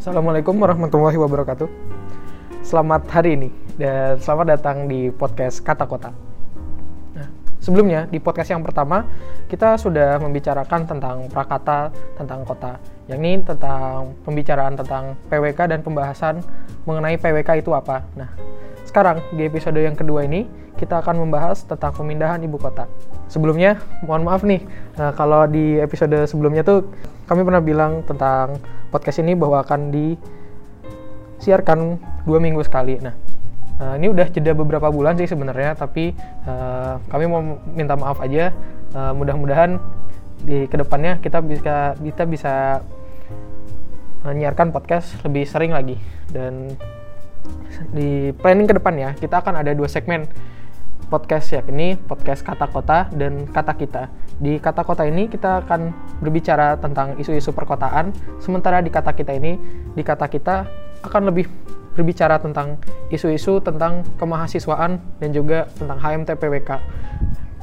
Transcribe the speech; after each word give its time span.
Assalamualaikum 0.00 0.56
warahmatullahi 0.56 1.20
wabarakatuh. 1.20 1.68
Selamat 2.64 3.04
hari 3.12 3.36
ini 3.36 3.52
dan 3.76 4.16
selamat 4.16 4.56
datang 4.56 4.88
di 4.88 5.12
podcast 5.12 5.60
Kata 5.60 5.84
Kota. 5.84 6.08
Nah, 7.12 7.28
sebelumnya 7.60 8.08
di 8.08 8.16
podcast 8.16 8.48
yang 8.48 8.64
pertama 8.64 9.04
kita 9.44 9.76
sudah 9.76 10.16
membicarakan 10.16 10.88
tentang 10.88 11.28
prakata 11.28 11.92
tentang 12.16 12.48
kota, 12.48 12.80
yakni 13.12 13.44
tentang 13.44 14.16
pembicaraan 14.24 14.72
tentang 14.80 15.20
PWK 15.28 15.68
dan 15.68 15.84
pembahasan 15.84 16.40
mengenai 16.88 17.20
PWK 17.20 17.60
itu 17.60 17.76
apa. 17.76 18.00
Nah, 18.16 18.32
sekarang 18.90 19.22
di 19.30 19.46
episode 19.46 19.78
yang 19.78 19.94
kedua 19.94 20.26
ini 20.26 20.50
kita 20.74 20.98
akan 20.98 21.22
membahas 21.22 21.62
tentang 21.62 21.94
pemindahan 21.94 22.42
ibu 22.42 22.58
kota. 22.58 22.90
Sebelumnya, 23.30 23.78
mohon 24.02 24.26
maaf 24.26 24.42
nih, 24.42 24.66
nah, 24.98 25.14
kalau 25.14 25.46
di 25.46 25.78
episode 25.78 26.26
sebelumnya 26.26 26.66
tuh 26.66 26.90
kami 27.30 27.46
pernah 27.46 27.62
bilang 27.62 28.02
tentang 28.02 28.58
podcast 28.90 29.22
ini 29.22 29.38
bahwa 29.38 29.62
akan 29.62 29.94
disiarkan 31.38 32.02
dua 32.26 32.42
minggu 32.42 32.58
sekali. 32.66 32.98
Nah, 32.98 33.14
uh, 33.78 33.94
ini 33.94 34.10
udah 34.10 34.26
jeda 34.26 34.50
beberapa 34.58 34.90
bulan 34.90 35.14
sih 35.14 35.30
sebenarnya, 35.30 35.78
tapi 35.78 36.10
uh, 36.50 36.98
kami 37.06 37.30
mau 37.30 37.62
minta 37.70 37.94
maaf 37.94 38.18
aja. 38.18 38.50
Uh, 38.90 39.14
mudah-mudahan 39.14 39.78
di 40.42 40.66
ke 40.66 40.74
depannya 40.80 41.22
kita 41.22 41.38
bisa 41.44 41.94
kita 42.00 42.24
bisa 42.26 42.82
menyiarkan 44.26 44.74
podcast 44.74 45.14
lebih 45.22 45.46
sering 45.46 45.70
lagi 45.70 45.96
dan 46.32 46.74
di 47.90 48.30
planning 48.36 48.68
ke 48.68 48.74
depan 48.76 48.94
ya 48.98 49.10
kita 49.16 49.40
akan 49.40 49.64
ada 49.64 49.72
dua 49.72 49.88
segmen 49.88 50.28
podcast 51.10 51.50
yakni 51.50 51.98
podcast 51.98 52.46
kata 52.46 52.70
kota 52.70 53.10
dan 53.10 53.50
kata 53.50 53.74
kita. 53.74 54.02
Di 54.38 54.62
kata 54.62 54.86
kota 54.86 55.02
ini 55.02 55.26
kita 55.26 55.66
akan 55.66 55.90
berbicara 56.22 56.78
tentang 56.78 57.18
isu-isu 57.18 57.50
perkotaan, 57.50 58.14
sementara 58.38 58.78
di 58.78 58.94
kata 58.94 59.10
kita 59.12 59.34
ini, 59.34 59.58
di 59.92 60.02
kata 60.06 60.30
kita 60.30 60.70
akan 61.02 61.34
lebih 61.34 61.50
berbicara 61.98 62.38
tentang 62.38 62.78
isu-isu 63.10 63.58
tentang 63.58 64.06
kemahasiswaan 64.22 65.02
dan 65.18 65.30
juga 65.34 65.66
tentang 65.74 65.98
HMT 65.98 66.38
PWK. 66.38 66.70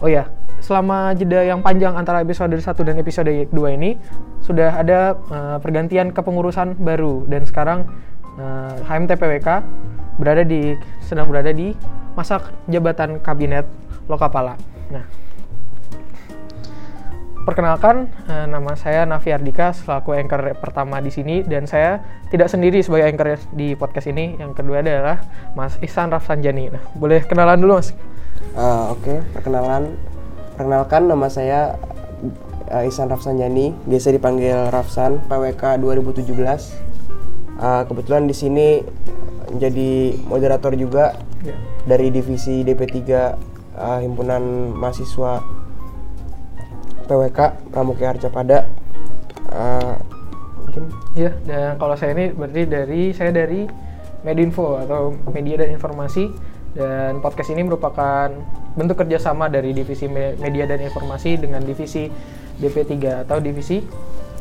Oh 0.04 0.12
ya, 0.12 0.30
selama 0.62 1.16
jeda 1.16 1.42
yang 1.42 1.64
panjang 1.64 1.96
antara 1.96 2.22
episode 2.22 2.54
1 2.54 2.62
dan 2.86 2.96
episode 3.00 3.32
2 3.32 3.78
ini 3.80 3.98
sudah 4.44 4.78
ada 4.78 5.18
uh, 5.32 5.58
pergantian 5.64 6.14
kepengurusan 6.14 6.78
baru 6.78 7.26
dan 7.26 7.48
sekarang 7.48 7.90
uh, 8.38 8.74
HMT 8.86 9.18
PWK 9.18 9.50
berada 10.18 10.42
di 10.42 10.74
sedang 11.04 11.30
berada 11.30 11.54
di 11.54 11.74
masa 12.18 12.42
jabatan 12.66 13.22
kabinet 13.22 13.70
Lokapala. 14.10 14.58
Nah, 14.90 15.06
perkenalkan 17.44 18.10
uh, 18.26 18.48
nama 18.50 18.74
saya 18.74 19.04
Nafi 19.06 19.36
Ardika 19.36 19.76
selaku 19.76 20.18
anchor 20.18 20.56
pertama 20.58 20.98
di 21.04 21.12
sini 21.14 21.44
dan 21.44 21.68
saya 21.70 22.02
tidak 22.32 22.50
sendiri 22.50 22.82
sebagai 22.82 23.14
anchor 23.14 23.38
di 23.54 23.78
podcast 23.78 24.10
ini. 24.10 24.40
Yang 24.40 24.64
kedua 24.64 24.82
adalah 24.82 25.22
Mas 25.54 25.78
Ihsan 25.84 26.10
Rafsanjani. 26.10 26.74
Nah, 26.74 26.84
boleh 26.98 27.22
kenalan 27.28 27.62
dulu 27.62 27.78
Mas? 27.78 27.94
Uh, 28.58 28.96
Oke, 28.96 29.06
okay. 29.06 29.18
perkenalan. 29.38 29.94
Perkenalkan 30.58 31.06
nama 31.06 31.28
saya 31.30 31.78
uh, 32.74 32.88
Ihsan 32.90 33.14
Rafsanjani, 33.14 33.76
biasa 33.86 34.10
dipanggil 34.10 34.74
Rafsan, 34.74 35.22
PWK 35.30 35.78
2017. 35.84 36.97
Uh, 37.58 37.82
kebetulan 37.90 38.30
di 38.30 38.36
sini 38.38 38.86
menjadi 39.50 40.14
moderator 40.30 40.78
juga 40.78 41.18
ya. 41.42 41.58
dari 41.90 42.14
divisi 42.14 42.62
DP3 42.62 42.98
uh, 43.74 44.00
himpunan 44.06 44.74
mahasiswa 44.78 45.42
PWK 47.10 47.40
Pramuka 47.74 48.14
Arcapada 48.14 48.70
uh, 49.50 49.98
mungkin 50.62 50.84
ya 51.18 51.34
dan 51.50 51.82
kalau 51.82 51.98
saya 51.98 52.14
ini 52.14 52.36
berarti 52.36 52.62
dari 52.70 53.02
saya 53.16 53.34
dari 53.34 53.66
Medinfo 54.22 54.78
atau 54.78 55.18
Media 55.34 55.66
dan 55.66 55.74
Informasi 55.74 56.30
dan 56.78 57.24
podcast 57.26 57.50
ini 57.56 57.66
merupakan 57.66 58.30
bentuk 58.78 59.02
kerjasama 59.02 59.50
dari 59.50 59.73
divisi 59.73 60.06
media 60.14 60.70
dan 60.70 60.78
informasi 60.86 61.42
dengan 61.42 61.66
divisi 61.66 62.06
DP3 62.62 63.26
atau 63.26 63.42
divisi 63.42 63.82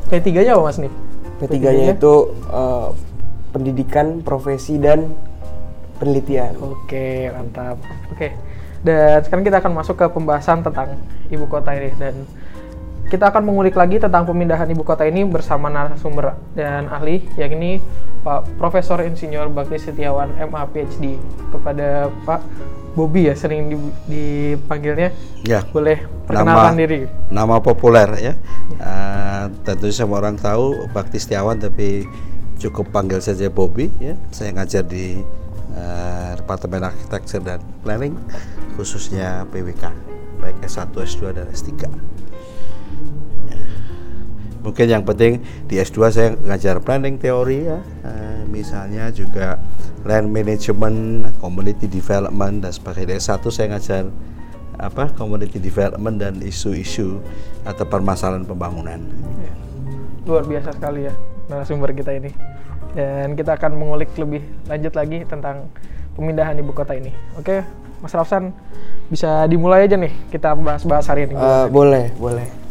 P3 0.07 0.45
nya 0.45 0.53
apa 0.53 0.69
mas 0.69 0.77
nih? 0.77 0.93
P3 1.37 1.53
nya 1.61 1.93
itu 1.93 2.33
uh, 2.49 2.93
pendidikan, 3.53 4.21
profesi 4.25 4.77
dan 4.81 5.13
penelitian. 6.01 6.53
Oke, 6.61 7.29
mantap. 7.33 7.77
Oke. 8.13 8.33
Dan 8.85 9.25
sekarang 9.25 9.43
kita 9.45 9.57
akan 9.61 9.73
masuk 9.73 9.95
ke 9.97 10.05
pembahasan 10.13 10.61
tentang 10.61 10.97
ibu 11.33 11.49
kota 11.49 11.73
ini 11.73 11.89
dan 11.97 12.13
kita 13.07 13.31
akan 13.31 13.43
mengulik 13.47 13.75
lagi 13.79 14.03
tentang 14.03 14.27
pemindahan 14.27 14.67
ibu 14.67 14.83
kota 14.83 15.07
ini 15.07 15.23
bersama 15.23 15.71
narasumber 15.71 16.35
dan 16.51 16.91
ahli 16.91 17.23
yakni 17.39 17.79
Pak 18.27 18.59
Profesor 18.59 18.99
Insinyur 18.99 19.47
Bakti 19.47 19.79
Setiawan 19.79 20.35
MA 20.35 20.67
PhD 20.75 21.15
kepada 21.47 22.11
Pak 22.27 22.43
Bobby 22.97 23.31
ya 23.31 23.35
sering 23.37 23.71
dipanggilnya. 24.09 25.15
Ya. 25.47 25.63
Boleh 25.71 26.03
perkenalkan 26.27 26.75
nama, 26.75 26.81
diri. 26.81 26.99
Nama 27.31 27.55
populer 27.63 28.09
ya. 28.19 28.33
Uh, 28.75 29.45
tentu 29.63 29.87
semua 29.95 30.19
orang 30.19 30.35
tahu 30.35 30.75
Bakti 30.91 31.21
Setiawan 31.21 31.61
tapi 31.63 32.03
cukup 32.59 32.91
panggil 32.91 33.23
saja 33.23 33.47
Bobby 33.47 33.87
ya. 34.03 34.19
Saya 34.35 34.51
ngajar 34.51 34.83
di 34.83 35.23
uh, 35.77 36.31
Departemen 36.35 36.91
Arsitektur 36.91 37.39
dan 37.39 37.63
Planning 37.87 38.19
khususnya 38.75 39.47
PWK 39.53 40.17
baik 40.37 40.57
S1, 40.65 40.93
S2 40.93 41.21
dan 41.33 41.47
S3. 41.49 41.87
Mungkin 44.67 44.83
yang 44.91 45.07
penting 45.07 45.39
di 45.63 45.79
S2 45.79 45.97
saya 46.11 46.29
ngajar 46.43 46.83
planning 46.83 47.15
teori 47.15 47.71
ya. 47.71 47.79
Uh, 48.03 48.43
misalnya 48.51 49.07
juga 49.15 49.63
land 50.03 50.27
management, 50.27 51.31
community 51.39 51.87
development 51.87 52.67
dan 52.67 52.71
sebagainya. 52.75 53.15
S1 53.15 53.47
saya 53.47 53.67
ngajar 53.71 54.11
apa 54.77 55.09
community 55.15 55.57
development 55.57 56.19
dan 56.19 56.37
isu-isu 56.43 57.23
atau 57.63 57.87
permasalahan 57.87 58.43
pembangunan. 58.43 58.99
Ya. 59.39 59.53
Luar 60.27 60.43
biasa 60.43 60.75
sekali 60.75 61.07
ya 61.07 61.13
narasumber 61.47 61.95
kita 61.95 62.11
ini. 62.19 62.35
Dan 62.91 63.39
kita 63.39 63.55
akan 63.55 63.71
mengulik 63.77 64.11
lebih 64.19 64.43
lanjut 64.67 64.93
lagi 64.99 65.23
tentang 65.23 65.71
pemindahan 66.17 66.59
ibu 66.59 66.75
kota 66.75 66.91
ini. 66.91 67.15
Oke, 67.39 67.63
Mas 68.03 68.11
Rafsan 68.11 68.51
bisa 69.07 69.47
dimulai 69.47 69.87
aja 69.87 69.95
nih 69.95 70.11
kita 70.27 70.59
bahas-bahas 70.59 71.07
hari 71.07 71.31
ini. 71.31 71.39
Uh, 71.39 71.71
boleh, 71.71 72.11
boleh. 72.19 72.66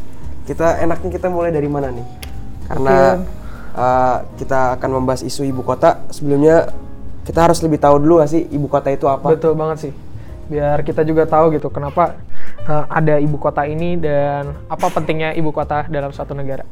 Kita 0.47 0.79
enaknya 0.79 1.11
kita 1.11 1.27
mulai 1.27 1.51
dari 1.51 1.67
mana 1.67 1.91
nih? 1.91 2.07
Karena 2.71 3.19
uh, 3.75 4.17
kita 4.39 4.79
akan 4.79 4.91
membahas 5.03 5.27
isu 5.27 5.43
ibu 5.43 5.67
kota. 5.67 6.07
Sebelumnya 6.15 6.71
kita 7.27 7.51
harus 7.51 7.59
lebih 7.67 7.83
tahu 7.83 7.99
dulu 7.99 8.23
gak 8.23 8.31
sih 8.31 8.47
ibu 8.55 8.71
kota 8.71 8.95
itu 8.95 9.11
apa? 9.11 9.35
Betul 9.35 9.59
banget 9.59 9.91
sih. 9.91 9.93
Biar 10.47 10.87
kita 10.87 11.03
juga 11.03 11.27
tahu 11.27 11.59
gitu 11.59 11.67
kenapa 11.75 12.15
uh, 12.71 12.87
ada 12.87 13.19
ibu 13.19 13.35
kota 13.37 13.67
ini 13.67 13.99
dan 13.99 14.55
apa 14.71 14.87
pentingnya 14.95 15.35
ibu 15.35 15.51
kota 15.51 15.91
dalam 15.91 16.15
suatu 16.15 16.33
negara. 16.39 16.62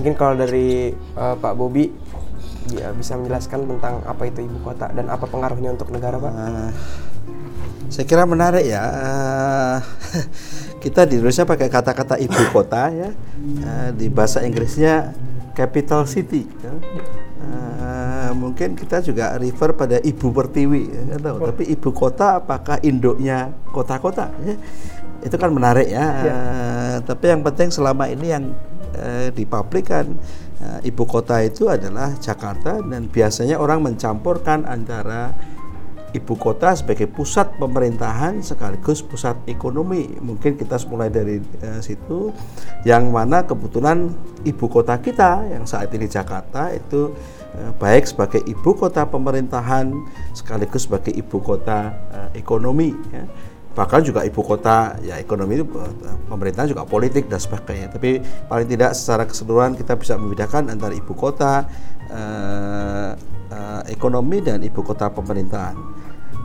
Mungkin 0.00 0.14
kalau 0.16 0.38
dari 0.38 0.94
uh, 1.18 1.36
Pak 1.36 1.52
Bobi 1.58 1.90
ya, 2.72 2.94
bisa 2.96 3.18
menjelaskan 3.20 3.68
tentang 3.68 4.00
apa 4.08 4.22
itu 4.24 4.46
ibu 4.46 4.64
kota 4.64 4.88
dan 4.94 5.12
apa 5.12 5.28
pengaruhnya 5.28 5.74
untuk 5.74 5.92
negara, 5.92 6.16
Pak? 6.16 6.32
Uh, 6.32 6.70
saya 7.88 8.04
kira 8.04 8.24
menarik 8.28 8.64
ya. 8.64 8.84
Uh, 8.84 9.76
kita 10.78 11.06
di 11.06 11.18
Indonesia 11.18 11.44
pakai 11.46 11.68
kata-kata 11.70 12.18
ibu 12.18 12.42
kota 12.54 12.90
ya. 12.90 13.10
Uh, 13.38 13.90
di 13.94 14.06
bahasa 14.10 14.42
Inggrisnya 14.42 15.14
capital 15.54 16.06
city. 16.06 16.46
Ya. 16.62 16.72
Uh, 17.38 18.30
mungkin 18.38 18.74
kita 18.74 19.02
juga 19.02 19.34
refer 19.38 19.74
pada 19.74 19.98
ibu 20.02 20.30
pertiwi, 20.30 20.82
ya, 20.90 21.16
tahu. 21.18 21.36
Tapi 21.50 21.64
ibu 21.70 21.90
kota 21.90 22.38
apakah 22.42 22.78
induknya 22.82 23.54
kota-kota? 23.70 24.30
Ya? 24.46 24.54
Itu 25.22 25.34
kan 25.34 25.50
menarik 25.50 25.90
ya. 25.90 26.06
ya. 26.22 26.34
Uh, 26.34 26.96
tapi 27.02 27.30
yang 27.30 27.42
penting 27.42 27.70
selama 27.74 28.06
ini 28.10 28.26
yang 28.30 28.44
eh, 28.98 29.28
di 29.32 29.44
publik 29.46 29.90
kan 29.90 30.06
eh, 30.62 30.88
ibu 30.90 31.04
kota 31.06 31.40
itu 31.42 31.70
adalah 31.70 32.14
Jakarta 32.18 32.82
dan 32.82 33.06
biasanya 33.08 33.56
orang 33.56 33.84
mencampurkan 33.84 34.66
antara 34.66 35.32
ibu 36.16 36.34
kota 36.40 36.72
sebagai 36.72 37.04
pusat 37.10 37.52
pemerintahan 37.60 38.40
sekaligus 38.40 39.04
pusat 39.04 39.36
ekonomi. 39.44 40.08
Mungkin 40.20 40.56
kita 40.56 40.80
mulai 40.88 41.12
dari 41.12 41.40
eh, 41.40 41.80
situ. 41.84 42.32
Yang 42.88 43.04
mana 43.12 43.44
kebetulan 43.44 44.08
ibu 44.46 44.66
kota 44.70 44.96
kita 44.96 45.44
yang 45.52 45.68
saat 45.68 45.92
ini 45.92 46.08
Jakarta 46.08 46.72
itu 46.72 47.12
eh, 47.52 47.72
baik 47.76 48.08
sebagai 48.08 48.40
ibu 48.48 48.72
kota 48.72 49.04
pemerintahan 49.04 49.92
sekaligus 50.32 50.88
sebagai 50.88 51.12
ibu 51.12 51.38
kota 51.44 51.92
eh, 52.12 52.40
ekonomi 52.40 52.94
ya. 53.12 53.24
Bahkan 53.76 54.00
juga 54.02 54.26
ibu 54.26 54.42
kota 54.42 54.98
ya 55.06 55.22
ekonomi 55.22 55.62
itu 55.62 55.66
pemerintah 56.26 56.66
juga 56.66 56.82
politik 56.82 57.30
dan 57.30 57.38
sebagainya. 57.38 57.94
Tapi 57.94 58.18
paling 58.50 58.66
tidak 58.66 58.90
secara 58.96 59.22
keseluruhan 59.22 59.78
kita 59.78 59.94
bisa 59.94 60.18
membedakan 60.18 60.72
antara 60.72 60.96
ibu 60.96 61.14
kota 61.14 61.68
eh, 62.10 63.37
eh, 63.50 63.82
ekonomi 63.92 64.44
dan 64.44 64.60
ibu 64.64 64.80
kota 64.80 65.10
pemerintahan 65.12 65.76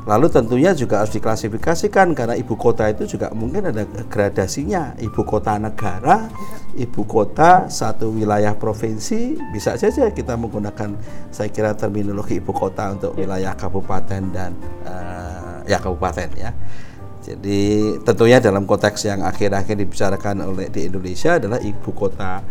Lalu 0.04 0.28
tentunya 0.28 0.76
juga 0.76 1.00
harus 1.00 1.16
diklasifikasikan 1.16 2.12
karena 2.12 2.36
ibu 2.36 2.60
kota 2.60 2.92
itu 2.92 3.16
juga 3.16 3.32
mungkin 3.32 3.72
ada 3.72 3.88
gradasinya. 4.12 5.00
Ibu 5.00 5.24
kota 5.24 5.56
negara, 5.56 6.28
ibu 6.76 7.08
kota 7.08 7.72
satu 7.72 8.12
wilayah 8.12 8.52
provinsi, 8.60 9.40
bisa 9.56 9.80
saja 9.80 10.12
kita 10.12 10.36
menggunakan 10.36 11.00
saya 11.32 11.48
kira 11.48 11.72
terminologi 11.80 12.44
ibu 12.44 12.52
kota 12.52 13.00
untuk 13.00 13.16
wilayah 13.16 13.56
kabupaten 13.56 14.22
dan 14.36 14.52
uh, 14.84 15.64
ya 15.64 15.80
kabupaten 15.80 16.28
ya. 16.36 16.52
Jadi 17.24 17.96
tentunya 18.04 18.44
dalam 18.44 18.68
konteks 18.68 19.08
yang 19.08 19.24
akhir-akhir 19.24 19.80
dibicarakan 19.80 20.44
oleh 20.44 20.68
di 20.68 20.92
Indonesia 20.92 21.40
adalah 21.40 21.64
ibu 21.64 21.96
kota 21.96 22.44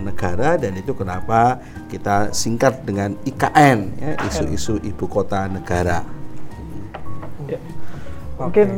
negara 0.00 0.56
dan 0.56 0.72
itu 0.74 0.92
kenapa 0.92 1.60
kita 1.86 2.30
singkat 2.30 2.82
dengan 2.82 3.14
IKN 3.22 3.78
ya 3.96 4.12
isu-isu 4.24 4.80
ibu 4.80 5.04
kota 5.06 5.46
negara. 5.46 6.02
Ya. 7.44 7.58
Mungkin 8.34 8.66
Mungkin 8.66 8.68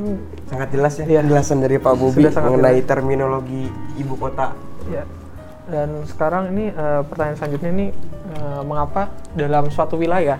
sangat 0.47 0.69
jelas 0.69 0.93
ya 0.95 1.05
Iya. 1.07 1.21
penjelasan 1.25 1.59
dari 1.59 1.77
Pak 1.79 1.95
Bobi 1.97 2.23
sangat 2.29 2.51
mengenai 2.51 2.77
jelas. 2.79 2.89
terminologi 2.89 3.63
ibu 3.97 4.15
kota. 4.15 4.53
ya. 4.87 5.03
Dan 5.67 6.07
sekarang 6.07 6.55
ini 6.55 6.71
eh, 6.71 7.01
pertanyaan 7.03 7.37
selanjutnya 7.37 7.71
ini 7.73 7.87
eh, 8.33 8.63
mengapa 8.63 9.11
dalam 9.33 9.67
suatu 9.67 9.97
wilayah 9.97 10.39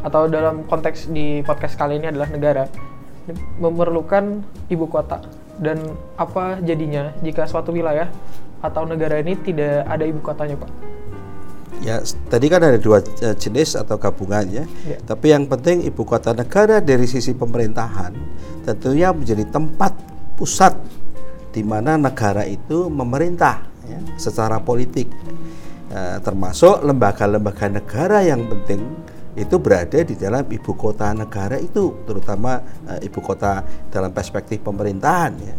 atau 0.00 0.28
dalam 0.28 0.62
konteks 0.62 1.10
di 1.10 1.42
podcast 1.42 1.74
kali 1.74 1.98
ini 1.98 2.06
adalah 2.06 2.30
negara 2.30 2.64
memerlukan 3.58 4.40
ibu 4.68 4.86
kota 4.86 5.20
dan 5.58 5.82
apa 6.14 6.62
jadinya 6.62 7.10
jika 7.18 7.44
suatu 7.44 7.74
wilayah 7.74 8.06
atau 8.62 8.82
negara 8.86 9.22
ini 9.22 9.38
tidak 9.40 9.86
ada 9.86 10.04
ibu 10.04 10.20
kotanya, 10.22 10.58
Pak? 10.58 10.70
Ya, 11.78 12.02
tadi 12.26 12.50
kan 12.50 12.58
ada 12.58 12.74
dua 12.74 12.98
eh, 13.22 13.36
jenis 13.38 13.78
atau 13.78 14.00
gabungan 14.02 14.42
ya. 14.50 14.64
Ya. 14.82 14.98
Tapi 14.98 15.30
yang 15.30 15.46
penting 15.46 15.86
ibu 15.86 16.02
kota 16.02 16.34
negara 16.34 16.82
dari 16.82 17.06
sisi 17.06 17.36
pemerintahan 17.38 18.12
tentunya 18.66 19.14
menjadi 19.14 19.46
tempat 19.46 19.94
pusat 20.34 20.74
di 21.54 21.62
mana 21.62 21.94
negara 21.94 22.42
itu 22.44 22.90
memerintah 22.90 23.62
ya, 23.86 23.98
secara 24.18 24.58
politik. 24.58 25.06
Eh, 25.88 26.18
termasuk 26.20 26.84
lembaga-lembaga 26.84 27.70
negara 27.70 28.20
yang 28.20 28.44
penting 28.44 28.82
itu 29.38 29.54
berada 29.62 30.02
di 30.02 30.18
dalam 30.18 30.42
ibu 30.50 30.74
kota 30.74 31.14
negara 31.14 31.56
itu, 31.62 32.04
terutama 32.04 32.58
eh, 32.90 33.06
ibu 33.06 33.22
kota 33.22 33.62
dalam 33.88 34.10
perspektif 34.10 34.60
pemerintahan 34.66 35.32
ya. 35.38 35.54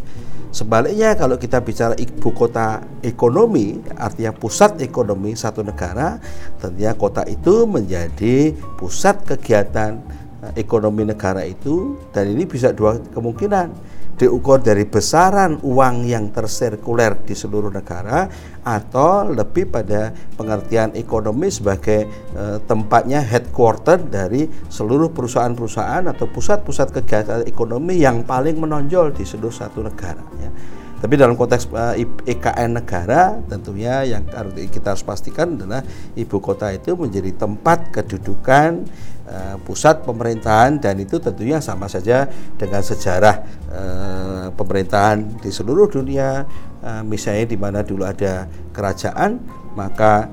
Sebaliknya 0.50 1.14
kalau 1.14 1.38
kita 1.38 1.62
bicara 1.62 1.94
ibu 1.94 2.34
kota 2.34 2.82
ekonomi, 3.06 3.78
artinya 3.94 4.34
pusat 4.34 4.82
ekonomi 4.82 5.38
satu 5.38 5.62
negara, 5.62 6.18
tentunya 6.58 6.98
kota 6.98 7.22
itu 7.30 7.70
menjadi 7.70 8.58
pusat 8.82 9.22
kegiatan 9.30 10.02
eh, 10.42 10.54
ekonomi 10.58 11.06
negara 11.06 11.46
itu 11.46 12.02
dan 12.10 12.34
ini 12.34 12.50
bisa 12.50 12.74
dua 12.74 12.98
kemungkinan 13.14 13.89
diukur 14.20 14.60
dari 14.60 14.84
besaran 14.84 15.64
uang 15.64 16.04
yang 16.04 16.28
tersirkuler 16.36 17.24
di 17.24 17.32
seluruh 17.32 17.72
negara 17.72 18.28
atau 18.68 19.32
lebih 19.32 19.72
pada 19.72 20.12
pengertian 20.36 20.92
ekonomi 21.00 21.48
sebagai 21.48 22.06
eh, 22.36 22.58
tempatnya 22.68 23.24
headquarter 23.24 23.96
dari 24.04 24.52
seluruh 24.68 25.16
perusahaan-perusahaan 25.16 26.04
atau 26.12 26.28
pusat-pusat 26.28 26.92
kegiatan 27.00 27.48
ekonomi 27.48 28.04
yang 28.04 28.28
paling 28.28 28.60
menonjol 28.60 29.16
di 29.16 29.24
seluruh 29.24 29.56
satu 29.56 29.88
negara 29.88 30.22
ya. 30.44 30.52
Tapi 31.00 31.16
dalam 31.16 31.40
konteks 31.40 31.72
eh, 31.96 32.04
IKN 32.36 32.76
negara 32.76 33.40
tentunya 33.48 34.04
yang 34.04 34.28
harus 34.36 34.52
kita 34.68 35.00
harus 35.00 35.08
pastikan 35.08 35.56
adalah 35.56 35.80
ibu 36.20 36.38
kota 36.44 36.76
itu 36.76 37.00
menjadi 37.00 37.32
tempat 37.40 37.96
kedudukan 37.96 38.84
eh, 39.30 39.56
pusat 39.62 40.02
pemerintahan 40.02 40.82
dan 40.82 40.98
itu 40.98 41.22
tentunya 41.22 41.62
sama 41.62 41.86
saja 41.86 42.26
dengan 42.58 42.82
sejarah 42.82 43.36
eh, 43.70 44.48
pemerintahan 44.54 45.40
di 45.40 45.50
seluruh 45.54 45.88
dunia. 45.88 46.44
Eh, 46.80 47.04
misalnya 47.06 47.46
di 47.46 47.58
mana 47.58 47.80
dulu 47.86 48.04
ada 48.04 48.50
kerajaan 48.74 49.38
maka 49.78 50.28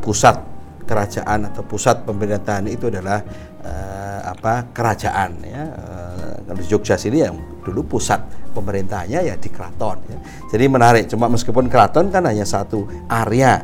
pusat 0.00 0.40
kerajaan 0.88 1.52
atau 1.52 1.60
pusat 1.60 2.00
pemerintahan 2.08 2.64
itu 2.64 2.88
adalah 2.88 3.20
apa 4.24 4.72
kerajaan 4.72 5.36
ya. 5.44 5.64
Kalau 6.48 6.64
Jogja 6.64 6.96
sini 6.96 7.20
yang 7.20 7.36
dulu 7.60 7.84
pusat 7.84 8.24
pemerintahannya 8.50 9.20
ya 9.30 9.34
di 9.38 9.48
keraton 9.48 9.98
ya. 10.10 10.18
jadi 10.50 10.64
menarik 10.66 11.04
cuma 11.06 11.30
meskipun 11.30 11.70
keraton 11.70 12.10
kan 12.10 12.26
hanya 12.26 12.42
satu 12.42 12.88
area 13.06 13.62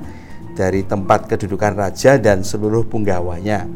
dari 0.56 0.86
tempat 0.86 1.28
kedudukan 1.28 1.76
raja 1.76 2.16
dan 2.16 2.40
seluruh 2.40 2.86
punggawanya 2.88 3.68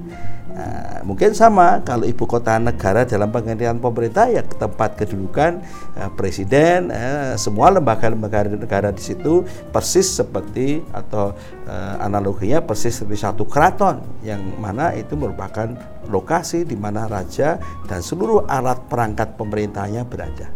Nah, 0.61 1.01
mungkin 1.09 1.33
sama 1.33 1.81
kalau 1.81 2.05
ibu 2.05 2.29
kota 2.29 2.61
negara 2.61 3.09
dalam 3.09 3.33
pengertian 3.33 3.81
pemerintah 3.81 4.29
ya 4.29 4.45
tempat 4.45 5.01
kedudukan 5.01 5.65
eh, 5.97 6.11
presiden 6.13 6.93
eh, 6.93 7.33
semua 7.41 7.73
lembaga-lembaga 7.73 8.53
negara 8.53 8.93
di 8.93 9.01
situ 9.01 9.41
persis 9.73 10.05
seperti 10.05 10.85
atau 10.93 11.33
eh, 11.65 11.95
analoginya 12.05 12.61
persis 12.61 13.01
seperti 13.01 13.25
satu 13.25 13.49
keraton 13.49 14.05
yang 14.21 14.45
mana 14.61 14.93
itu 14.93 15.17
merupakan 15.17 15.73
lokasi 16.13 16.69
di 16.69 16.77
mana 16.77 17.09
raja 17.09 17.57
dan 17.89 18.05
seluruh 18.05 18.45
alat 18.45 18.85
perangkat 18.85 19.41
pemerintahnya 19.41 20.05
berada. 20.05 20.53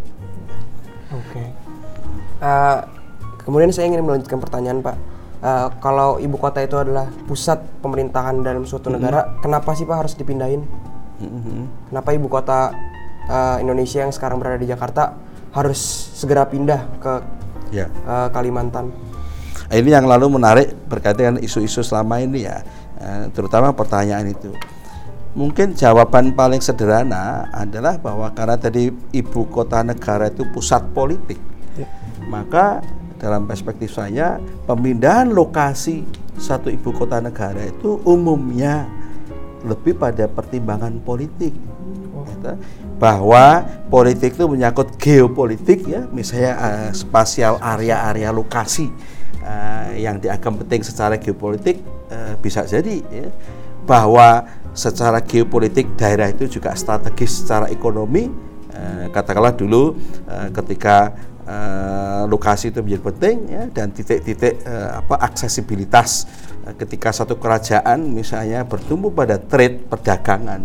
Oke. 1.09 1.45
Eh, 2.45 2.79
kemudian 3.49 3.73
saya 3.73 3.89
ingin 3.89 4.05
melanjutkan 4.05 4.37
pertanyaan 4.37 4.85
Pak. 4.85 5.14
Eh, 5.45 5.69
kalau 5.77 6.17
ibu 6.17 6.41
kota 6.41 6.65
itu 6.65 6.73
adalah 6.81 7.05
pusat 7.29 7.61
pemerintahan 7.85 8.41
dalam 8.41 8.65
suatu 8.65 8.89
negara, 8.89 9.37
kenapa 9.45 9.77
sih 9.77 9.85
Pak 9.85 9.97
harus 10.01 10.17
dipindahin? 10.17 10.65
Mhm. 11.21 11.93
Kenapa 11.93 12.17
ibu 12.17 12.33
kota 12.33 12.73
eh, 13.29 13.57
Indonesia 13.61 14.01
yang 14.01 14.09
sekarang 14.09 14.41
berada 14.41 14.57
di 14.57 14.65
Jakarta 14.65 15.13
harus 15.53 15.81
segera 16.17 16.49
pindah 16.49 16.81
ke 16.97 17.13
Ya. 17.77 17.93
eh, 17.93 18.29
Kalimantan? 18.33 18.89
Nah, 19.69 19.77
Ini 19.77 20.01
yang 20.01 20.09
lalu 20.09 20.33
menarik 20.33 20.73
berkaitan 20.89 21.37
dengan 21.37 21.37
isu-isu 21.45 21.85
selama 21.85 22.25
ini 22.25 22.49
ya, 22.49 22.65
eh, 22.97 23.29
terutama 23.37 23.77
pertanyaan 23.77 24.33
itu. 24.33 24.49
Mungkin 25.37 25.77
jawaban 25.77 26.33
paling 26.33 26.65
sederhana 26.65 27.53
adalah 27.53 28.01
bahwa 28.01 28.33
karena 28.33 28.57
tadi 28.57 28.89
ibu 29.13 29.45
kota 29.51 29.83
negara 29.85 30.31
itu 30.31 30.47
pusat 30.55 30.89
politik, 30.95 31.37
maka 32.31 32.81
dalam 33.19 33.47
perspektif 33.49 33.95
saya 33.95 34.43
pemindahan 34.67 35.31
lokasi 35.31 36.03
satu 36.35 36.69
ibu 36.69 36.91
kota 36.91 37.23
negara 37.23 37.63
itu 37.63 38.03
umumnya 38.03 38.87
lebih 39.65 39.97
pada 39.97 40.29
pertimbangan 40.29 40.99
politik 41.01 41.55
Gitu. 42.45 42.53
bahwa 43.01 43.65
politik 43.91 44.39
itu 44.39 44.47
menyangkut 44.47 44.95
geopolitik 45.01 45.89
ya 45.89 46.07
misalnya 46.13 46.53
eh, 46.55 46.91
spasial 46.95 47.59
area-area 47.59 48.31
lokasi 48.31 48.87
eh, 49.43 50.05
yang 50.05 50.21
dianggap 50.23 50.63
penting 50.63 50.83
secara 50.87 51.19
geopolitik 51.19 51.81
eh, 52.13 52.35
bisa 52.39 52.63
jadi 52.69 53.03
ya 53.11 53.29
bahwa 53.85 54.47
secara 54.73 55.21
geopolitik 55.21 55.99
daerah 55.99 56.31
itu 56.31 56.49
juga 56.49 56.73
strategis 56.79 57.45
secara 57.45 57.69
ekonomi 57.69 58.55
Eh, 58.75 59.07
katakanlah 59.15 59.55
dulu 59.55 59.95
eh, 60.27 60.51
ketika 60.51 61.15
eh, 61.45 62.23
lokasi 62.27 62.73
itu 62.73 62.81
menjadi 62.81 63.03
penting 63.05 63.37
ya 63.49 63.63
dan 63.71 63.93
titik-titik 63.93 64.65
eh, 64.65 64.91
apa 64.91 65.21
aksesibilitas 65.21 66.27
eh, 66.67 66.75
ketika 66.77 67.13
satu 67.13 67.37
kerajaan 67.37 68.11
misalnya 68.11 68.65
bertumbuh 68.65 69.13
pada 69.13 69.37
trade 69.39 69.85
perdagangan 69.87 70.65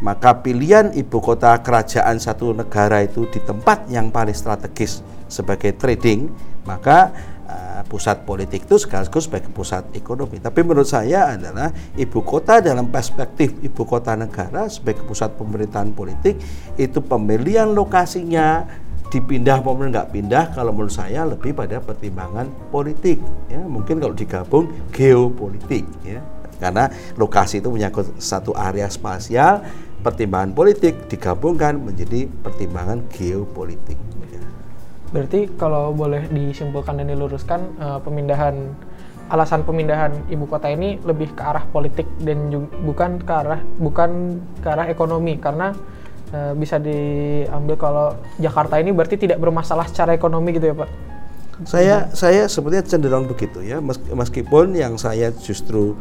maka 0.00 0.40
pilihan 0.40 0.96
ibu 0.96 1.20
kota 1.20 1.52
kerajaan 1.60 2.16
satu 2.16 2.56
negara 2.56 3.04
itu 3.04 3.28
di 3.28 3.40
tempat 3.44 3.84
yang 3.92 4.08
paling 4.08 4.32
strategis 4.32 5.04
sebagai 5.28 5.76
trading 5.76 6.32
maka 6.64 7.12
eh, 7.44 7.82
pusat 7.84 8.24
politik 8.24 8.64
itu 8.64 8.80
sekaligus 8.80 9.28
sebagai 9.28 9.52
pusat 9.52 9.84
ekonomi. 9.92 10.40
Tapi 10.40 10.60
menurut 10.64 10.88
saya 10.88 11.36
adalah 11.36 11.68
ibu 12.00 12.20
kota 12.24 12.64
dalam 12.64 12.88
perspektif 12.88 13.60
ibu 13.60 13.84
kota 13.84 14.16
negara 14.16 14.66
sebagai 14.72 15.04
pusat 15.04 15.36
pemerintahan 15.36 15.92
politik 15.92 16.40
itu 16.80 16.98
pemilihan 17.04 17.68
lokasinya 17.68 18.64
dipindah 19.10 19.58
maupun 19.58 19.90
nggak 19.90 20.14
pindah 20.14 20.54
kalau 20.54 20.70
menurut 20.70 20.94
saya 20.94 21.26
lebih 21.26 21.50
pada 21.52 21.82
pertimbangan 21.82 22.46
politik 22.70 23.18
ya. 23.50 23.58
Mungkin 23.58 23.98
kalau 23.98 24.14
digabung 24.14 24.70
geopolitik 24.94 25.82
ya. 26.06 26.22
Karena 26.62 26.86
lokasi 27.18 27.58
itu 27.58 27.72
menyangkut 27.72 28.16
satu 28.22 28.54
area 28.54 28.86
spasial 28.86 29.66
pertimbangan 30.00 30.54
politik 30.54 31.10
digabungkan 31.10 31.76
menjadi 31.76 32.30
pertimbangan 32.30 33.02
geopolitik 33.10 33.98
ya. 34.30 34.40
Berarti 35.10 35.50
kalau 35.58 35.90
boleh 35.90 36.30
disimpulkan 36.30 37.02
dan 37.02 37.10
diluruskan 37.10 37.60
eh, 37.82 37.98
pemindahan 38.06 38.54
alasan 39.30 39.62
pemindahan 39.62 40.10
ibu 40.26 40.46
kota 40.46 40.66
ini 40.70 40.98
lebih 41.06 41.34
ke 41.38 41.42
arah 41.42 41.62
politik 41.70 42.06
dan 42.18 42.50
ju- 42.50 42.70
bukan 42.82 43.22
ke 43.22 43.30
arah 43.30 43.62
bukan 43.78 44.38
ke 44.62 44.68
arah 44.70 44.86
ekonomi. 44.86 45.38
Karena 45.38 45.74
eh, 46.32 46.52
bisa 46.56 46.80
diambil 46.80 47.76
kalau 47.76 48.06
Jakarta 48.38 48.78
ini 48.78 48.90
berarti 48.90 49.20
tidak 49.20 49.38
bermasalah 49.38 49.86
secara 49.86 50.14
ekonomi 50.16 50.56
gitu 50.56 50.70
ya 50.70 50.76
Pak. 50.76 50.90
Saya 51.60 52.08
saya 52.16 52.48
sebenarnya 52.48 52.88
cenderung 52.88 53.28
begitu 53.28 53.60
ya 53.60 53.84
mes- 53.84 54.00
meskipun 54.00 54.72
yang 54.72 54.96
saya 54.96 55.28
justru 55.28 55.92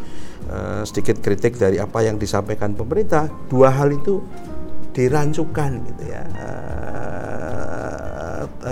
eh, 0.48 0.88
sedikit 0.88 1.19
kritik 1.19 1.59
dari 1.59 1.83
apa 1.83 2.00
yang 2.00 2.15
disampaikan 2.15 2.71
pemerintah 2.71 3.27
dua 3.51 3.67
hal 3.67 3.91
itu 3.91 4.24
dirancukan 5.00 5.72
gitu 5.88 6.03
ya. 6.12 6.24
Uh, 6.36 7.39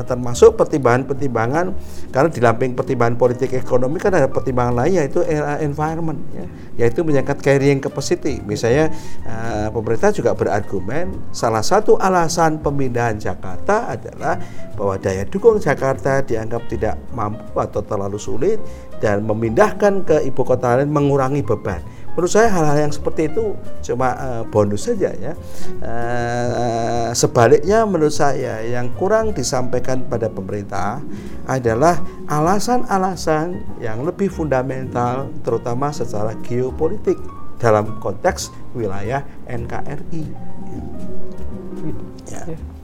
termasuk 0.03 0.59
pertimbangan-pertimbangan 0.59 1.71
karena 2.11 2.29
di 2.29 2.39
lamping 2.43 2.71
pertimbangan 2.75 3.15
politik 3.15 3.55
ekonomi 3.55 3.97
kan 3.99 4.11
ada 4.11 4.27
pertimbangan 4.27 4.75
lain 4.83 4.99
yaitu 4.99 5.23
environment 5.63 6.19
ya, 6.35 6.45
yaitu 6.83 7.07
menyangkut 7.07 7.39
carrying 7.39 7.79
capacity. 7.79 8.43
Misalnya 8.43 8.91
uh, 9.23 9.71
pemerintah 9.71 10.11
juga 10.11 10.35
berargumen 10.35 11.31
salah 11.31 11.63
satu 11.63 11.95
alasan 11.95 12.59
pemindahan 12.59 13.15
Jakarta 13.15 13.87
adalah 13.87 14.35
bahwa 14.75 14.99
daya 14.99 15.23
dukung 15.23 15.57
Jakarta 15.57 16.19
dianggap 16.21 16.67
tidak 16.67 16.95
mampu 17.15 17.57
atau 17.57 17.81
terlalu 17.81 18.19
sulit 18.19 18.59
dan 18.99 19.23
memindahkan 19.23 20.03
ke 20.03 20.17
ibu 20.27 20.41
kota 20.43 20.77
lain 20.77 20.91
mengurangi 20.91 21.41
beban 21.41 21.81
menurut 22.17 22.33
saya 22.33 22.49
hal-hal 22.49 22.89
yang 22.89 22.93
seperti 22.93 23.29
itu 23.29 23.53
cuma 23.85 24.17
uh, 24.17 24.43
bonus 24.49 24.89
saja 24.89 25.13
ya 25.13 25.37
uh, 25.85 27.13
sebaliknya 27.13 27.85
menurut 27.85 28.09
saya 28.09 28.65
yang 28.65 28.89
kurang 28.97 29.37
disampaikan 29.37 30.01
pada 30.09 30.25
pemerintah 30.25 30.97
adalah 31.45 32.01
alasan-alasan 32.25 33.61
yang 33.77 34.01
lebih 34.01 34.33
fundamental 34.33 35.29
terutama 35.45 35.93
secara 35.93 36.33
geopolitik 36.41 37.21
dalam 37.61 38.01
konteks 38.01 38.49
wilayah 38.73 39.21
NKRI 39.45 40.25
ya. 42.33 42.41
ya. 42.49 42.76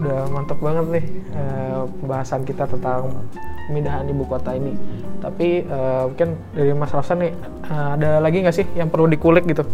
Udah 0.00 0.28
mantap 0.32 0.58
banget 0.60 0.86
nih 1.00 1.04
uh, 1.32 1.88
pembahasan 2.02 2.44
kita 2.44 2.68
tentang 2.68 3.26
pemindahan 3.66 4.06
ibu 4.06 4.24
kota 4.28 4.54
ini. 4.54 4.76
Tapi 5.18 5.66
uh, 5.66 6.12
mungkin 6.12 6.38
dari 6.54 6.72
Mas 6.76 6.92
Rafsan 6.92 7.18
nih 7.24 7.32
uh, 7.66 7.96
ada 7.98 8.20
lagi 8.20 8.44
nggak 8.44 8.56
sih 8.56 8.66
yang 8.76 8.92
perlu 8.92 9.10
dikulik 9.10 9.48
gitu 9.48 9.64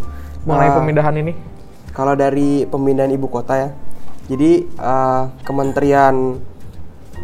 mengenai 0.46 0.70
uh, 0.72 0.76
pemindahan 0.80 1.14
ini? 1.18 1.32
Kalau 1.92 2.16
dari 2.16 2.64
pemindahan 2.64 3.12
ibu 3.12 3.28
kota 3.28 3.54
ya, 3.58 3.68
jadi 4.30 4.64
uh, 4.80 5.28
Kementerian 5.44 6.40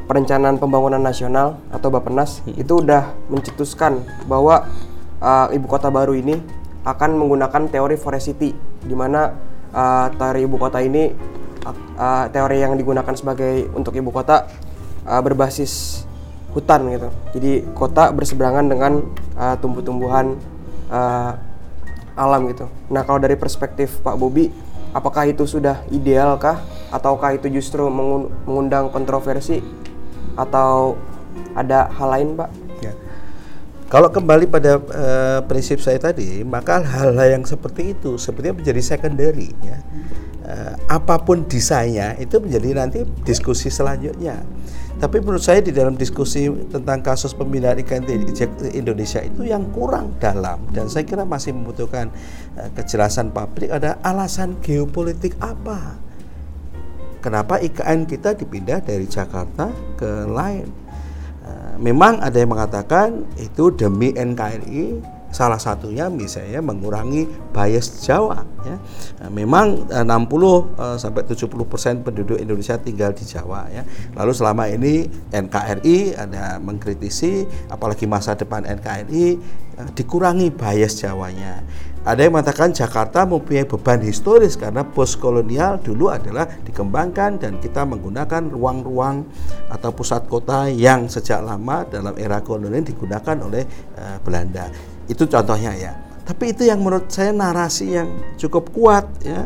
Perencanaan 0.09 0.57
Pembangunan 0.57 1.01
Nasional 1.01 1.61
atau 1.69 1.89
Bappenas 1.93 2.41
hmm. 2.45 2.61
itu 2.61 2.81
udah 2.81 3.13
mencetuskan 3.29 4.05
bahwa 4.29 4.69
uh, 5.21 5.49
ibu 5.53 5.69
kota 5.69 5.89
baru 5.89 6.17
ini 6.17 6.41
akan 6.85 7.21
menggunakan 7.21 7.69
teori 7.69 7.97
forest 8.01 8.33
city, 8.33 8.57
di 8.81 8.97
mana 8.97 9.37
uh, 9.73 10.09
teori 10.17 10.49
ibu 10.49 10.57
kota 10.57 10.81
ini 10.81 11.13
uh, 11.67 12.27
teori 12.31 12.63
yang 12.63 12.77
digunakan 12.79 13.15
sebagai 13.17 13.71
untuk 13.75 13.95
ibu 13.97 14.13
kota 14.13 14.47
uh, 15.07 15.21
berbasis 15.25 16.05
hutan 16.53 16.89
gitu. 16.93 17.09
Jadi 17.37 17.53
kota 17.77 18.11
berseberangan 18.11 18.67
dengan 18.67 19.05
uh, 19.37 19.55
tumbuh-tumbuhan 19.61 20.39
uh, 20.89 21.33
alam 22.19 22.51
gitu. 22.51 22.67
Nah 22.91 23.07
kalau 23.07 23.23
dari 23.23 23.39
perspektif 23.39 24.03
Pak 24.03 24.19
Bobi, 24.19 24.51
apakah 24.91 25.29
itu 25.31 25.47
sudah 25.47 25.87
idealkah, 25.93 26.59
ataukah 26.91 27.37
itu 27.37 27.47
justru 27.53 27.87
mengundang 28.45 28.91
kontroversi, 28.91 29.63
atau 30.35 30.99
ada 31.55 31.91
hal 31.95 32.09
lain, 32.11 32.29
Pak? 32.35 32.51
Ya. 32.83 32.93
Kalau 33.89 34.09
kembali 34.11 34.51
pada 34.51 34.79
uh, 34.79 35.41
prinsip 35.47 35.79
saya 35.79 35.99
tadi, 35.99 36.43
maka 36.43 36.83
hal-hal 36.83 37.39
yang 37.39 37.45
seperti 37.47 37.95
itu 37.95 38.19
sepertinya 38.19 38.59
menjadi 38.59 38.83
secondary 38.83 39.55
ya. 39.63 39.79
Uh, 40.49 40.73
apa 40.89 41.21
pun 41.21 41.45
desainnya 41.45 42.17
itu 42.17 42.41
menjadi 42.41 42.73
nanti 42.73 43.05
diskusi 43.29 43.69
selanjutnya. 43.69 44.41
Tapi 44.97 45.21
menurut 45.21 45.45
saya 45.45 45.61
di 45.61 45.77
dalam 45.77 45.93
diskusi 45.93 46.49
tentang 46.73 47.05
kasus 47.05 47.37
pemindahan 47.37 47.77
ikan 47.85 48.01
di 48.01 48.17
Indonesia 48.73 49.21
itu 49.21 49.45
yang 49.45 49.69
kurang 49.77 50.17
dalam 50.17 50.57
dan 50.73 50.89
saya 50.89 51.05
kira 51.05 51.29
masih 51.29 51.53
membutuhkan 51.53 52.09
uh, 52.57 52.65
kejelasan 52.73 53.29
publik 53.29 53.69
ada 53.69 54.01
alasan 54.01 54.57
geopolitik 54.65 55.37
apa. 55.37 56.01
Kenapa 57.21 57.61
IKN 57.61 58.09
kita 58.09 58.33
dipindah 58.33 58.81
dari 58.81 59.05
Jakarta 59.05 59.69
ke 60.01 60.25
lain? 60.33 60.65
Uh, 61.45 61.77
memang 61.77 62.25
ada 62.25 62.41
yang 62.41 62.57
mengatakan 62.57 63.29
itu 63.37 63.69
demi 63.69 64.17
NKRI 64.17 65.18
Salah 65.29 65.61
satunya 65.61 66.09
misalnya 66.09 66.65
mengurangi 66.65 67.29
bias 67.53 68.01
Jawa 68.01 68.41
ya. 68.65 68.77
Nah, 69.21 69.31
memang 69.31 69.85
60 69.93 70.01
eh, 70.01 70.07
eh, 70.09 70.97
sampai 70.97 71.23
70 71.29 71.69
persen 71.69 72.01
penduduk 72.01 72.41
Indonesia 72.41 72.81
tinggal 72.81 73.13
di 73.13 73.29
Jawa 73.29 73.69
ya. 73.69 73.85
Lalu 74.17 74.33
selama 74.33 74.65
ini 74.73 75.05
NKRI 75.29 76.17
ada 76.17 76.57
mengkritisi 76.57 77.45
apalagi 77.69 78.09
masa 78.09 78.33
depan 78.41 78.65
NKRI 78.65 79.27
eh, 79.77 79.89
dikurangi 79.93 80.49
bias 80.49 81.05
Jawanya. 81.05 81.61
Ada 82.09 82.25
yang 82.25 82.41
mengatakan 82.41 82.73
Jakarta 82.73 83.29
mempunyai 83.29 83.69
beban 83.69 84.01
historis 84.01 84.57
karena 84.57 84.81
post 84.81 85.21
kolonial 85.21 85.77
dulu 85.77 86.09
adalah 86.09 86.49
dikembangkan 86.65 87.37
dan 87.37 87.61
kita 87.61 87.85
menggunakan 87.85 88.49
ruang-ruang 88.49 89.29
atau 89.69 89.91
pusat 89.93 90.25
kota 90.25 90.73
yang 90.73 91.05
sejak 91.11 91.45
lama 91.45 91.85
dalam 91.85 92.17
era 92.17 92.41
kolonial 92.41 92.81
digunakan 92.81 93.37
oleh 93.45 93.61
uh, 94.01 94.17
Belanda. 94.25 94.73
Itu 95.09 95.27
contohnya 95.27 95.73
ya. 95.75 95.93
Tapi 96.29 96.53
itu 96.53 96.69
yang 96.69 96.85
menurut 96.85 97.09
saya 97.09 97.33
narasi 97.33 97.97
yang 97.97 98.37
cukup 98.37 98.69
kuat 98.77 99.09
ya. 99.25 99.41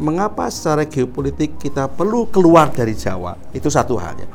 Mengapa 0.00 0.48
secara 0.48 0.88
geopolitik 0.88 1.60
kita 1.60 1.86
perlu 1.92 2.32
keluar 2.32 2.72
dari 2.72 2.96
Jawa? 2.96 3.36
Itu 3.52 3.68
satu 3.68 4.00
hal 4.00 4.16
ya. 4.16 4.28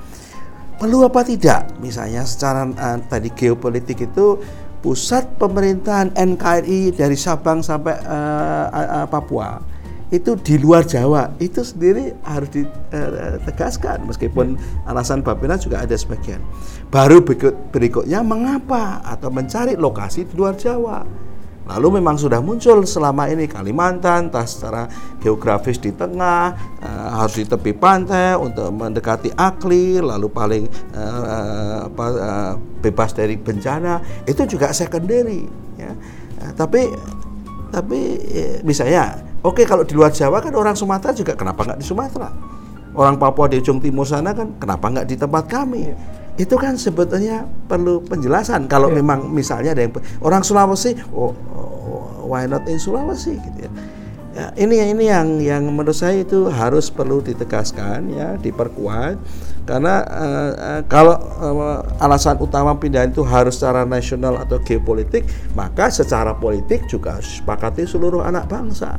Perlu 0.79 1.03
apa 1.03 1.25
tidak? 1.27 1.75
Misalnya 1.83 2.23
secara 2.23 2.63
uh, 2.63 2.97
tadi 3.03 3.33
geopolitik 3.35 3.99
itu 4.05 4.39
pusat 4.79 5.35
pemerintahan 5.35 6.15
NKRI 6.15 6.95
dari 6.95 7.19
Sabang 7.19 7.59
sampai 7.59 7.99
uh, 7.99 8.65
uh, 9.03 9.07
Papua 9.11 9.59
itu 10.09 10.33
di 10.41 10.57
luar 10.57 10.85
Jawa 10.89 11.37
itu 11.37 11.61
sendiri 11.61 12.17
harus 12.25 12.49
ditegaskan 12.49 14.09
meskipun 14.09 14.57
alasan 14.89 15.21
Bapena 15.21 15.53
juga 15.55 15.85
ada 15.85 15.93
sebagian. 15.93 16.41
Baru 16.89 17.21
berikut, 17.21 17.53
berikutnya 17.69 18.25
mengapa 18.25 19.05
atau 19.05 19.29
mencari 19.29 19.77
lokasi 19.77 20.25
di 20.25 20.33
luar 20.33 20.57
Jawa. 20.57 21.05
Lalu 21.69 22.01
memang 22.01 22.17
sudah 22.17 22.41
muncul 22.41 22.81
selama 22.81 23.29
ini 23.29 23.45
Kalimantan, 23.45 24.33
tas 24.33 24.57
secara 24.57 24.89
geografis 25.21 25.77
di 25.77 25.93
tengah, 25.93 26.57
uh, 26.81 27.07
harus 27.21 27.37
di 27.37 27.45
tepi 27.45 27.77
pantai 27.77 28.33
untuk 28.33 28.73
mendekati 28.73 29.29
Akli, 29.37 30.01
lalu 30.01 30.33
paling 30.33 30.65
uh, 30.97 31.85
apa, 31.85 32.05
uh, 32.09 32.53
bebas 32.81 33.13
dari 33.13 33.37
bencana, 33.37 34.01
itu 34.25 34.49
juga 34.49 34.73
secondary. 34.73 35.45
Ya. 35.77 35.93
Uh, 36.41 36.51
tapi 36.57 36.89
tapi 37.69 38.17
misalnya, 38.65 39.28
oke 39.43 39.63
kalau 39.63 39.83
di 39.83 39.93
luar 39.95 40.11
Jawa 40.11 40.39
kan 40.43 40.53
orang 40.55 40.75
Sumatera 40.75 41.11
juga 41.15 41.33
kenapa 41.35 41.65
nggak 41.65 41.79
di 41.79 41.85
Sumatera? 41.85 42.29
Orang 42.89 43.21
Papua 43.21 43.47
di 43.47 43.61
ujung 43.61 43.77
timur 43.79 44.03
sana 44.03 44.33
kan 44.33 44.57
kenapa 44.57 44.89
nggak 44.89 45.07
di 45.07 45.15
tempat 45.15 45.43
kami? 45.45 45.93
itu 46.39 46.55
kan 46.55 46.79
sebetulnya 46.79 47.43
perlu 47.67 47.99
penjelasan 48.07 48.71
kalau 48.71 48.87
yeah. 48.87 49.03
memang 49.03 49.27
misalnya 49.27 49.75
ada 49.75 49.83
yang 49.83 49.93
orang 50.23 50.39
Sulawesi 50.39 50.95
oh, 51.11 51.35
oh 51.35 52.23
why 52.31 52.47
not 52.47 52.63
in 52.71 52.79
Sulawesi 52.79 53.35
gitu 53.35 53.67
ya. 53.67 53.71
ya 54.31 54.45
ini 54.55 54.79
ini 54.79 55.11
yang 55.11 55.27
yang 55.43 55.67
menurut 55.67 55.91
saya 55.91 56.23
itu 56.23 56.47
harus 56.47 56.87
perlu 56.87 57.19
ditegaskan 57.19 58.15
ya 58.15 58.39
diperkuat 58.39 59.19
karena 59.67 59.99
uh, 60.07 60.51
uh, 60.55 60.81
kalau 60.87 61.19
uh, 61.43 61.83
alasan 61.99 62.39
utama 62.39 62.71
pindahan 62.79 63.11
itu 63.11 63.21
harus 63.27 63.59
secara 63.59 63.83
nasional 63.83 64.39
atau 64.39 64.63
geopolitik 64.63 65.27
maka 65.59 65.91
secara 65.91 66.31
politik 66.39 66.87
juga 66.87 67.19
harus 67.19 67.43
sepakati 67.43 67.83
seluruh 67.83 68.23
anak 68.23 68.47
bangsa 68.47 68.95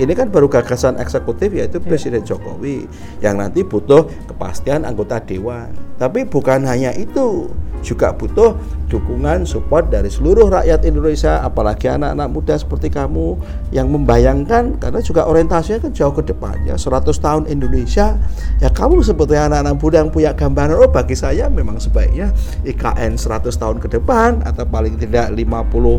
ini 0.00 0.16
kan 0.16 0.32
baru 0.32 0.48
gagasan 0.48 0.96
eksekutif 0.96 1.52
yaitu 1.52 1.76
yeah. 1.78 1.86
Presiden 1.86 2.22
Jokowi 2.24 2.88
yang 3.20 3.36
nanti 3.36 3.60
butuh 3.60 4.08
kepastian 4.26 4.88
anggota 4.88 5.20
dewan. 5.20 5.68
Tapi 6.00 6.24
bukan 6.24 6.64
hanya 6.64 6.96
itu, 6.96 7.52
juga 7.80 8.12
butuh 8.12 8.56
dukungan 8.92 9.48
support 9.48 9.88
dari 9.88 10.12
seluruh 10.12 10.52
rakyat 10.52 10.84
Indonesia 10.84 11.40
apalagi 11.40 11.88
anak-anak 11.88 12.28
muda 12.28 12.54
seperti 12.58 12.92
kamu 12.92 13.40
yang 13.72 13.88
membayangkan 13.88 14.76
karena 14.76 15.00
juga 15.00 15.24
orientasinya 15.24 15.88
kan 15.88 15.92
jauh 15.94 16.12
ke 16.12 16.22
depan 16.26 16.60
ya 16.68 16.76
100 16.76 17.08
tahun 17.16 17.44
Indonesia 17.48 18.20
ya 18.60 18.68
kamu 18.68 19.00
seperti 19.00 19.38
anak-anak 19.38 19.74
muda 19.80 19.96
yang 20.04 20.12
punya 20.12 20.30
gambaran 20.36 20.76
oh 20.76 20.90
bagi 20.90 21.16
saya 21.16 21.48
memang 21.48 21.80
sebaiknya 21.80 22.34
IKN 22.66 23.16
100 23.16 23.48
tahun 23.48 23.76
ke 23.80 23.88
depan 24.00 24.44
atau 24.44 24.64
paling 24.68 25.00
tidak 25.00 25.32
50 25.32 25.40
uh, 25.40 25.98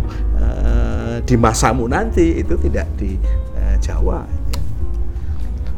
di 1.24 1.36
masamu 1.38 1.88
nanti 1.90 2.44
itu 2.44 2.60
tidak 2.60 2.88
di 3.00 3.18
Jawa. 3.80 4.26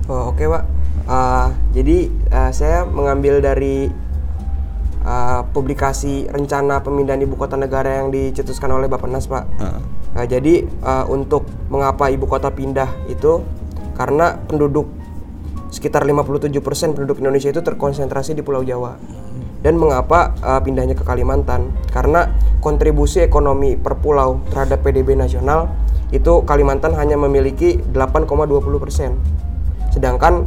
Oh 0.09 0.31
oke 0.31 0.39
okay, 0.41 0.47
pak. 0.49 0.63
Uh, 1.03 1.47
jadi 1.75 2.07
uh, 2.31 2.51
saya 2.55 2.87
mengambil 2.87 3.43
dari 3.43 3.91
uh, 5.03 5.43
publikasi 5.51 6.27
rencana 6.31 6.79
pemindahan 6.79 7.23
ibu 7.23 7.35
kota 7.35 7.59
negara 7.59 8.03
yang 8.03 8.09
dicetuskan 8.09 8.71
oleh 8.71 8.87
Bapak 8.87 9.09
Nas 9.11 9.27
pak. 9.27 9.43
Uh. 9.59 9.79
Uh, 10.15 10.25
jadi 10.27 10.63
uh, 10.83 11.05
untuk 11.11 11.47
mengapa 11.67 12.07
ibu 12.09 12.25
kota 12.27 12.49
pindah 12.51 12.87
itu 13.11 13.43
karena 13.93 14.39
penduduk 14.47 14.89
sekitar 15.73 16.05
57% 16.05 16.53
penduduk 16.93 17.17
Indonesia 17.17 17.49
itu 17.49 17.61
terkonsentrasi 17.61 18.37
di 18.37 18.45
Pulau 18.45 18.61
Jawa. 18.61 18.95
dan 19.63 19.79
mengapa 19.79 20.35
uh, 20.43 20.59
pindahnya 20.59 20.91
ke 20.91 21.07
Kalimantan? 21.07 21.71
Karena 21.87 22.27
kontribusi 22.59 23.23
ekonomi 23.23 23.79
per 23.79 23.95
pulau 23.95 24.43
terhadap 24.51 24.83
PDB 24.83 25.15
nasional 25.15 25.71
itu 26.13 26.45
Kalimantan 26.45 26.93
hanya 26.93 27.17
memiliki 27.17 27.81
8,20 27.91 28.29
persen, 28.77 29.17
sedangkan 29.89 30.45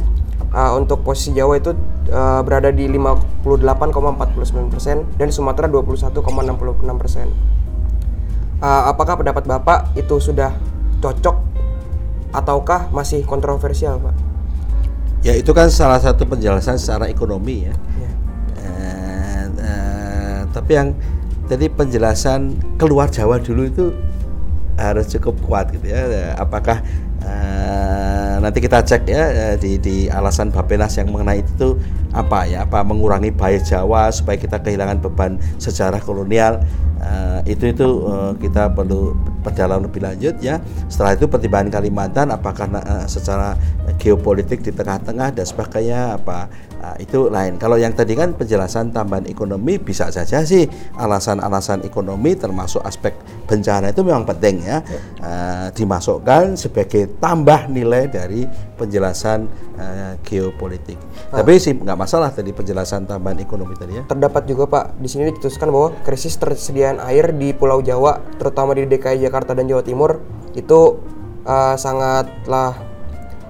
uh, 0.55 0.71
untuk 0.79 1.03
posisi 1.03 1.35
Jawa 1.35 1.59
itu 1.59 1.75
uh, 2.09 2.41
berada 2.41 2.71
di 2.71 2.87
58,49 2.87 4.71
persen 4.71 5.03
dan 5.19 5.27
Sumatera 5.29 5.67
21,66 5.67 6.23
persen. 6.95 7.27
Uh, 8.57 8.89
apakah 8.89 9.19
pendapat 9.19 9.43
Bapak 9.45 9.79
itu 9.99 10.17
sudah 10.17 10.55
cocok 11.03 11.35
ataukah 12.33 12.89
masih 12.89 13.23
kontroversial, 13.27 13.99
Pak? 14.01 14.15
Ya 15.25 15.33
itu 15.33 15.51
kan 15.51 15.67
salah 15.73 15.99
satu 15.99 16.23
penjelasan 16.29 16.77
secara 16.77 17.09
ekonomi 17.09 17.67
ya. 17.67 17.75
Ya. 17.75 18.11
Eh, 18.61 19.43
eh, 19.59 20.39
tapi 20.53 20.71
yang 20.77 20.93
jadi 21.49 21.67
penjelasan 21.73 22.55
keluar 22.77 23.09
Jawa 23.09 23.41
dulu 23.41 23.63
itu 23.65 23.85
harus 24.77 25.09
cukup 25.09 25.35
kuat 25.43 25.73
gitu 25.73 25.89
ya. 25.89 26.37
Apakah 26.37 26.85
eh, 27.25 28.33
nanti 28.39 28.61
kita 28.61 28.85
cek 28.85 29.09
ya 29.09 29.23
eh, 29.27 29.55
di, 29.57 29.81
di 29.81 29.97
alasan 30.07 30.53
Bapenas 30.53 30.95
yang 30.95 31.09
mengenai 31.09 31.41
itu 31.41 31.75
apa 32.13 32.45
ya? 32.47 32.63
Apa 32.63 32.85
mengurangi 32.85 33.33
bahaya 33.33 33.59
Jawa 33.59 34.13
supaya 34.13 34.37
kita 34.37 34.61
kehilangan 34.61 35.01
beban 35.01 35.41
sejarah 35.57 35.99
kolonial? 35.99 36.61
Eh, 37.01 37.57
itu 37.57 37.73
itu 37.73 37.87
eh, 38.05 38.31
kita 38.37 38.71
perlu 38.71 39.17
perdalam 39.47 39.87
lebih 39.87 40.03
lanjut 40.03 40.35
ya. 40.43 40.59
Setelah 40.91 41.15
itu 41.15 41.31
pertimbangan 41.31 41.79
Kalimantan 41.79 42.35
apakah 42.35 42.67
eh, 42.67 43.07
secara 43.07 43.55
geopolitik 43.95 44.59
di 44.59 44.75
tengah-tengah 44.75 45.31
dan 45.31 45.45
sebagainya 45.47 46.19
apa 46.19 46.51
Nah, 46.87 46.95
itu 47.03 47.27
lain. 47.27 47.59
Kalau 47.59 47.75
yang 47.75 47.91
tadi 47.91 48.15
kan 48.15 48.31
penjelasan 48.31 48.95
tambahan 48.95 49.27
ekonomi 49.27 49.75
bisa 49.75 50.07
saja 50.07 50.39
sih 50.47 50.63
alasan-alasan 50.95 51.83
ekonomi 51.83 52.37
termasuk 52.39 52.79
aspek 52.85 53.11
bencana 53.43 53.91
itu 53.91 54.01
memang 54.07 54.23
penting 54.23 54.63
ya, 54.63 54.79
Uh, 55.17 55.67
dimasukkan 55.73 56.55
sebagai 56.55 57.17
tambah 57.19 57.67
nilai 57.67 58.07
dari 58.07 58.45
penjelasan 58.77 59.49
uh, 59.75 60.13
geopolitik. 60.23 60.95
Tapi 61.33 61.57
sih 61.57 61.73
nggak 61.73 61.97
masalah 61.97 62.29
tadi 62.31 62.53
penjelasan 62.53 63.09
tambahan 63.09 63.41
ekonomi 63.41 63.73
tadi 63.75 63.97
ya. 63.97 64.03
Terdapat 64.05 64.45
juga 64.45 64.69
Pak, 64.69 65.01
di 65.01 65.09
sini 65.09 65.33
dituliskan 65.33 65.73
bahwa 65.73 65.91
krisis 66.05 66.37
tersediaan 66.37 67.01
air 67.03 67.33
di 67.33 67.51
Pulau 67.51 67.81
Jawa, 67.81 68.21
terutama 68.37 68.77
di 68.77 68.85
DKI 68.85 69.25
Jakarta 69.25 69.36
dan 69.45 69.67
Jawa 69.69 69.83
Timur, 69.85 70.23
itu 70.57 71.03
uh, 71.45 71.75
sangatlah 71.77 72.79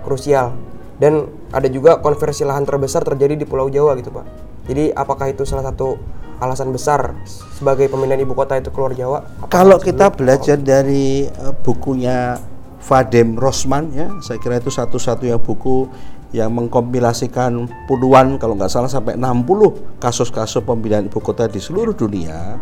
krusial. 0.04 0.58
Dan 0.98 1.30
ada 1.54 1.70
juga 1.70 2.02
konversi 2.02 2.44
lahan 2.44 2.66
terbesar 2.66 3.06
terjadi 3.06 3.38
di 3.38 3.46
Pulau 3.46 3.70
Jawa 3.70 3.94
gitu 3.96 4.10
Pak. 4.10 4.26
Jadi 4.68 4.92
apakah 4.92 5.32
itu 5.32 5.48
salah 5.48 5.72
satu 5.72 5.96
alasan 6.38 6.70
besar 6.70 7.18
sebagai 7.26 7.90
pemindahan 7.90 8.22
ibu 8.22 8.34
kota 8.36 8.60
itu 8.60 8.70
keluar 8.70 8.94
Jawa? 8.94 9.24
Apakah 9.42 9.54
Kalau 9.54 9.78
kita 9.80 10.12
belajar 10.14 10.58
dari 10.60 11.26
eh, 11.26 11.54
bukunya 11.64 12.38
Vadim 12.84 13.36
Rosman 13.36 13.90
ya, 13.96 14.08
saya 14.22 14.38
kira 14.38 14.62
itu 14.62 14.70
satu-satunya 14.70 15.42
buku 15.42 15.90
yang 16.36 16.52
mengkompilasikan 16.52 17.72
puluhan 17.88 18.36
kalau 18.36 18.60
nggak 18.60 18.68
salah 18.68 18.92
sampai 18.92 19.16
60 19.16 20.04
kasus-kasus 20.04 20.60
pemindahan 20.60 21.08
ibu 21.08 21.20
kota 21.24 21.48
di 21.48 21.58
seluruh 21.64 21.96
dunia. 21.96 22.60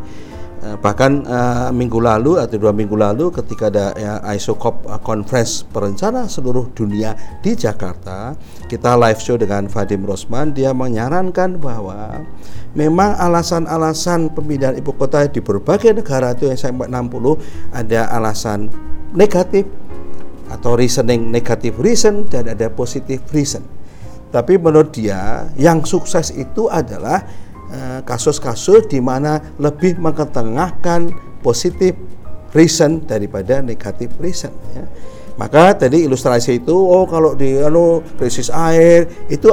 Eh, 0.65 0.81
bahkan 0.81 1.21
eh, 1.21 1.69
minggu 1.69 2.01
lalu 2.01 2.41
atau 2.41 2.57
dua 2.57 2.73
minggu 2.73 2.97
lalu 2.97 3.29
ketika 3.29 3.69
ada 3.69 3.93
ya, 3.93 4.17
ISOCOP 4.33 4.89
eh, 4.89 5.01
Conference 5.05 5.61
perencana 5.61 6.25
seluruh 6.25 6.73
dunia 6.73 7.13
di 7.45 7.53
Jakarta 7.53 8.33
kita 8.65 8.97
live 8.97 9.21
show 9.21 9.37
dengan 9.37 9.69
Vadim 9.69 10.01
Rosman 10.09 10.57
dia 10.57 10.73
menyarankan 10.73 11.61
bahwa 11.61 12.25
memang 12.73 13.13
alasan-alasan 13.13 14.33
pemindahan 14.33 14.73
ibu 14.81 14.89
kota 14.97 15.29
di 15.29 15.37
berbagai 15.37 16.01
negara 16.01 16.33
itu 16.33 16.49
yang 16.49 16.57
sampai 16.57 16.89
60 16.89 17.69
ada 17.69 18.09
alasan 18.09 18.65
negatif 19.13 19.69
atau 20.49 20.73
reasoning 20.73 21.29
negative 21.29 21.77
reason 21.77 22.25
dan 22.25 22.49
ada 22.49 22.73
positive 22.73 23.21
reason. 23.29 23.61
Tapi 24.33 24.57
menurut 24.57 24.97
dia 24.97 25.45
yang 25.61 25.85
sukses 25.85 26.33
itu 26.33 26.67
adalah 26.73 27.44
kasus-kasus 28.03 28.87
di 28.87 28.99
mana 28.99 29.41
lebih 29.57 29.97
mengetengahkan 29.99 31.11
positif 31.41 31.95
reason 32.55 33.03
daripada 33.03 33.59
negatif 33.59 34.15
reason 34.17 34.51
ya. 34.71 34.85
Maka 35.35 35.75
tadi 35.75 36.07
ilustrasi 36.07 36.63
itu 36.63 36.71
oh 36.71 37.03
kalau 37.03 37.35
di 37.35 37.59
anu 37.59 37.99
krisis 38.15 38.47
air 38.47 39.27
itu 39.27 39.51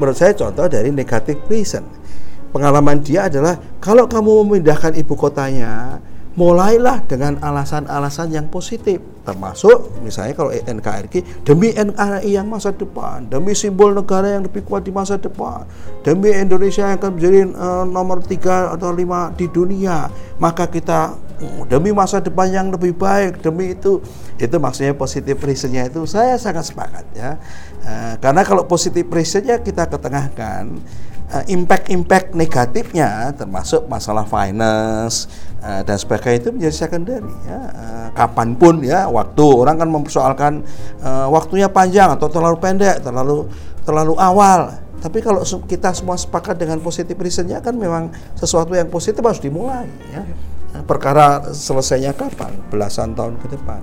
menurut 0.00 0.16
saya 0.16 0.32
contoh 0.32 0.64
dari 0.66 0.88
negatif 0.88 1.36
reason. 1.52 1.84
Pengalaman 2.48 3.04
dia 3.04 3.28
adalah 3.28 3.60
kalau 3.76 4.08
kamu 4.08 4.48
memindahkan 4.48 4.96
ibu 4.96 5.12
kotanya 5.12 6.00
mulailah 6.38 7.02
dengan 7.10 7.34
alasan-alasan 7.42 8.30
yang 8.30 8.46
positif. 8.46 9.02
Termasuk 9.26 9.98
misalnya 10.06 10.38
kalau 10.38 10.54
NKRI 10.54 11.42
demi 11.42 11.74
NKRI 11.74 12.30
yang 12.30 12.46
masa 12.46 12.70
depan 12.70 13.26
demi 13.26 13.52
simbol 13.58 13.90
negara 13.92 14.38
yang 14.38 14.46
lebih 14.46 14.62
kuat 14.62 14.86
di 14.86 14.94
masa 14.94 15.18
depan 15.18 15.66
demi 16.06 16.32
Indonesia 16.32 16.86
yang 16.86 16.96
akan 16.96 17.10
menjadi 17.18 17.40
eh, 17.44 17.84
nomor 17.90 18.24
tiga 18.24 18.72
atau 18.72 18.94
lima 18.94 19.34
di 19.36 19.50
dunia 19.50 20.08
maka 20.40 20.70
kita 20.70 21.12
mm, 21.12 21.68
demi 21.68 21.92
masa 21.92 22.24
depan 22.24 22.48
yang 22.48 22.72
lebih 22.72 22.96
baik 22.96 23.44
demi 23.44 23.76
itu 23.76 24.00
itu 24.38 24.56
maksudnya 24.56 24.94
positif 24.96 25.36
reasonnya 25.42 25.90
itu 25.90 26.06
saya 26.08 26.38
sangat 26.38 26.70
sepakat 26.70 27.04
ya. 27.12 27.36
Eh, 27.84 28.14
karena 28.22 28.46
kalau 28.46 28.64
positif 28.64 29.04
reasonnya 29.12 29.60
kita 29.60 29.92
ketengahkan 29.92 30.78
eh, 31.36 31.44
impact-impact 31.52 32.32
negatifnya 32.32 33.36
termasuk 33.36 33.84
masalah 33.92 34.24
finance 34.24 35.28
eh, 35.62 35.82
dan 35.82 35.96
sebagainya 35.96 36.38
itu 36.42 36.50
menjadi 36.54 36.74
secondary 36.74 37.32
ya. 37.46 37.60
Eh, 37.70 38.08
kapan 38.14 38.54
pun 38.58 38.80
ya 38.82 39.06
waktu. 39.10 39.46
Orang 39.46 39.76
kan 39.78 39.88
mempersoalkan 39.90 40.52
eh, 41.02 41.26
waktunya 41.30 41.68
panjang 41.70 42.14
atau 42.14 42.26
terlalu 42.30 42.58
pendek 42.58 43.02
terlalu 43.02 43.48
terlalu 43.82 44.14
awal. 44.18 44.74
Tapi 44.98 45.22
kalau 45.22 45.46
kita 45.70 45.94
semua 45.94 46.18
sepakat 46.18 46.58
dengan 46.58 46.82
positif 46.82 47.14
reasonnya 47.14 47.62
kan 47.62 47.78
memang 47.78 48.10
sesuatu 48.34 48.74
yang 48.74 48.90
positif 48.90 49.22
harus 49.22 49.38
dimulai 49.38 49.86
ya. 50.10 50.26
Perkara 50.84 51.54
selesainya 51.54 52.12
kapan? 52.12 52.52
Belasan 52.68 53.16
tahun 53.16 53.40
ke 53.40 53.56
depan. 53.56 53.80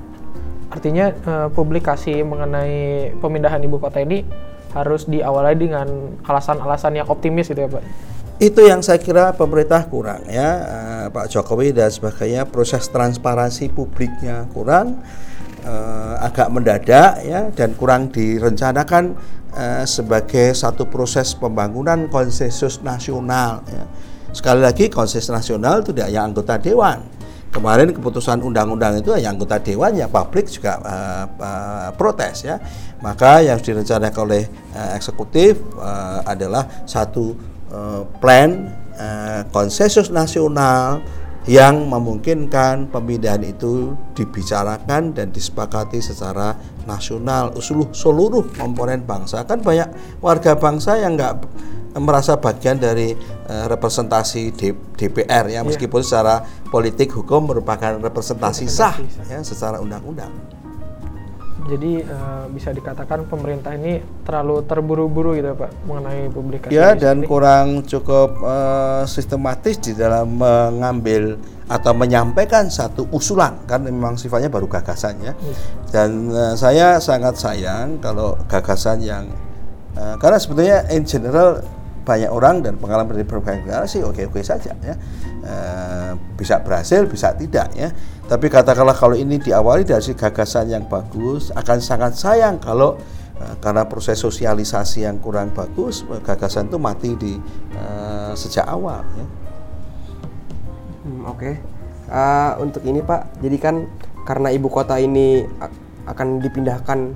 Artinya 0.69 1.05
eh, 1.11 1.47
publikasi 1.55 2.19
mengenai 2.21 3.15
pemindahan 3.23 3.63
ibu 3.63 3.79
kota 3.79 4.03
ini 4.03 4.27
harus 4.75 5.07
diawali 5.07 5.55
dengan 5.55 5.87
alasan-alasan 6.27 6.99
yang 6.99 7.07
optimis 7.07 7.47
gitu 7.47 7.63
ya 7.63 7.69
Pak. 7.71 7.83
Itu 8.35 8.67
yang 8.67 8.83
saya 8.83 8.99
kira 8.99 9.31
pemerintah 9.31 9.87
kurang 9.87 10.27
ya. 10.27 10.49
Eh, 10.63 11.05
Pak 11.07 11.31
Jokowi 11.31 11.71
dan 11.71 11.87
sebagainya 11.87 12.43
proses 12.43 12.91
transparansi 12.91 13.71
publiknya 13.71 14.43
kurang 14.51 14.99
eh, 15.63 16.15
agak 16.19 16.51
mendadak 16.51 17.23
ya 17.23 17.47
dan 17.55 17.71
kurang 17.79 18.11
direncanakan 18.11 19.15
eh, 19.55 19.83
sebagai 19.87 20.51
satu 20.51 20.91
proses 20.91 21.31
pembangunan 21.31 22.11
konsensus 22.11 22.83
nasional 22.83 23.63
ya. 23.71 23.87
sekali 24.35 24.59
lagi 24.59 24.91
konsensus 24.91 25.31
nasional 25.31 25.79
tidak 25.79 26.11
hanya 26.11 26.27
anggota 26.27 26.59
dewan. 26.59 27.07
Kemarin 27.55 27.95
keputusan 27.95 28.43
undang-undang 28.43 28.99
itu 28.99 29.15
hanya 29.15 29.31
anggota 29.31 29.63
dewan 29.63 29.95
ya 29.95 30.11
publik 30.11 30.51
juga 30.51 30.75
eh, 30.83 31.25
eh, 31.39 31.89
protes 31.95 32.43
ya. 32.43 32.59
Maka 32.99 33.47
yang 33.47 33.63
direncanakan 33.63 34.21
oleh 34.27 34.43
eh, 34.75 34.89
eksekutif 34.99 35.55
eh, 35.79 36.19
adalah 36.27 36.67
satu 36.83 37.54
eh, 37.75 38.01
plan 38.23 38.71
eh, 38.95 39.41
konsensus 39.51 40.07
nasional 40.07 41.03
yang 41.45 41.85
memungkinkan 41.85 42.89
pemindahan 42.89 43.45
itu 43.45 43.93
dibicarakan 44.17 45.13
dan 45.13 45.29
disepakati 45.29 46.01
secara 46.01 46.57
nasional. 46.89 47.53
Seluruh 47.61 47.93
seluruh 47.93 48.43
komponen 48.57 49.05
bangsa. 49.05 49.45
Kan 49.45 49.61
banyak 49.61 50.19
warga 50.25 50.57
bangsa 50.57 50.97
yang 50.97 51.13
nggak 51.13 51.45
merasa 52.01 52.41
bagian 52.41 52.81
dari 52.81 53.13
eh, 53.45 53.65
representasi 53.69 54.57
D- 54.57 54.97
DPR 54.97 55.45
ya. 55.53 55.61
Meskipun 55.61 56.01
secara 56.01 56.41
politik 56.73 57.13
hukum 57.13 57.45
merupakan 57.45 58.01
representasi. 58.01 58.65
sah 58.65 58.97
ya 59.29 59.37
secara 59.45 59.77
undang-undang. 59.77 60.64
Jadi 61.65 61.97
eh, 61.97 62.45
bisa 62.53 62.69
dikatakan 62.69 63.25
pemerintah 63.25 63.73
ini 63.73 63.97
terlalu 64.21 64.61
terburu-buru 64.69 65.33
gitu 65.33 65.57
Pak 65.57 65.89
mengenai 65.89 66.29
publikasi. 66.29 66.77
Ya 66.77 66.93
dan 66.93 67.25
kurang 67.25 67.81
cukup 67.89 68.37
eh, 68.37 69.03
sistematis 69.09 69.81
di 69.81 69.97
dalam 69.97 70.37
mengambil 70.37 71.41
atau 71.65 71.97
menyampaikan 71.97 72.69
satu 72.69 73.09
usulan 73.09 73.57
kan 73.65 73.81
memang 73.81 74.13
sifatnya 74.13 74.53
baru 74.53 74.69
gagasan 74.69 75.17
ya. 75.25 75.33
Dan 75.89 76.29
eh, 76.29 76.53
saya 76.53 77.01
sangat 77.01 77.41
sayang 77.41 77.97
kalau 77.97 78.37
gagasan 78.45 79.01
yang 79.01 79.25
eh, 79.97 80.15
karena 80.21 80.37
sebetulnya 80.37 80.85
in 80.93 81.01
general 81.01 81.65
banyak 82.05 82.29
orang 82.29 82.61
dan 82.61 82.77
pengalaman 82.77 83.17
dari 83.17 83.25
berbagai 83.25 83.65
negara 83.65 83.89
sih 83.89 84.05
oke-oke 84.05 84.45
saja 84.45 84.77
ya. 84.85 84.93
Eh, 85.45 86.11
bisa 86.33 86.57
berhasil, 86.57 87.05
bisa 87.05 87.29
tidak 87.37 87.69
ya. 87.77 87.93
Tapi 88.25 88.49
katakanlah 88.49 88.97
kalau 88.97 89.13
ini 89.13 89.37
diawali 89.37 89.85
dari 89.85 90.17
gagasan 90.17 90.73
yang 90.73 90.89
bagus, 90.89 91.53
akan 91.53 91.77
sangat 91.77 92.17
sayang 92.17 92.57
kalau 92.57 92.97
uh, 93.37 93.55
karena 93.61 93.85
proses 93.85 94.17
sosialisasi 94.17 95.05
yang 95.05 95.21
kurang 95.21 95.53
bagus 95.53 96.01
gagasan 96.25 96.65
itu 96.65 96.81
mati 96.81 97.13
di 97.13 97.37
uh, 97.77 98.33
sejak 98.33 98.65
awal 98.65 99.05
ya. 99.05 99.25
Hmm, 101.05 101.21
Oke, 101.29 101.37
okay. 101.37 101.53
uh, 102.09 102.57
untuk 102.57 102.81
ini 102.81 103.05
Pak, 103.05 103.37
jadi 103.45 103.57
kan 103.61 103.85
karena 104.25 104.49
ibu 104.49 104.65
kota 104.65 104.97
ini 104.97 105.45
akan 106.09 106.41
dipindahkan, 106.41 107.13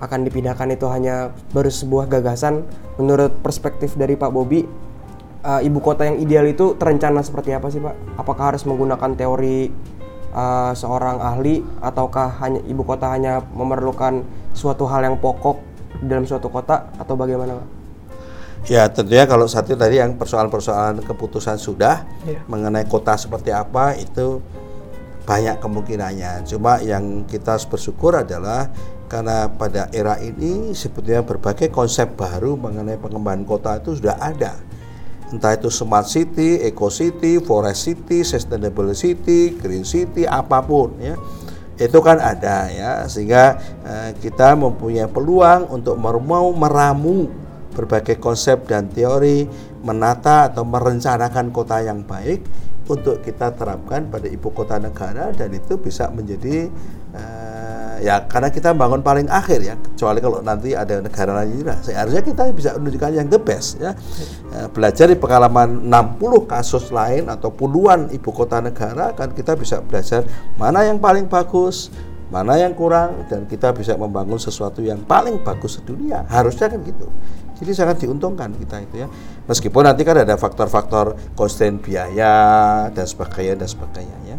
akan 0.00 0.20
dipindahkan 0.24 0.72
itu 0.72 0.88
hanya 0.88 1.28
baru 1.52 1.68
sebuah 1.68 2.08
gagasan. 2.08 2.64
Menurut 2.96 3.36
perspektif 3.44 4.00
dari 4.00 4.16
Pak 4.16 4.32
Bobi, 4.32 4.64
uh, 5.44 5.60
ibu 5.60 5.78
kota 5.78 6.08
yang 6.08 6.16
ideal 6.18 6.48
itu 6.48 6.74
terencana 6.80 7.20
seperti 7.20 7.52
apa 7.52 7.68
sih 7.68 7.78
Pak? 7.78 8.18
Apakah 8.18 8.56
harus 8.56 8.64
menggunakan 8.64 9.12
teori 9.14 9.68
uh, 10.32 10.72
seorang 10.72 11.20
ahli 11.20 11.60
ataukah 11.84 12.40
hanya 12.40 12.64
ibu 12.64 12.82
kota 12.82 13.12
hanya 13.12 13.44
memerlukan 13.52 14.24
suatu 14.56 14.88
hal 14.88 15.04
yang 15.04 15.20
pokok 15.20 15.60
dalam 16.00 16.24
suatu 16.24 16.48
kota 16.48 16.90
atau 16.96 17.14
bagaimana 17.14 17.60
Pak? 17.60 17.68
Ya 18.64 18.88
tentunya 18.88 19.28
kalau 19.28 19.44
satu 19.44 19.76
tadi 19.76 20.00
yang 20.00 20.16
persoalan-persoalan 20.16 21.04
keputusan 21.04 21.60
sudah 21.60 22.08
yeah. 22.24 22.40
mengenai 22.48 22.88
kota 22.88 23.12
seperti 23.20 23.52
apa 23.52 23.92
itu 24.00 24.40
banyak 25.28 25.60
kemungkinannya. 25.60 26.48
Cuma 26.48 26.80
yang 26.80 27.28
kita 27.28 27.60
harus 27.60 27.68
bersyukur 27.68 28.16
adalah 28.16 28.72
karena 29.04 29.52
pada 29.52 29.92
era 29.92 30.16
ini 30.16 30.72
sebetulnya 30.72 31.20
berbagai 31.20 31.68
konsep 31.68 32.16
baru 32.16 32.56
mengenai 32.56 32.96
pengembangan 32.96 33.44
kota 33.44 33.70
itu 33.76 34.00
sudah 34.00 34.16
ada 34.16 34.56
entah 35.34 35.58
itu 35.58 35.68
smart 35.68 36.06
city, 36.06 36.62
eco 36.62 36.86
city, 36.88 37.42
forest 37.42 37.90
city, 37.90 38.22
sustainable 38.22 38.94
city, 38.94 39.58
green 39.58 39.82
city, 39.82 40.22
apa 40.24 40.62
pun 40.62 40.94
ya. 41.02 41.18
Itu 41.74 41.98
kan 41.98 42.22
ada 42.22 42.70
ya. 42.70 43.02
Sehingga 43.10 43.58
eh, 43.82 44.10
kita 44.22 44.54
mempunyai 44.54 45.10
peluang 45.10 45.68
untuk 45.74 45.98
mau 45.98 46.48
meramu 46.54 47.26
berbagai 47.74 48.22
konsep 48.22 48.70
dan 48.70 48.86
teori 48.86 49.50
menata 49.82 50.54
atau 50.54 50.62
merencanakan 50.62 51.50
kota 51.50 51.82
yang 51.82 52.06
baik 52.06 52.46
untuk 52.86 53.24
kita 53.24 53.56
terapkan 53.56 54.06
pada 54.12 54.28
ibu 54.28 54.52
kota 54.52 54.78
negara 54.78 55.32
dan 55.34 55.50
itu 55.50 55.80
bisa 55.80 56.08
menjadi 56.14 56.70
eh, 57.16 57.53
ya 58.00 58.24
karena 58.26 58.48
kita 58.50 58.74
bangun 58.74 59.02
paling 59.02 59.28
akhir 59.30 59.60
ya 59.62 59.74
kecuali 59.76 60.18
kalau 60.18 60.38
nanti 60.40 60.72
ada 60.72 60.98
negara 60.98 61.42
lain 61.42 61.60
juga 61.60 61.78
seharusnya 61.82 62.22
kita 62.24 62.42
bisa 62.50 62.74
menunjukkan 62.78 63.10
yang 63.14 63.28
the 63.30 63.38
best 63.38 63.78
ya. 63.78 63.92
Eh, 64.54 64.68
belajar 64.70 65.10
di 65.10 65.18
pengalaman 65.18 65.86
60 65.86 66.50
kasus 66.50 66.90
lain 66.90 67.30
atau 67.30 67.50
puluhan 67.52 68.10
ibu 68.10 68.30
kota 68.30 68.58
negara 68.58 69.14
kan 69.14 69.30
kita 69.30 69.54
bisa 69.54 69.82
belajar 69.82 70.24
mana 70.58 70.86
yang 70.86 70.98
paling 70.98 71.26
bagus 71.26 71.92
mana 72.32 72.58
yang 72.58 72.74
kurang 72.74 73.28
dan 73.30 73.46
kita 73.46 73.70
bisa 73.70 73.94
membangun 73.94 74.40
sesuatu 74.40 74.82
yang 74.82 75.02
paling 75.06 75.38
bagus 75.44 75.78
di 75.78 75.82
dunia 75.86 76.26
harusnya 76.26 76.66
kan 76.66 76.82
gitu. 76.82 77.06
Jadi 77.54 77.70
sangat 77.70 78.02
diuntungkan 78.02 78.50
kita 78.58 78.82
itu 78.82 79.06
ya. 79.06 79.08
Meskipun 79.46 79.86
nanti 79.86 80.02
kan 80.02 80.18
ada 80.18 80.34
faktor-faktor 80.34 81.14
konsten 81.38 81.78
biaya 81.78 82.34
dan 82.90 83.06
sebagainya 83.06 83.62
dan 83.62 83.68
sebagainya 83.70 84.18
ya 84.26 84.38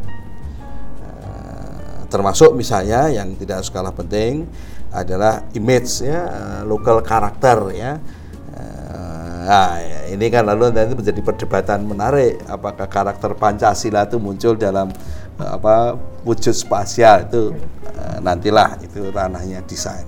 termasuk 2.15 2.55
misalnya 2.55 3.11
yang 3.11 3.35
tidak 3.35 3.59
harus 3.59 3.71
kalah 3.71 3.91
penting 3.91 4.47
adalah 4.95 5.43
image 5.51 6.07
ya 6.07 6.19
eh, 6.23 6.61
local 6.63 7.03
karakter 7.03 7.75
ya 7.75 7.99
nah 9.45 9.77
ini 10.09 10.25
kan 10.33 10.41
lalu 10.41 10.73
nanti 10.73 10.97
menjadi 10.97 11.21
perdebatan 11.21 11.85
menarik 11.85 12.41
apakah 12.49 12.89
karakter 12.89 13.37
Pancasila 13.37 14.09
itu 14.09 14.17
muncul 14.17 14.55
dalam 14.55 14.89
eh, 15.37 15.49
apa 15.51 15.99
wujud 16.23 16.55
spasial 16.55 17.27
itu 17.27 17.53
nantilah 18.25 18.81
itu 18.81 19.13
ranahnya 19.13 19.61
desain. 19.63 20.05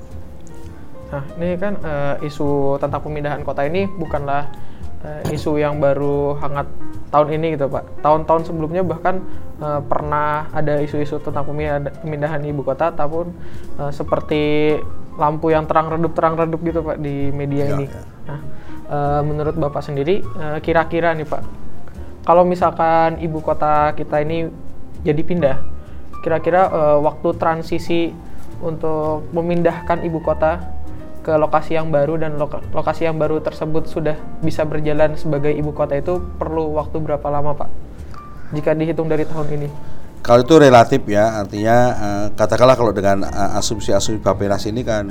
Nah 1.08 1.24
ini 1.39 1.56
kan 1.56 1.80
uh, 1.80 2.15
isu 2.20 2.76
tentang 2.84 3.00
pemindahan 3.00 3.41
kota 3.46 3.63
ini 3.63 3.88
bukanlah 3.88 4.52
uh, 5.06 5.22
isu 5.32 5.56
yang 5.56 5.80
baru 5.80 6.36
hangat 6.41 6.67
tahun 7.13 7.39
ini 7.39 7.56
gitu 7.56 7.72
Pak. 7.72 8.04
Tahun-tahun 8.04 8.52
sebelumnya 8.52 8.84
bahkan 8.84 9.24
uh, 9.60 9.82
pernah 9.86 10.50
ada 10.54 10.80
isu-isu 10.82 11.22
tentang 11.22 11.46
pemindahan 11.46 12.41
ibu 12.46 12.62
kota, 12.62 12.93
ataupun 12.93 13.32
uh, 13.78 13.91
seperti 13.93 14.76
lampu 15.17 15.50
yang 15.50 15.65
terang 15.65 15.89
redup 15.89 16.13
terang 16.13 16.38
redup 16.38 16.62
gitu 16.62 16.86
Pak 16.86 17.02
di 17.02 17.34
media 17.34 17.65
ya, 17.65 17.74
ini. 17.74 17.86
Ya. 17.89 18.02
Nah, 18.30 18.39
uh, 18.89 19.22
menurut 19.26 19.56
Bapak 19.58 19.82
sendiri 19.82 20.22
kira-kira 20.62 21.17
nih 21.17 21.26
Pak, 21.26 21.41
kalau 22.22 22.46
misalkan 22.46 23.17
ibu 23.24 23.41
kota 23.41 23.98
kita 23.98 24.22
ini 24.22 24.52
jadi 25.02 25.22
pindah, 25.26 25.58
kira-kira 26.22 26.70
uh, 26.70 26.98
waktu 27.02 27.34
transisi 27.39 28.13
untuk 28.62 29.30
memindahkan 29.34 30.02
ibu 30.06 30.22
kota 30.22 30.60
ke 31.22 31.36
lokasi 31.36 31.76
yang 31.76 31.91
baru 31.91 32.15
dan 32.15 32.39
loka 32.39 32.63
lokasi 32.72 33.04
yang 33.04 33.20
baru 33.20 33.43
tersebut 33.43 33.91
sudah 33.91 34.15
bisa 34.39 34.63
berjalan 34.63 35.13
sebagai 35.20 35.52
ibu 35.52 35.76
kota 35.76 36.00
itu 36.00 36.24
perlu 36.39 36.72
waktu 36.76 37.04
berapa 37.04 37.28
lama 37.28 37.52
Pak? 37.52 37.87
Jika 38.53 38.71
dihitung 38.75 39.07
dari 39.12 39.27
tahun 39.27 39.47
ini? 39.60 39.69
Kalau 40.23 40.43
itu 40.43 40.55
relatif 40.60 41.01
ya, 41.07 41.39
artinya 41.39 41.77
uh, 41.95 42.25
katakanlah 42.36 42.75
kalau 42.75 42.91
dengan 42.91 43.23
uh, 43.23 43.60
asumsi-asumsi 43.60 44.19
Bapenas 44.19 44.67
ini 44.67 44.83
kan 44.83 45.07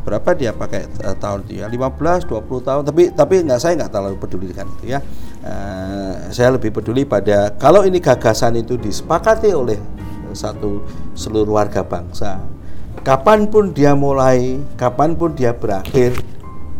berapa 0.00 0.32
dia 0.32 0.50
pakai 0.56 0.88
uh, 1.04 1.14
tahun 1.14 1.44
ya 1.46 1.68
15 1.68 2.24
20 2.24 2.66
tahun 2.66 2.82
tapi 2.88 3.02
tapi 3.12 3.34
nggak 3.44 3.60
saya 3.60 3.76
nggak 3.84 3.92
terlalu 3.92 4.16
peduli 4.16 4.48
dengan 4.48 4.72
itu 4.80 4.96
ya 4.96 4.98
saya 6.32 6.56
lebih 6.56 6.72
peduli 6.72 7.04
pada 7.04 7.52
kalau 7.60 7.84
ini 7.84 8.00
gagasan 8.00 8.56
itu 8.56 8.80
disepakati 8.80 9.52
oleh 9.52 9.76
satu 10.32 10.80
seluruh 11.12 11.60
warga 11.60 11.84
bangsa 11.84 12.40
kapan 13.00 13.48
pun 13.48 13.72
dia 13.72 13.96
mulai, 13.96 14.60
kapan 14.76 15.16
pun 15.16 15.32
dia 15.32 15.56
berakhir, 15.56 16.20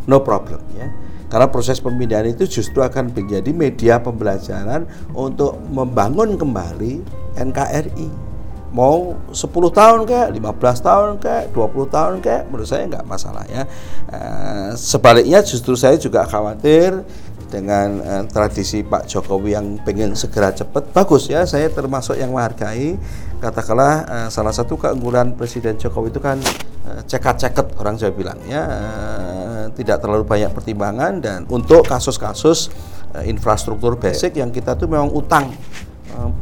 no 0.05 0.21
problem 0.21 0.61
ya. 0.77 0.89
Karena 1.31 1.47
proses 1.47 1.79
pemindahan 1.79 2.27
itu 2.27 2.45
justru 2.45 2.83
akan 2.83 3.15
menjadi 3.15 3.55
media 3.55 4.03
pembelajaran 4.03 4.85
untuk 5.15 5.57
membangun 5.71 6.35
kembali 6.35 7.01
NKRI. 7.39 8.11
Mau 8.71 9.19
10 9.35 9.51
tahun 9.51 10.07
kayak, 10.07 10.29
15 10.31 10.87
tahun 10.87 11.11
kayak, 11.19 11.45
20 11.55 11.91
tahun 11.91 12.15
kayak, 12.23 12.43
menurut 12.51 12.67
saya 12.71 12.87
nggak 12.87 13.07
masalah 13.07 13.43
ya. 13.51 13.63
Uh, 14.11 14.71
sebaliknya 14.79 15.43
justru 15.43 15.75
saya 15.75 15.99
juga 15.99 16.23
khawatir 16.27 17.03
dengan 17.51 17.99
uh, 18.01 18.23
tradisi 18.31 18.87
Pak 18.87 19.11
Jokowi 19.11 19.59
yang 19.59 19.67
pengen 19.83 20.15
segera 20.15 20.55
cepat 20.55 20.95
bagus 20.95 21.27
ya 21.27 21.43
saya 21.43 21.67
termasuk 21.67 22.15
yang 22.15 22.31
menghargai 22.31 22.95
katakanlah 23.41 23.95
uh, 24.05 24.29
salah 24.29 24.53
satu 24.53 24.77
keunggulan 24.77 25.33
Presiden 25.35 25.81
Jokowi 25.81 26.13
itu 26.13 26.21
kan 26.21 26.37
uh, 26.87 27.01
cekat-ceket 27.09 27.81
orang 27.81 27.97
Jawa 27.97 28.13
bilang 28.13 28.39
ya 28.45 28.63
uh, 28.63 29.65
tidak 29.73 30.05
terlalu 30.05 30.29
banyak 30.29 30.53
pertimbangan 30.53 31.19
dan 31.25 31.49
untuk 31.49 31.89
kasus-kasus 31.89 32.69
uh, 33.17 33.25
infrastruktur 33.25 33.97
basic 33.97 34.37
yang 34.37 34.53
kita 34.53 34.77
tuh 34.77 34.87
memang 34.87 35.09
utang 35.11 35.51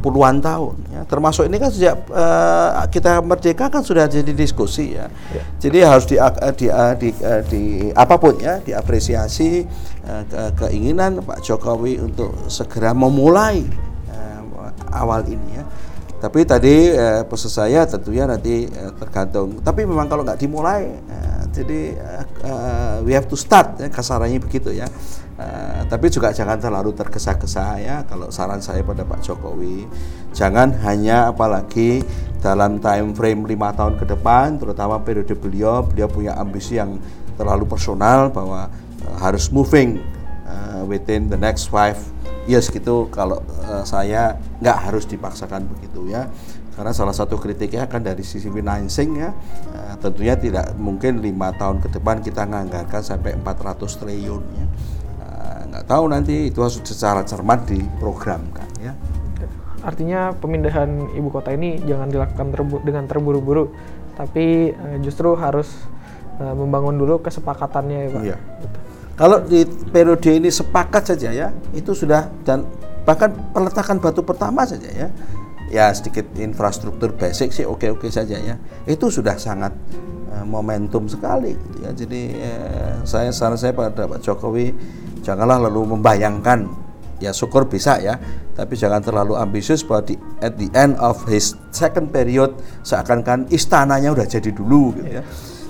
puluhan 0.03 0.43
tahun 0.43 0.75
ya. 0.91 1.03
Termasuk 1.07 1.47
ini 1.47 1.57
kan 1.61 1.71
sejak 1.71 1.95
uh, 2.11 2.83
kita 2.91 3.23
merdeka 3.23 3.71
kan 3.71 3.85
sudah 3.85 4.11
jadi 4.11 4.33
diskusi 4.35 4.97
ya, 4.97 5.07
ya. 5.31 5.43
jadi 5.61 5.79
harus 5.87 6.05
di, 6.09 6.17
di, 6.19 6.67
di, 6.67 6.69
di, 6.99 7.09
di 7.47 7.63
apa 7.95 8.19
pun 8.19 8.41
ya 8.43 8.59
diapresiasi 8.59 9.63
uh, 10.09 10.23
ke, 10.27 10.43
keinginan 10.67 11.23
Pak 11.23 11.45
Jokowi 11.45 12.01
untuk 12.03 12.35
segera 12.51 12.91
memulai 12.91 13.63
uh, 14.11 14.41
awal 14.91 15.23
ini 15.31 15.63
ya 15.63 15.65
tapi 16.19 16.43
tadi 16.43 16.91
uh, 16.91 17.23
pesan 17.23 17.51
saya 17.51 17.87
tentunya 17.87 18.27
nanti 18.27 18.67
uh, 18.67 18.91
tergantung. 18.99 19.63
Tapi 19.63 19.87
memang 19.87 20.11
kalau 20.11 20.27
nggak 20.27 20.43
dimulai 20.43 20.91
uh, 20.91 21.43
jadi 21.55 21.95
uh, 21.95 22.25
uh, 22.43 22.97
we 23.07 23.15
have 23.15 23.31
to 23.31 23.39
start 23.39 23.79
ya 23.79 23.87
kasarannya 23.87 24.43
begitu 24.43 24.75
ya. 24.75 24.91
Uh, 25.39 25.87
tapi 25.87 26.11
juga 26.11 26.35
jangan 26.35 26.59
terlalu 26.59 26.91
tergesa-gesa 26.91 27.79
ya. 27.79 28.03
Kalau 28.11 28.35
saran 28.35 28.59
saya 28.59 28.83
pada 28.83 29.07
Pak 29.07 29.23
Jokowi 29.23 29.87
jangan 30.35 30.75
hanya 30.83 31.31
apalagi 31.31 32.03
dalam 32.43 32.83
time 32.83 33.15
frame 33.15 33.47
lima 33.47 33.75
tahun 33.75 33.99
ke 33.99 34.15
depan 34.15 34.59
terutama 34.63 35.03
periode 35.03 35.35
beliau 35.35 35.83
beliau 35.83 36.07
punya 36.07 36.39
ambisi 36.39 36.79
yang 36.79 36.99
terlalu 37.39 37.67
personal 37.67 38.31
bahwa 38.31 38.67
uh, 39.07 39.17
harus 39.23 39.51
moving 39.55 40.03
uh, 40.47 40.83
within 40.87 41.31
the 41.31 41.39
next 41.39 41.71
five 41.71 41.99
years 42.49 42.73
gitu 42.73 43.13
kalau 43.13 43.45
uh, 43.69 43.85
saya 43.85 44.41
nggak 44.65 44.79
harus 44.89 45.05
dipaksakan 45.05 45.69
begitu 45.69 46.09
ya 46.09 46.27
karena 46.75 46.95
salah 46.95 47.13
satu 47.13 47.37
kritiknya 47.37 47.85
kan 47.91 48.01
dari 48.01 48.25
sisi 48.25 48.49
financing 48.49 49.21
ya 49.21 49.31
uh, 49.77 49.95
tentunya 50.01 50.35
tidak 50.35 50.73
mungkin 50.81 51.21
lima 51.21 51.53
tahun 51.55 51.85
ke 51.85 51.93
depan 51.95 52.25
kita 52.25 52.49
menganggarkan 52.49 53.05
sampai 53.05 53.37
400 53.37 54.01
triliun 54.01 54.43
ya 54.57 54.67
nggak 55.69 55.85
tahu 55.85 56.05
nanti 56.09 56.49
itu 56.49 56.59
harus 56.65 56.81
secara 56.81 57.23
cermat 57.23 57.69
diprogramkan 57.69 58.67
ya. 58.81 58.93
Artinya 59.85 60.35
pemindahan 60.35 61.15
ibu 61.15 61.31
kota 61.31 61.55
ini 61.55 61.79
jangan 61.87 62.11
dilakukan 62.11 62.51
terbu 62.51 62.83
dengan 62.83 63.07
terburu-buru, 63.07 63.71
tapi 64.19 64.75
uh, 64.75 64.99
justru 65.05 65.39
harus 65.39 65.71
uh, 66.43 66.51
membangun 66.57 66.99
dulu 66.99 67.23
kesepakatannya 67.23 67.99
ya 68.01 68.09
Pak. 68.11 68.23
Iya. 68.27 68.37
Gitu. 68.59 68.79
Kalau 69.19 69.43
di 69.43 69.67
periode 69.91 70.31
ini 70.31 70.47
sepakat 70.47 71.11
saja 71.11 71.35
ya, 71.35 71.51
itu 71.75 71.91
sudah 71.91 72.31
dan 72.47 72.63
bahkan 73.03 73.35
peletakan 73.51 73.99
batu 73.99 74.23
pertama 74.23 74.63
saja 74.63 74.87
ya, 74.87 75.09
ya 75.75 75.91
sedikit 75.91 76.23
infrastruktur 76.39 77.11
basic 77.19 77.51
sih 77.51 77.67
oke-oke 77.67 78.07
saja 78.15 78.39
ya, 78.39 78.55
itu 78.87 79.11
sudah 79.11 79.35
sangat 79.35 79.75
eh, 80.31 80.47
momentum 80.47 81.11
sekali 81.11 81.59
gitu 81.59 81.77
ya. 81.83 81.91
Jadi 81.91 82.23
eh, 82.39 82.95
saya 83.03 83.35
saran 83.35 83.59
saya 83.59 83.75
pada 83.75 84.07
Pak 84.07 84.23
Jokowi 84.23 84.71
janganlah 85.27 85.67
lalu 85.67 85.99
membayangkan. 85.99 86.87
Ya 87.19 87.35
syukur 87.35 87.67
bisa 87.67 87.99
ya 87.99 88.15
tapi 88.55 88.79
jangan 88.79 89.03
terlalu 89.03 89.35
ambisius 89.35 89.83
bahwa 89.83 90.07
di 90.07 90.15
at 90.39 90.55
the 90.55 90.71
end 90.71 90.95
of 91.03 91.19
his 91.27 91.59
second 91.75 92.15
period 92.15 92.55
seakan-akan 92.87 93.51
istananya 93.51 94.15
udah 94.15 94.23
jadi 94.23 94.55
dulu 94.55 94.95
gitu 94.95 95.19
ya 95.19 95.23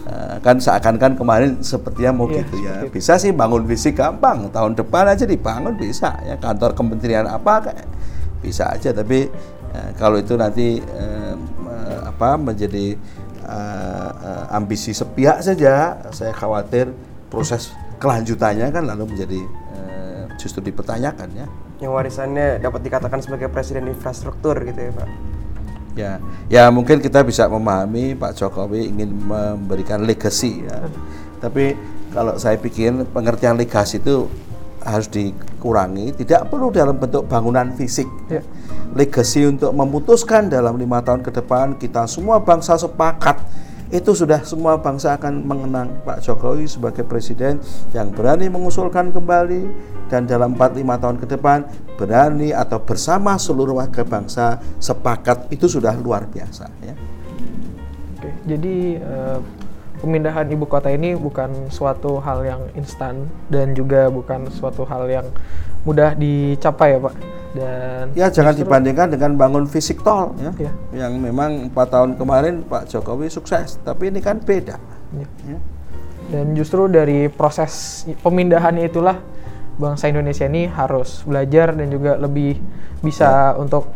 Eh, 0.08 0.36
kan 0.40 0.56
seakan-akan 0.56 1.20
kemarin 1.20 1.50
sepertinya 1.60 2.16
mau 2.16 2.32
Iya, 2.32 2.40
gitu 2.40 2.56
ya. 2.64 2.74
seperti 2.80 2.96
bisa 2.96 3.12
sih 3.20 3.28
bangun 3.28 3.68
fisik 3.68 4.00
gampang. 4.00 4.48
Tahun 4.48 4.72
depan 4.72 5.04
aja 5.04 5.28
dibangun 5.28 5.76
bisa 5.76 6.16
ya. 6.24 6.40
Kantor 6.40 6.72
kementerian 6.72 7.28
apa 7.28 7.68
kayak 7.68 7.84
bisa 8.40 8.72
aja. 8.72 8.96
Tapi 8.96 9.28
eh, 9.76 9.90
kalau 10.00 10.16
itu 10.16 10.32
nanti 10.40 10.80
eh, 10.80 11.34
eh, 11.36 12.00
apa 12.08 12.40
menjadi 12.40 12.96
eh, 13.44 14.10
eh, 14.24 14.44
ambisi 14.56 14.96
sepihak 14.96 15.44
saja 15.44 16.00
saya 16.08 16.32
khawatir 16.32 16.88
proses 17.28 17.68
kelanjutannya 18.00 18.72
kan 18.72 18.88
lalu 18.88 19.12
menjadi 19.12 19.40
eh, 19.76 20.22
justru 20.40 20.64
dipertanyakan 20.64 21.28
ya. 21.36 21.46
Yang 21.84 21.92
warisannya 21.92 22.64
dapat 22.64 22.80
dikatakan 22.80 23.20
sebagai 23.20 23.52
presiden 23.52 23.92
infrastruktur 23.92 24.56
gitu 24.64 24.88
ya 24.88 24.92
Pak. 24.96 25.08
Ya, 25.96 26.22
ya 26.46 26.70
mungkin 26.70 27.02
kita 27.02 27.24
bisa 27.26 27.50
memahami 27.50 28.14
Pak 28.14 28.36
Jokowi 28.38 28.90
ingin 28.92 29.10
memberikan 29.14 30.04
legacy 30.06 30.62
ya. 30.62 30.86
Tapi 31.38 31.74
kalau 32.14 32.38
saya 32.38 32.58
pikir 32.58 33.06
pengertian 33.10 33.58
legasi 33.58 33.98
itu 33.98 34.30
harus 34.82 35.10
dikurangi, 35.10 36.14
tidak 36.16 36.48
perlu 36.48 36.70
dalam 36.70 36.96
bentuk 36.96 37.26
bangunan 37.26 37.74
fisik. 37.74 38.06
Ya. 38.30 38.40
Legacy 38.94 39.44
untuk 39.44 39.74
memutuskan 39.74 40.48
dalam 40.48 40.78
lima 40.80 41.04
tahun 41.04 41.20
ke 41.20 41.34
depan 41.34 41.76
kita 41.76 42.08
semua 42.08 42.40
bangsa 42.40 42.78
sepakat 42.78 43.36
itu 43.88 44.12
sudah 44.12 44.44
semua 44.44 44.76
bangsa 44.76 45.16
akan 45.16 45.48
mengenang 45.48 45.88
Pak 46.04 46.20
Jokowi 46.20 46.68
sebagai 46.68 47.08
presiden 47.08 47.56
yang 47.96 48.12
berani 48.12 48.52
mengusulkan 48.52 49.08
kembali 49.16 49.64
dan 50.12 50.28
dalam 50.28 50.56
4-5 50.56 51.02
tahun 51.02 51.16
ke 51.20 51.26
depan 51.36 51.58
berani 51.96 52.52
atau 52.52 52.80
bersama 52.84 53.40
seluruh 53.40 53.80
warga 53.80 54.04
bangsa 54.04 54.60
sepakat 54.76 55.48
itu 55.48 55.68
sudah 55.68 55.96
luar 55.96 56.28
biasa 56.28 56.68
ya. 56.84 56.94
Oke, 58.18 58.30
jadi 58.44 58.76
eh, 59.00 59.38
pemindahan 60.04 60.46
ibu 60.52 60.68
kota 60.68 60.92
ini 60.92 61.16
bukan 61.16 61.72
suatu 61.72 62.20
hal 62.20 62.44
yang 62.44 62.62
instan 62.76 63.24
dan 63.48 63.72
juga 63.72 64.12
bukan 64.12 64.52
suatu 64.52 64.84
hal 64.84 65.08
yang 65.08 65.26
mudah 65.88 66.12
dicapai 66.12 66.96
ya 66.96 67.00
Pak. 67.00 67.14
Dan 67.56 68.12
Ya 68.12 68.28
jangan 68.28 68.52
justru- 68.52 68.68
dibandingkan 68.68 69.08
dengan 69.08 69.30
bangun 69.34 69.64
fisik 69.64 70.04
tol 70.04 70.36
ya. 70.36 70.52
Iya. 70.60 70.72
Yang 71.08 71.12
memang 71.16 71.50
empat 71.72 71.88
tahun 71.88 72.10
kemarin 72.20 72.62
Pak 72.68 72.92
Jokowi 72.92 73.32
sukses, 73.32 73.80
tapi 73.80 74.12
ini 74.12 74.20
kan 74.20 74.38
beda. 74.40 74.76
Ya. 75.16 75.26
Ya. 75.48 75.58
Dan 76.28 76.52
justru 76.52 76.84
dari 76.92 77.32
proses 77.32 78.04
pemindahannya 78.20 78.84
itulah 78.84 79.16
bangsa 79.80 80.12
Indonesia 80.12 80.44
ini 80.44 80.68
harus 80.68 81.24
belajar 81.24 81.72
dan 81.72 81.88
juga 81.88 82.20
lebih 82.20 82.60
bisa 83.00 83.56
untuk 83.56 83.88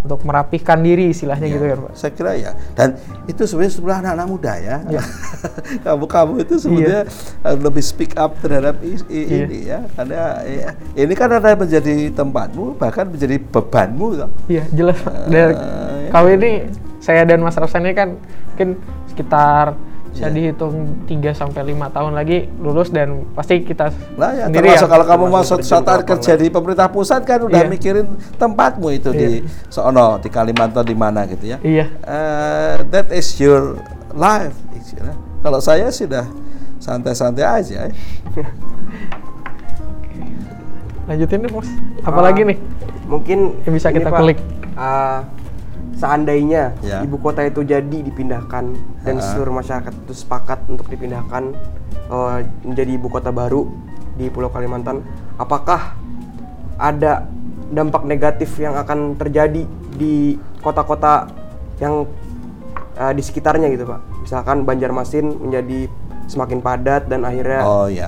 untuk 0.00 0.24
merapihkan 0.24 0.80
diri 0.80 1.12
istilahnya 1.12 1.44
Ya, 1.44 1.54
gitu 1.54 1.64
ya 1.66 1.76
Pak. 1.76 1.92
Saya 1.92 2.12
kira 2.12 2.32
ya. 2.32 2.50
Dan 2.72 2.96
itu 3.26 3.44
sebenarnya 3.44 3.72
sebelah 3.72 3.96
anak-anak 4.00 4.26
muda 4.26 4.52
ya. 4.56 4.76
Iya. 4.86 5.02
Kamu-kamu 5.84 6.32
itu 6.40 6.54
sebenarnya 6.56 7.02
eh, 7.42 7.56
lebih 7.56 7.82
speak 7.82 8.16
up 8.16 8.32
terhadap 8.38 8.80
i- 8.80 8.96
i- 9.06 9.26
Iya. 9.26 9.36
ini 9.44 9.58
ya. 9.62 9.80
Karena 9.92 10.20
ya, 10.42 10.68
ini 10.96 11.12
kan 11.12 11.28
ada 11.30 11.52
menjadi 11.52 11.94
tempatmu, 12.10 12.76
bahkan 12.76 13.06
menjadi 13.06 13.36
bebanmu. 13.42 14.06
Iya 14.46 14.64
jelas 14.70 14.96
Pak. 14.98 15.14
Dan 15.28 15.48
Eh, 15.52 16.08
kalau 16.08 16.28
ini 16.28 16.50
saya 16.98 17.22
dan 17.22 17.40
Mas 17.40 17.54
Rafsan 17.54 17.84
ini 17.84 17.92
kan 17.92 18.16
mungkin 18.50 18.80
sekitar 19.06 19.76
bisa 20.10 20.26
Iya. 20.26 20.34
dihitung 20.34 20.74
3 21.06 21.30
sampai 21.30 21.62
5 21.64 21.86
tahun 21.88 22.12
lagi 22.12 22.50
lulus 22.56 22.90
dan 22.90 23.22
pasti 23.30 23.62
kita 23.62 23.94
Lah 24.14 24.34
ya, 24.34 24.44
sendiri 24.46 24.66
termasuk 24.66 24.82
yang- 24.82 24.90
kalau 24.90 25.04
kamu 25.06 25.24
termasuk 25.24 25.38
masuk 25.38 25.58
terjun 25.60 25.70
saat 25.86 26.02
kerja 26.02 26.32
di 26.34 26.46
pemerintah 26.48 26.88
pusat 26.88 27.20
kan 27.22 27.38
udah 27.40 27.62
Iya. 27.62 27.70
mikirin 27.70 28.06
tempatmu 28.34 28.88
itu 28.90 29.10
di 29.10 29.28
sono 29.66 30.18
di 30.18 30.28
Kalimantan 30.28 30.82
di 30.82 30.94
mana 30.94 31.22
gitu 31.24 31.46
ya. 31.46 31.58
Iya. 31.60 31.86
Eh, 32.00 32.74
that 32.88 33.08
is 33.10 33.30
your 33.36 33.78
life. 34.10 34.52
istilahnya. 34.72 35.14
Kalau 35.40 35.60
saya 35.60 35.86
sudah 35.88 36.26
santai-santai 36.76 37.46
aja. 37.46 37.86
ya. 37.86 37.94
lanjutin 41.06 41.42
deh 41.42 41.50
Mas. 41.50 41.66
Apalagi 42.00 42.42
Ah, 42.42 42.48
nih? 42.50 42.58
Mungkin 43.06 43.38
Yang 43.66 43.74
bisa 43.74 43.88
kita 43.90 44.08
Pak, 44.08 44.20
kulik. 44.20 44.38
ah, 44.74 45.26
seandainya 46.00 46.72
Ya. 46.80 47.04
ibu 47.04 47.20
kota 47.20 47.44
itu 47.44 47.60
jadi 47.60 47.98
dipindahkan 48.00 48.64
dan 49.04 49.14
Ah. 49.14 49.22
seluruh 49.22 49.52
masyarakat 49.54 49.92
itu 49.94 50.12
sepakat 50.16 50.64
untuk 50.66 50.88
dipindahkan 50.88 51.52
eh, 52.08 52.38
menjadi 52.64 52.90
ibu 52.92 53.06
kota 53.06 53.30
baru 53.30 53.70
di 54.16 54.26
Pulau 54.26 54.48
Kalimantan, 54.48 55.04
apakah 55.36 55.94
ada 56.74 57.28
dampak 57.70 58.02
negatif 58.02 58.50
yang 58.56 58.74
akan 58.74 59.14
terjadi 59.14 59.62
di 59.92 60.34
kota-kota 60.58 61.28
yang 61.78 62.08
eh, 62.96 63.12
di 63.12 63.22
sekitarnya 63.22 63.68
gitu 63.68 63.86
Pak? 63.86 64.00
Misalkan 64.20 64.64
Banjarmasin 64.64 65.38
menjadi 65.38 65.86
semakin 66.26 66.58
padat 66.58 67.06
dan 67.06 67.22
akhirnya 67.22 67.62
Oh 67.62 67.86
ya. 67.86 68.06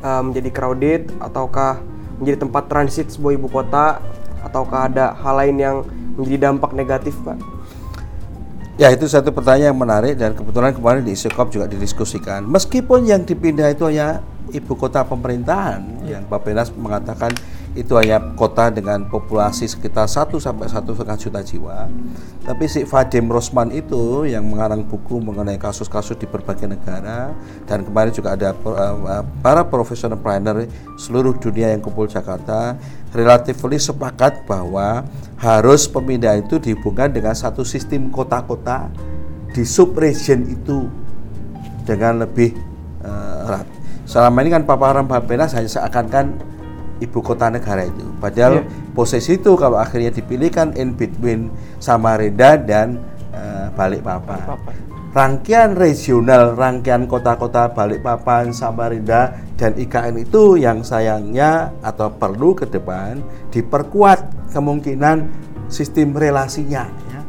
uh, 0.00 0.20
menjadi 0.20 0.50
crowded 0.50 1.02
ataukah 1.18 1.82
menjadi 2.18 2.38
tempat 2.40 2.68
transit 2.68 3.10
sebuah 3.10 3.34
ibu 3.34 3.48
kota 3.48 3.98
ataukah 4.40 4.86
ada 4.86 5.16
hal 5.16 5.34
lain 5.36 5.56
yang 5.56 5.76
menjadi 6.14 6.50
dampak 6.50 6.70
negatif 6.72 7.14
pak 7.22 7.38
Ya 8.74 8.90
itu 8.90 9.06
satu 9.06 9.30
pertanyaan 9.30 9.70
yang 9.70 9.78
menarik 9.78 10.18
dan 10.18 10.34
kebetulan 10.34 10.74
kemarin 10.74 11.06
di 11.06 11.14
Isikop 11.14 11.46
juga 11.46 11.70
didiskusikan. 11.70 12.42
Meskipun 12.42 13.06
yang 13.06 13.22
dipindah 13.22 13.70
itu 13.70 13.86
hanya 13.86 14.18
ibu 14.50 14.74
kota 14.74 15.06
pemerintahan, 15.06 16.02
yang 16.02 16.26
Bapenas 16.26 16.74
mengatakan 16.74 17.30
itu 17.74 17.94
hanya 17.98 18.34
kota 18.38 18.70
dengan 18.70 19.06
populasi 19.10 19.66
sekitar 19.66 20.06
1 20.06 20.38
sampai 20.38 20.66
satu 20.70 20.94
setengah 20.94 21.18
juta 21.18 21.40
jiwa. 21.42 21.90
Tapi 22.42 22.64
si 22.66 22.82
Vadim 22.86 23.30
Rosman 23.30 23.70
itu 23.74 24.26
yang 24.26 24.46
mengarang 24.46 24.82
buku 24.86 25.18
mengenai 25.18 25.58
kasus-kasus 25.58 26.18
di 26.18 26.26
berbagai 26.26 26.70
negara 26.70 27.34
dan 27.66 27.82
kemarin 27.82 28.14
juga 28.14 28.34
ada 28.38 28.54
uh, 28.54 29.22
para 29.42 29.66
professional 29.66 30.18
planner 30.18 30.70
seluruh 30.98 31.34
dunia 31.38 31.74
yang 31.74 31.82
kumpul 31.82 32.06
Jakarta 32.06 32.78
relatifly 33.10 33.78
sepakat 33.78 34.46
bahwa 34.46 35.02
harus 35.44 35.84
pemindahan 35.84 36.40
itu 36.40 36.56
dihubungkan 36.56 37.12
dengan 37.12 37.36
satu 37.36 37.60
sistem 37.68 38.08
kota-kota 38.08 38.88
di 39.52 39.60
subregion 39.60 40.48
itu 40.48 40.88
dengan 41.84 42.24
lebih 42.24 42.56
eh, 43.04 43.44
erat. 43.44 43.68
Selama 44.08 44.40
ini 44.40 44.50
kan 44.56 44.64
paparan 44.64 45.04
Bapenas 45.04 45.52
hanya 45.52 45.68
seakan-akan 45.68 46.40
ibu 47.04 47.20
kota 47.20 47.52
negara 47.52 47.84
itu. 47.84 48.04
Padahal 48.16 48.64
Iya. 48.64 48.96
posisi 48.96 49.36
itu 49.36 49.52
kalau 49.60 49.76
akhirnya 49.76 50.08
dipilihkan 50.08 50.72
in 50.80 50.96
between 50.96 51.52
Samarinda 51.76 52.56
dan 52.56 52.96
eh, 53.36 53.68
Balikpapan. 53.76 54.40
Balikpapan. 54.48 54.74
Rangkaian 55.14 55.78
regional, 55.78 56.58
rangkaian 56.58 57.06
kota-kota 57.06 57.70
Balikpapan, 57.70 58.50
Samarinda, 58.50 59.30
dan 59.54 59.78
IKN 59.78 60.26
itu 60.26 60.58
yang 60.58 60.82
sayangnya 60.82 61.70
atau 61.86 62.10
perlu 62.10 62.58
ke 62.58 62.66
depan 62.66 63.22
diperkuat 63.54 64.50
kemungkinan 64.50 65.30
sistem 65.70 66.18
relasinya. 66.18 66.90
ya. 66.90 67.20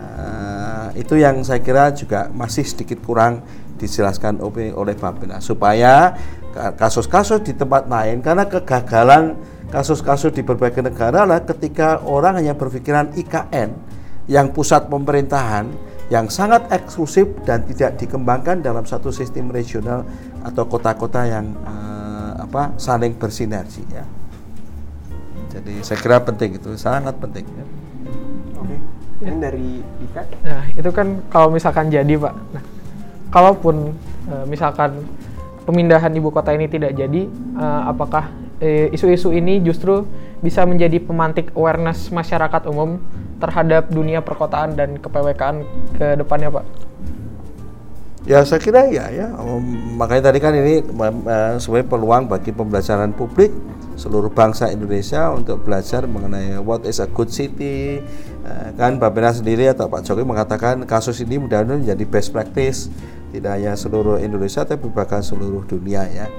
Eh, 0.00 1.04
itu 1.04 1.20
yang 1.20 1.44
saya 1.44 1.60
kira 1.60 1.92
juga 1.92 2.32
masih 2.32 2.64
sedikit 2.64 3.04
kurang 3.04 3.44
dijelaskan 3.76 4.40
oleh 4.40 4.72
oleh 4.72 4.96
supaya 5.44 6.16
ka- 6.56 6.72
kasus-kasus 6.80 7.44
di 7.44 7.52
tempat 7.52 7.92
lain 7.92 8.24
karena 8.24 8.48
kegagalan 8.48 9.36
kasus-kasus 9.68 10.32
di 10.32 10.40
berbagai 10.40 10.80
negara 10.80 11.28
adalah 11.28 11.44
ketika 11.44 12.00
orang 12.08 12.40
hanya 12.40 12.56
berpikiran 12.56 13.12
IKN 13.12 13.68
yang 14.32 14.48
pusat 14.48 14.88
pemerintahan 14.88 15.93
yang 16.12 16.28
sangat 16.28 16.68
eksklusif 16.68 17.32
dan 17.48 17.64
tidak 17.64 17.96
dikembangkan 17.96 18.60
dalam 18.60 18.84
satu 18.84 19.08
sistem 19.08 19.48
regional 19.48 20.04
atau 20.44 20.68
kota-kota 20.68 21.24
yang 21.24 21.48
eh, 21.64 22.32
apa 22.44 22.76
saling 22.76 23.16
bersinergi 23.16 23.84
ya. 23.88 24.04
Jadi 25.54 25.80
saya 25.86 25.98
kira 26.02 26.18
penting 26.20 26.58
itu 26.58 26.74
sangat 26.74 27.14
penting 27.22 27.46
ya. 27.46 27.64
oke 28.58 28.76
ini 29.24 29.38
dari 29.40 29.68
Dika 29.80 30.22
Nah, 30.44 30.64
itu 30.74 30.90
kan 30.92 31.22
kalau 31.32 31.48
misalkan 31.48 31.88
jadi, 31.88 32.18
Pak. 32.18 32.34
Nah, 32.52 32.62
kalaupun 33.32 33.94
eh, 34.28 34.44
misalkan 34.44 35.00
pemindahan 35.64 36.12
ibu 36.12 36.28
kota 36.28 36.52
ini 36.52 36.68
tidak 36.68 36.92
jadi, 36.92 37.22
eh, 37.30 37.82
apakah 37.88 38.28
eh, 38.60 38.92
isu-isu 38.92 39.32
ini 39.32 39.64
justru 39.64 40.04
bisa 40.44 40.68
menjadi 40.68 41.00
pemantik 41.00 41.54
awareness 41.56 42.12
masyarakat 42.12 42.68
umum 42.68 43.00
terhadap 43.44 43.92
dunia 43.92 44.24
perkotaan 44.24 44.72
dan 44.72 44.96
kepwekaan 44.96 45.68
ke 46.00 46.16
depannya, 46.16 46.48
Pak? 46.48 46.64
Ya 48.24 48.40
saya 48.40 48.56
kira 48.56 48.88
ya 48.88 49.12
ya. 49.12 49.28
Um, 49.36 50.00
makanya 50.00 50.32
tadi 50.32 50.40
kan 50.40 50.56
ini 50.56 50.80
uh, 50.80 51.60
sebagai 51.60 51.92
peluang 51.92 52.24
bagi 52.24 52.56
pembelajaran 52.56 53.12
publik 53.12 53.52
seluruh 53.94 54.30
bangsa 54.30 54.70
Indonesia 54.70 55.30
untuk 55.30 55.62
belajar 55.62 56.06
mengenai 56.06 56.58
what 56.60 56.82
is 56.86 56.98
a 56.98 57.08
good 57.08 57.30
city. 57.30 58.02
Eh, 58.44 58.68
kan 58.76 59.00
Bapena 59.00 59.32
sendiri 59.32 59.70
atau 59.70 59.88
Pak 59.88 60.04
Jokowi 60.04 60.26
mengatakan 60.28 60.84
kasus 60.84 61.22
ini 61.24 61.40
mudah-mudahan 61.40 61.80
menjadi 61.80 62.04
best 62.04 62.28
practice 62.34 62.92
tidak 63.34 63.58
hanya 63.58 63.74
seluruh 63.74 64.22
Indonesia 64.22 64.62
tapi 64.62 64.86
bahkan 64.94 65.18
seluruh 65.18 65.66
dunia 65.66 66.06
ya. 66.06 66.30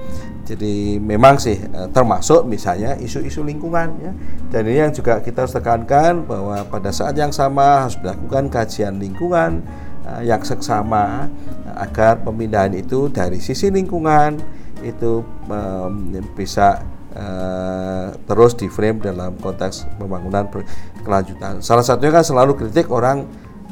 Jadi 0.46 0.96
memang 0.96 1.36
sih 1.36 1.60
eh, 1.60 1.88
termasuk 1.92 2.48
misalnya 2.48 2.96
isu-isu 2.96 3.44
lingkungan 3.44 3.88
ya. 4.00 4.12
Dan 4.48 4.62
ini 4.70 4.80
yang 4.88 4.94
juga 4.94 5.20
kita 5.20 5.44
harus 5.44 5.52
tekankan 5.52 6.24
bahwa 6.24 6.64
pada 6.70 6.88
saat 6.94 7.18
yang 7.18 7.34
sama 7.34 7.84
harus 7.84 8.00
dilakukan 8.00 8.48
kajian 8.48 8.96
lingkungan 8.96 9.60
eh, 10.08 10.30
yang 10.30 10.40
seksama 10.40 11.28
agar 11.76 12.24
pemindahan 12.24 12.72
itu 12.72 13.12
dari 13.12 13.42
sisi 13.42 13.68
lingkungan 13.68 14.40
itu 14.80 15.24
bisa 16.36 16.80
terus 18.28 18.52
di 18.58 18.68
frame 18.68 19.00
dalam 19.00 19.32
konteks 19.40 19.88
pembangunan 19.96 20.44
kelanjutan. 21.00 21.64
Salah 21.64 21.80
satunya 21.80 22.12
kan 22.12 22.24
selalu 22.26 22.52
kritik 22.60 22.92
orang 22.92 23.24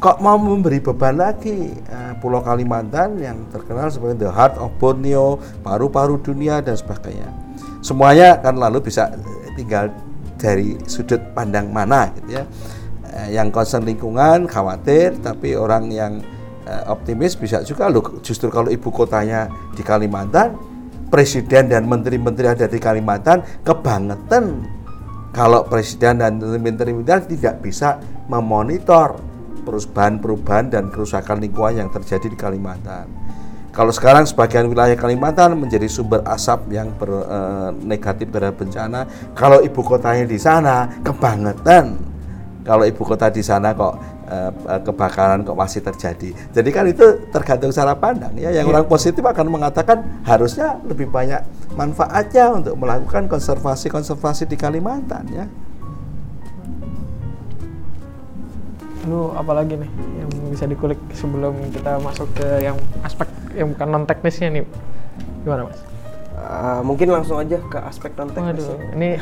kok 0.05 0.21
mau 0.21 0.37
memberi 0.37 0.85
beban 0.85 1.17
lagi 1.17 1.73
uh, 1.89 2.13
Pulau 2.21 2.45
Kalimantan 2.45 3.17
yang 3.17 3.49
terkenal 3.49 3.89
sebagai 3.89 4.27
the 4.27 4.31
heart 4.31 4.59
of 4.61 4.69
Borneo, 4.77 5.41
paru-paru 5.65 6.21
dunia 6.21 6.61
dan 6.61 6.77
sebagainya. 6.77 7.31
Semuanya 7.81 8.37
kan 8.41 8.61
lalu 8.61 8.85
bisa 8.85 9.13
tinggal 9.57 9.89
dari 10.37 10.77
sudut 10.85 11.21
pandang 11.33 11.73
mana 11.73 12.13
gitu 12.21 12.37
ya. 12.37 12.45
Uh, 13.15 13.29
yang 13.33 13.49
concern 13.49 13.87
lingkungan 13.89 14.45
khawatir, 14.45 15.17
tapi 15.25 15.57
orang 15.57 15.89
yang 15.89 16.21
uh, 16.69 16.93
optimis 16.93 17.39
bisa 17.39 17.65
juga 17.65 17.89
loh 17.89 18.21
justru 18.21 18.53
kalau 18.53 18.69
ibu 18.69 18.93
kotanya 18.93 19.49
di 19.73 19.81
Kalimantan, 19.81 20.59
presiden 21.09 21.73
dan 21.73 21.89
menteri-menteri 21.89 22.53
ada 22.53 22.67
di 22.69 22.79
Kalimantan 22.81 23.43
kebangetan 23.65 24.65
kalau 25.35 25.67
presiden 25.67 26.23
dan 26.23 26.39
menteri-menteri 26.39 27.35
tidak 27.35 27.59
bisa 27.59 27.99
memonitor 28.31 29.19
perubahan-perubahan 29.67 30.71
dan 30.71 30.85
kerusakan 30.95 31.43
lingkungan 31.43 31.87
yang 31.87 31.91
terjadi 31.91 32.31
di 32.31 32.39
Kalimantan. 32.39 33.11
Kalau 33.75 33.91
sekarang 33.91 34.23
sebagian 34.23 34.71
wilayah 34.71 34.95
Kalimantan 34.95 35.59
menjadi 35.59 35.91
sumber 35.91 36.23
asap 36.31 36.71
yang 36.71 36.95
ber, 36.95 37.11
e, 37.11 37.39
negatif 37.83 38.31
terhadap 38.31 38.55
bencana, 38.63 39.11
kalau 39.35 39.59
ibu 39.59 39.83
kotanya 39.83 40.31
di 40.31 40.39
sana 40.39 40.87
kebangetan. 41.03 42.15
Kalau 42.65 42.89
ibu 42.89 43.05
kota 43.05 43.29
di 43.29 43.45
sana 43.45 43.77
kok 43.77 44.14
kebakaran 44.85 45.45
kok 45.45 45.57
masih 45.57 45.81
terjadi. 45.85 46.31
Jadi 46.53 46.71
kan 46.73 46.85
itu 46.89 47.29
tergantung 47.31 47.73
cara 47.73 47.93
pandang 47.99 48.35
ya. 48.37 48.51
Yang 48.51 48.67
ya. 48.67 48.73
orang 48.73 48.87
positif 48.89 49.23
akan 49.25 49.47
mengatakan 49.53 50.25
harusnya 50.25 50.81
lebih 50.85 51.09
banyak 51.09 51.41
manfaatnya 51.75 52.55
untuk 52.55 52.75
melakukan 52.79 53.27
konservasi-konservasi 53.29 54.49
di 54.49 54.57
Kalimantan 54.57 55.25
ya. 55.33 55.47
lu 59.05 59.33
apalagi 59.37 59.77
nih 59.77 59.91
yang 60.25 60.31
bisa 60.49 60.65
dikulik 60.65 60.97
sebelum 61.13 61.53
kita 61.73 62.01
masuk 62.01 62.29
ke 62.33 62.65
yang 62.65 62.77
aspek 63.05 63.29
yang 63.53 63.73
bukan 63.77 63.89
non 63.93 64.05
teknisnya 64.09 64.49
nih 64.49 64.65
gimana 65.45 65.69
mas? 65.69 65.81
Uh, 66.35 66.81
mungkin 66.83 67.09
langsung 67.13 67.41
aja 67.41 67.61
ke 67.61 67.79
aspek 67.85 68.17
non 68.17 68.33
teknis. 68.33 68.65
ini 68.97 69.21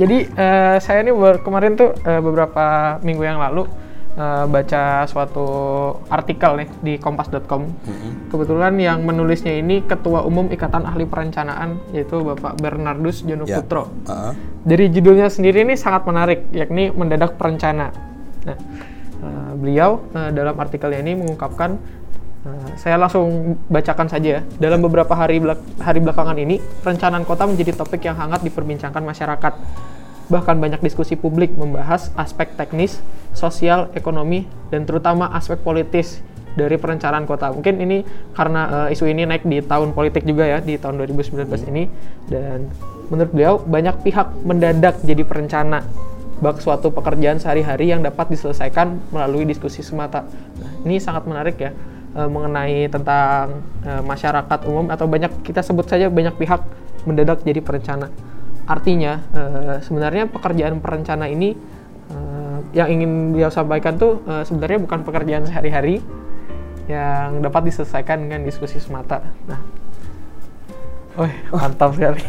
jadi 0.00 0.18
uh, 0.34 0.76
saya 0.82 1.06
ini 1.06 1.14
kemarin 1.42 1.78
tuh 1.78 1.94
uh, 2.02 2.20
beberapa 2.20 2.98
minggu 3.06 3.22
yang 3.22 3.38
lalu 3.38 3.66
uh, 4.16 4.44
baca 4.48 5.04
suatu 5.08 5.46
artikel 6.08 6.64
nih 6.64 6.68
di 6.80 6.92
kompas.com. 6.98 7.62
Mm-hmm. 7.68 8.10
Kebetulan 8.32 8.74
yang 8.80 8.98
menulisnya 9.04 9.52
ini 9.56 9.84
Ketua 9.84 10.24
Umum 10.24 10.48
Ikatan 10.50 10.88
Ahli 10.88 11.04
Perencanaan 11.04 11.80
yaitu 11.92 12.20
Bapak 12.20 12.60
Bernardus 12.60 13.22
Jono 13.22 13.44
yeah. 13.44 13.60
Putro. 13.60 13.88
Uh-huh. 13.88 14.32
Dari 14.64 14.88
judulnya 14.92 15.28
sendiri 15.28 15.66
ini 15.66 15.74
sangat 15.74 16.06
menarik 16.08 16.48
yakni 16.54 16.88
mendadak 16.92 17.36
perencana. 17.36 17.90
Nah, 18.42 18.58
Uh, 19.22 19.54
beliau 19.54 20.02
uh, 20.18 20.34
dalam 20.34 20.58
artikelnya 20.58 20.98
ini 20.98 21.14
mengungkapkan 21.14 21.78
uh, 22.42 22.74
saya 22.74 22.98
langsung 22.98 23.54
bacakan 23.70 24.10
saja 24.10 24.28
ya. 24.34 24.40
Dalam 24.58 24.82
beberapa 24.82 25.14
hari 25.14 25.38
belak 25.38 25.62
hari 25.78 26.02
belakangan 26.02 26.34
ini, 26.42 26.58
perencanaan 26.82 27.22
kota 27.22 27.46
menjadi 27.46 27.70
topik 27.78 28.02
yang 28.02 28.18
hangat 28.18 28.42
diperbincangkan 28.42 28.98
masyarakat. 28.98 29.54
Bahkan 30.30 30.58
banyak 30.58 30.80
diskusi 30.84 31.18
publik 31.18 31.54
membahas 31.54 32.12
aspek 32.14 32.54
teknis, 32.54 33.00
sosial, 33.32 33.90
ekonomi, 33.96 34.46
dan 34.70 34.86
terutama 34.86 35.30
aspek 35.34 35.58
politis 35.62 36.22
dari 36.52 36.76
perencanaan 36.76 37.24
kota. 37.24 37.48
Mungkin 37.50 37.80
ini 37.80 38.04
karena 38.36 38.86
uh, 38.86 38.88
isu 38.92 39.08
ini 39.08 39.24
naik 39.24 39.48
di 39.48 39.64
tahun 39.64 39.96
politik 39.96 40.28
juga 40.28 40.44
ya, 40.44 40.58
di 40.60 40.76
tahun 40.76 41.00
2019 41.00 41.48
ini. 41.72 41.88
Dan 42.28 42.68
menurut 43.08 43.32
beliau, 43.32 43.54
banyak 43.60 44.04
pihak 44.04 44.44
mendadak 44.44 45.00
jadi 45.00 45.24
perencana 45.24 45.84
bak 46.42 46.58
suatu 46.58 46.90
pekerjaan 46.90 47.38
sehari-hari 47.38 47.94
yang 47.94 48.02
dapat 48.02 48.34
diselesaikan 48.34 48.98
melalui 49.14 49.46
diskusi 49.46 49.78
semata. 49.78 50.26
Nah, 50.58 50.70
ini 50.82 50.98
sangat 50.98 51.22
menarik 51.30 51.54
ya 51.54 51.70
e, 52.18 52.20
mengenai 52.26 52.90
tentang 52.90 53.62
e, 53.86 53.90
masyarakat 54.02 54.66
umum 54.66 54.90
atau 54.90 55.06
banyak 55.06 55.30
kita 55.46 55.62
sebut 55.62 55.86
saja 55.86 56.10
banyak 56.10 56.34
pihak 56.34 56.58
mendadak 57.06 57.46
jadi 57.46 57.62
perencana. 57.62 58.10
Artinya 58.66 59.22
e, 59.34 59.42
sebenarnya 59.82 60.30
pekerjaan 60.30 60.78
perencana 60.78 61.26
ini 61.26 61.54
e, 62.10 62.16
yang 62.72 62.88
ingin 62.88 63.34
dia 63.34 63.50
sampaikan 63.50 63.98
tuh 63.98 64.22
e, 64.24 64.46
sebenarnya 64.46 64.78
bukan 64.82 65.00
pekerjaan 65.02 65.44
sehari-hari 65.46 65.98
yang 66.86 67.42
dapat 67.42 67.70
diselesaikan 67.70 68.26
dengan 68.26 68.42
diskusi 68.42 68.82
semata. 68.82 69.22
Nah, 69.46 69.60
oh 71.18 71.30
mantap 71.54 71.94
sekali. 71.94 72.22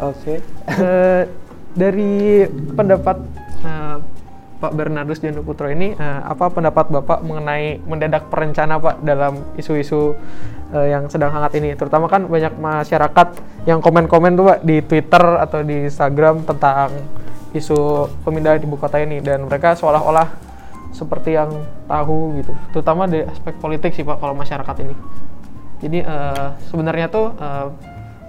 Oke. 0.00 0.40
Okay 0.64 1.28
dari 1.76 2.42
pendapat 2.72 3.20
uh, 3.62 4.00
Pak 4.56 4.72
Bernardus 4.72 5.20
Jono 5.20 5.44
Putro 5.44 5.68
ini 5.68 5.92
uh, 5.92 6.20
apa 6.24 6.48
pendapat 6.48 6.88
Bapak 6.88 7.20
mengenai 7.20 7.84
mendadak 7.84 8.32
perencana 8.32 8.80
Pak 8.80 9.04
dalam 9.04 9.44
isu-isu 9.60 10.16
uh, 10.72 10.86
yang 10.88 11.12
sedang 11.12 11.28
hangat 11.36 11.60
ini 11.60 11.76
terutama 11.76 12.08
kan 12.08 12.24
banyak 12.24 12.56
masyarakat 12.56 13.28
yang 13.66 13.82
komen-komen 13.82 14.38
tuh 14.38 14.44
Pak 14.46 14.58
di 14.62 14.78
Twitter 14.86 15.24
atau 15.42 15.60
di 15.66 15.90
Instagram 15.90 16.46
tentang 16.46 16.94
isu 17.50 18.06
pemindahan 18.22 18.62
ibu 18.62 18.78
kota 18.78 19.02
ini 19.02 19.18
dan 19.18 19.44
mereka 19.44 19.74
seolah-olah 19.74 20.28
seperti 20.94 21.36
yang 21.36 21.50
tahu 21.90 22.40
gitu 22.40 22.52
terutama 22.72 23.10
di 23.10 23.20
aspek 23.26 23.58
politik 23.58 23.92
sih 23.92 24.06
Pak 24.06 24.22
kalau 24.22 24.32
masyarakat 24.38 24.76
ini 24.86 24.94
jadi 25.82 25.98
uh, 26.08 26.46
sebenarnya 26.70 27.10
tuh 27.10 27.36
uh, 27.36 27.68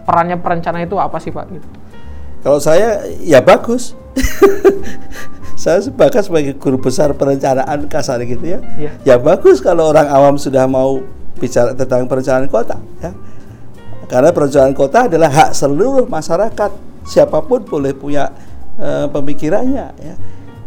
perannya 0.04 0.36
perencana 0.41 0.84
itu 0.84 0.97
apa 1.00 1.21
sih 1.21 1.32
Pak 1.32 1.45
gitu 1.54 1.67
kalau 2.47 2.63
saya 2.63 3.04
ya 3.26 3.41
bagus. 3.41 3.97
saya 5.62 5.82
sebagai 5.82 6.21
sebagai 6.21 6.54
guru 6.56 6.78
besar 6.78 7.12
perencanaan 7.17 7.89
kasar 7.89 8.21
gitu 8.23 8.45
ya. 8.45 8.60
ya. 8.78 8.91
Ya 9.04 9.15
bagus 9.17 9.60
kalau 9.60 9.89
orang 9.89 10.08
awam 10.08 10.38
sudah 10.38 10.69
mau 10.69 11.02
bicara 11.38 11.73
tentang 11.73 12.06
perencanaan 12.06 12.47
kota 12.50 12.78
ya. 13.02 13.12
Karena 14.08 14.32
perencanaan 14.32 14.76
kota 14.76 15.12
adalah 15.12 15.28
hak 15.28 15.52
seluruh 15.52 16.08
masyarakat. 16.08 16.72
Siapa 17.08 17.43
pun 17.43 17.63
boleh 17.63 17.96
punya 17.96 18.32
uh, 18.80 19.08
pemikirannya 19.12 19.88
ya. 20.00 20.15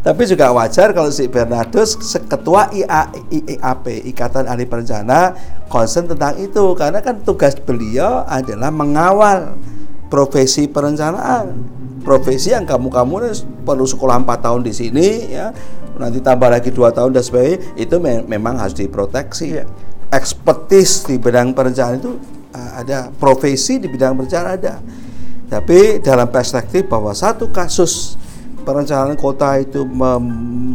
Tapi 0.00 0.24
juga 0.24 0.48
wajar 0.56 0.96
kalau 0.96 1.12
si 1.12 1.28
Bernardus 1.28 1.92
ketua 2.24 2.72
IA, 2.72 3.12
IAP 3.28 4.08
Ikatan 4.08 4.48
Ahli 4.48 4.64
Perencana 4.64 5.36
concern 5.68 6.08
tentang 6.08 6.40
itu 6.40 6.72
karena 6.72 7.04
kan 7.04 7.20
tugas 7.20 7.52
beliau 7.60 8.24
adalah 8.24 8.72
mengawal 8.72 9.60
profesi 10.08 10.72
perencanaan 10.72 11.52
profesi 12.00 12.56
yang 12.56 12.64
kamu 12.64 12.88
kamu 12.88 13.14
perlu 13.62 13.84
sekolah 13.84 14.24
4 14.24 14.40
tahun 14.40 14.60
di 14.64 14.72
sini 14.72 15.08
ya 15.36 15.52
nanti 16.00 16.24
tambah 16.24 16.48
lagi 16.48 16.72
dua 16.72 16.88
tahun 16.96 17.12
dan 17.12 17.20
sebagainya 17.20 17.58
itu 17.76 18.00
me 18.00 18.24
memang 18.24 18.56
harus 18.56 18.72
diproteksi 18.72 19.60
ya. 19.60 19.68
ekspertis 20.08 21.04
di 21.04 21.20
bidang 21.20 21.52
perencanaan 21.52 22.00
itu 22.00 22.16
ada 22.54 23.10
profesi 23.14 23.78
di 23.78 23.86
bidang 23.86 24.18
perencanaan 24.18 24.54
ada. 24.58 24.74
Tapi 25.50 25.98
dalam 25.98 26.30
perspektif 26.30 26.86
bahwa 26.86 27.10
satu 27.10 27.50
kasus 27.50 28.14
perencanaan 28.62 29.18
kota 29.18 29.58
itu 29.58 29.82
mem 29.82 30.22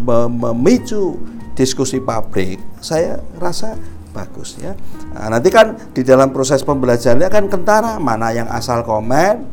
mem 0.04 0.32
memicu 0.32 1.16
diskusi 1.56 2.04
pabrik 2.04 2.60
saya 2.84 3.24
rasa 3.40 3.80
bagus 4.16 4.56
ya. 4.60 4.72
Nah, 5.12 5.28
nanti 5.28 5.52
kan 5.52 5.76
di 5.92 6.04
dalam 6.04 6.32
proses 6.32 6.64
pembelajarannya 6.64 7.28
kan 7.28 7.52
kentara 7.52 8.00
mana 8.00 8.32
yang 8.32 8.48
asal 8.48 8.84
komen 8.88 9.44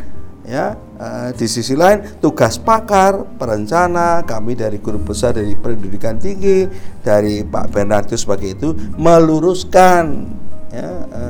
ya. 0.46 0.78
E, 0.94 1.34
di 1.34 1.50
sisi 1.50 1.74
lain 1.74 2.22
tugas 2.22 2.62
pakar 2.62 3.26
perencana 3.38 4.22
kami 4.22 4.54
dari 4.54 4.78
guru 4.78 5.02
besar 5.02 5.34
dari 5.34 5.58
pendidikan 5.58 6.14
tinggi 6.18 6.66
dari 7.02 7.42
Pak 7.42 7.74
Bernardus 7.74 8.22
sebagai 8.22 8.54
itu 8.54 8.70
meluruskan 8.94 10.30
ya. 10.70 10.90
E, 11.10 11.24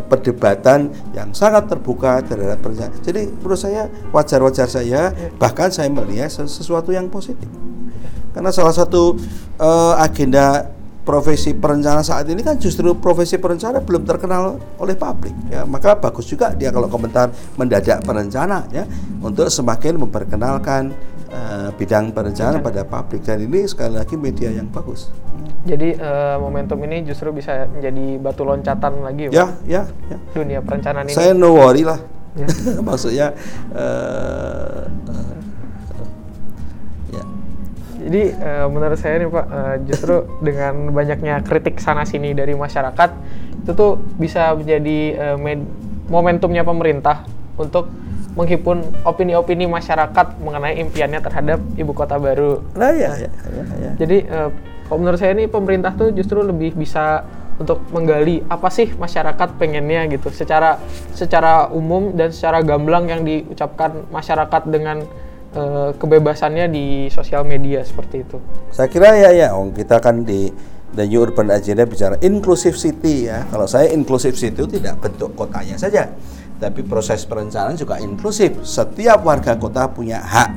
perdebatan 0.00 0.88
yang 1.12 1.34
sangat 1.36 1.68
terbuka 1.68 2.24
terhadap 2.24 2.64
perencanaan. 2.64 3.02
Jadi 3.04 3.28
menurut 3.28 3.60
saya 3.60 3.90
wajar-wajar 4.14 4.68
saya 4.70 5.12
bahkan 5.36 5.68
saya 5.68 5.92
melihat 5.92 6.32
sesuatu 6.32 6.94
yang 6.94 7.12
positif 7.12 7.50
karena 8.32 8.50
salah 8.50 8.72
satu 8.72 9.16
e, 9.60 9.70
agenda 10.00 10.72
profesi 11.02 11.50
perencana 11.52 12.00
saat 12.00 12.30
ini 12.30 12.40
kan 12.46 12.56
justru 12.56 12.94
profesi 12.94 13.34
perencana 13.36 13.82
belum 13.82 14.06
terkenal 14.06 14.56
oleh 14.78 14.94
publik 14.94 15.34
ya 15.50 15.66
maka 15.66 15.98
bagus 15.98 16.30
juga 16.30 16.54
dia 16.54 16.70
kalau 16.70 16.86
komentar 16.86 17.28
mendadak 17.58 18.06
perencana 18.06 18.70
ya 18.70 18.86
untuk 19.18 19.50
semakin 19.50 19.98
memperkenalkan 19.98 20.94
uh, 21.32 21.68
bidang 21.74 22.12
perencanaan 22.12 22.60
pada 22.60 22.84
publik 22.84 23.24
dan 23.24 23.40
ini 23.40 23.64
sekali 23.64 23.96
lagi 23.96 24.14
media 24.14 24.52
yang 24.52 24.68
bagus 24.68 25.08
Jadi 25.62 25.94
eh, 25.94 26.36
momentum 26.42 26.74
ini 26.82 27.06
justru 27.06 27.30
bisa 27.30 27.70
menjadi 27.70 28.18
batu 28.18 28.42
loncatan 28.42 28.98
lagi 28.98 29.30
ya 29.30 29.46
ya, 29.62 29.86
ya. 30.10 30.18
dunia 30.34 30.58
perencanaan 30.58 31.06
ini. 31.06 31.14
saya 31.14 31.32
no 31.34 31.54
worry 31.54 31.86
lah 31.86 31.98
Ya. 32.32 32.48
maksudnya 32.88 33.36
ya 37.12 37.22
Jadi 38.02 38.22
eh, 38.32 38.66
menurut 38.72 38.96
saya 38.96 39.20
nih 39.20 39.28
Pak, 39.28 39.46
eh, 39.52 39.76
justru 39.86 40.24
dengan 40.40 40.90
banyaknya 40.90 41.44
kritik 41.44 41.76
sana 41.78 42.08
sini 42.08 42.32
dari 42.32 42.56
masyarakat 42.56 43.10
itu 43.62 43.70
tuh 43.76 44.00
bisa 44.18 44.56
menjadi 44.58 44.98
med- 45.38 45.68
momentumnya 46.10 46.64
pemerintah 46.66 47.22
untuk 47.54 47.86
menghimpun 48.32 48.80
opini-opini 49.04 49.68
masyarakat 49.68 50.40
mengenai 50.40 50.80
impiannya 50.80 51.20
terhadap 51.20 51.60
ibu 51.76 51.92
kota 51.92 52.16
baru. 52.16 52.64
nah 52.72 52.88
ya 52.92 53.12
ya, 53.20 53.30
ya, 53.30 53.64
ya. 53.76 53.90
Jadi 54.00 54.18
eh, 54.24 54.48
kalau 54.88 54.98
menurut 55.00 55.20
saya 55.20 55.36
ini 55.36 55.48
pemerintah 55.48 55.92
tuh 55.92 56.12
justru 56.16 56.40
lebih 56.40 56.72
bisa 56.72 57.24
untuk 57.60 57.84
menggali 57.92 58.40
apa 58.48 58.72
sih 58.72 58.90
masyarakat 58.96 59.60
pengennya 59.60 60.08
gitu 60.08 60.32
secara 60.32 60.80
secara 61.12 61.68
umum 61.70 62.16
dan 62.16 62.32
secara 62.32 62.64
gamblang 62.64 63.06
yang 63.06 63.22
diucapkan 63.22 64.08
masyarakat 64.08 64.62
dengan 64.72 65.04
eh, 65.52 65.90
kebebasannya 65.96 66.72
di 66.72 66.84
sosial 67.12 67.44
media 67.44 67.84
seperti 67.84 68.24
itu. 68.24 68.40
Saya 68.72 68.88
kira 68.88 69.12
ya 69.12 69.30
ya, 69.30 69.48
Om 69.52 69.76
kita 69.76 70.00
kan 70.00 70.24
di 70.24 70.48
The 70.92 71.08
New 71.08 71.24
Urban 71.24 71.48
Agenda 71.48 71.88
bicara 71.88 72.20
inclusive 72.20 72.76
city 72.76 73.28
ya. 73.28 73.44
Kalau 73.48 73.64
saya 73.64 73.92
inclusive 73.92 74.36
city 74.36 74.60
itu 74.60 74.80
tidak 74.80 75.00
bentuk 75.00 75.32
kotanya 75.32 75.76
saja, 75.80 76.08
tapi 76.62 76.86
proses 76.86 77.26
perencanaan 77.26 77.74
juga 77.74 77.98
inklusif. 77.98 78.62
Setiap 78.62 79.26
warga 79.26 79.58
kota 79.58 79.90
punya 79.90 80.22
hak 80.22 80.50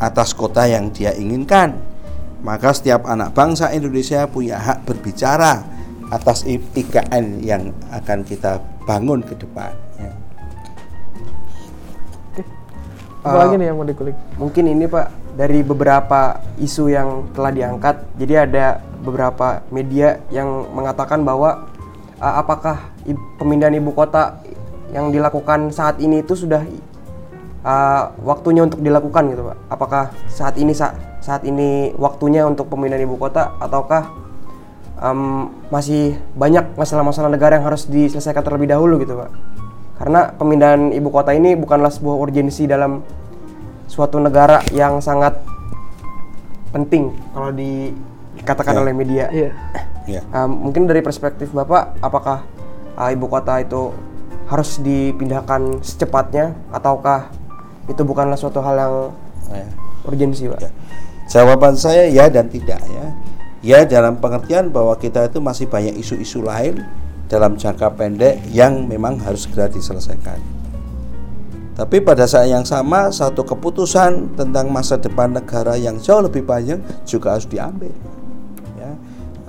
atas 0.00 0.32
kota 0.32 0.64
yang 0.64 0.88
dia 0.88 1.12
inginkan. 1.12 1.76
Maka 2.40 2.72
setiap 2.72 3.04
anak 3.04 3.36
bangsa 3.36 3.68
Indonesia 3.70 4.24
punya 4.24 4.56
hak 4.56 4.88
berbicara 4.88 5.62
atas 6.08 6.48
IKN 6.48 7.44
yang 7.44 7.76
akan 7.92 8.24
kita 8.24 8.58
bangun 8.88 9.20
ke 9.20 9.36
depan. 9.36 9.76
ya. 10.00 10.12
Apa 13.22 13.36
lagi 13.46 13.54
nih 13.54 13.70
yang 13.70 13.78
mau 13.78 13.86
dikulik? 13.86 14.18
Mungkin 14.34 14.66
ini 14.66 14.90
Pak 14.90 15.38
dari 15.38 15.62
beberapa 15.62 16.42
isu 16.58 16.90
yang 16.90 17.30
telah 17.30 17.54
diangkat. 17.54 18.18
Jadi 18.18 18.34
ada 18.34 18.82
beberapa 18.98 19.62
media 19.70 20.18
yang 20.34 20.66
mengatakan 20.74 21.22
bahwa 21.22 21.70
uh, 22.18 22.34
apakah 22.42 22.90
i- 23.06 23.22
pemindahan 23.38 23.78
ibu 23.78 23.94
kota 23.94 24.42
yang 24.92 25.08
dilakukan 25.08 25.72
saat 25.72 25.96
ini 25.98 26.20
itu 26.20 26.36
sudah 26.36 26.60
uh, 27.64 28.12
waktunya 28.22 28.62
untuk 28.62 28.84
dilakukan 28.84 29.32
gitu 29.32 29.42
Pak. 29.48 29.56
Apakah 29.72 30.04
saat 30.28 30.60
ini 30.60 30.76
sa- 30.76 30.94
saat 31.18 31.42
ini 31.42 31.96
waktunya 31.96 32.44
untuk 32.44 32.68
pemindahan 32.68 33.02
ibu 33.02 33.16
kota 33.16 33.56
ataukah 33.56 34.10
em, 34.98 35.48
masih 35.70 36.18
banyak 36.34 36.74
masalah-masalah 36.74 37.30
negara 37.30 37.56
yang 37.56 37.64
harus 37.64 37.86
diselesaikan 37.86 38.42
terlebih 38.42 38.68
dahulu 38.68 39.00
gitu 39.00 39.16
Pak. 39.16 39.30
Karena 40.02 40.34
pemindahan 40.34 40.90
ibu 40.90 41.08
kota 41.08 41.30
ini 41.30 41.54
bukanlah 41.54 41.94
sebuah 41.94 42.16
urgensi 42.18 42.66
dalam 42.66 43.06
suatu 43.86 44.18
negara 44.18 44.60
yang 44.74 44.98
sangat 44.98 45.38
penting 46.72 47.12
kalau 47.30 47.52
dikatakan 47.52 48.74
Ya. 48.74 48.80
oleh 48.82 48.92
media. 48.92 49.24
Iya. 49.30 49.50
Ya. 50.08 50.20
Um, 50.34 50.68
mungkin 50.68 50.90
dari 50.90 50.98
perspektif 50.98 51.54
Bapak, 51.54 52.02
apakah 52.02 52.42
uh, 52.98 53.08
ibu 53.14 53.30
kota 53.30 53.62
itu 53.62 53.94
harus 54.52 54.76
dipindahkan 54.84 55.80
secepatnya 55.80 56.52
ataukah 56.68 57.32
itu 57.88 58.04
bukanlah 58.04 58.36
suatu 58.36 58.60
hal 58.60 58.76
yang 58.76 58.94
Ya. 59.48 59.68
urgensi, 60.04 60.48
Pak? 60.48 60.60
Ya. 60.60 60.70
Jawaban 61.28 61.76
saya 61.76 62.08
ya 62.08 62.28
dan 62.28 62.52
tidak 62.52 62.80
ya. 62.84 63.06
Ya 63.62 63.78
dalam 63.88 64.20
pengertian 64.20 64.68
bahwa 64.68 64.96
kita 65.00 65.28
itu 65.28 65.40
masih 65.40 65.70
banyak 65.70 65.96
isu-isu 65.96 66.44
lain 66.44 66.84
dalam 67.32 67.56
jangka 67.56 67.96
pendek 67.96 68.44
yang 68.52 68.84
memang 68.84 69.16
harus 69.20 69.48
segera 69.48 69.72
diselesaikan. 69.72 70.36
Tapi 71.72 72.04
pada 72.04 72.28
saat 72.28 72.52
yang 72.52 72.68
sama 72.68 73.08
satu 73.08 73.48
keputusan 73.48 74.36
tentang 74.36 74.68
masa 74.68 75.00
depan 75.00 75.32
negara 75.32 75.72
yang 75.80 75.96
jauh 75.96 76.20
lebih 76.20 76.44
panjang 76.44 76.84
juga 77.08 77.36
harus 77.36 77.48
diambil. 77.48 77.92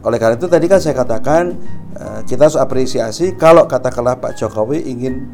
Oleh 0.04 0.20
karena 0.20 0.36
itu 0.36 0.52
tadi 0.52 0.68
kan 0.68 0.84
saya 0.84 0.96
katakan 1.00 1.56
eh, 1.96 2.22
kita 2.28 2.52
harus 2.52 2.60
apresiasi 2.60 3.40
kalau 3.40 3.64
katakanlah 3.64 4.20
Pak 4.20 4.36
Jokowi 4.36 4.84
ingin 4.84 5.32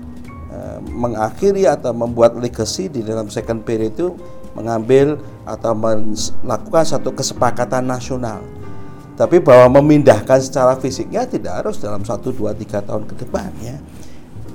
eh, 0.53 0.79
mengakhiri 0.93 1.65
atau 1.65 1.89
membuat 1.89 2.37
legacy 2.37 2.85
di 2.85 3.01
dalam 3.01 3.33
second 3.33 3.65
period 3.65 3.97
itu 3.97 4.07
mengambil 4.53 5.17
atau 5.45 5.73
melakukan 5.73 6.85
satu 6.85 7.13
kesepakatan 7.17 7.89
nasional. 7.89 8.41
Tapi 9.17 9.43
bahwa 9.43 9.81
memindahkan 9.81 10.39
secara 10.39 10.79
fisiknya 10.79 11.27
tidak 11.27 11.65
harus 11.65 11.75
dalam 11.81 12.07
1 12.07 12.23
2 12.23 12.55
3 12.55 12.87
tahun 12.87 13.03
ke 13.03 13.13
depan 13.25 13.51
ya. 13.59 13.75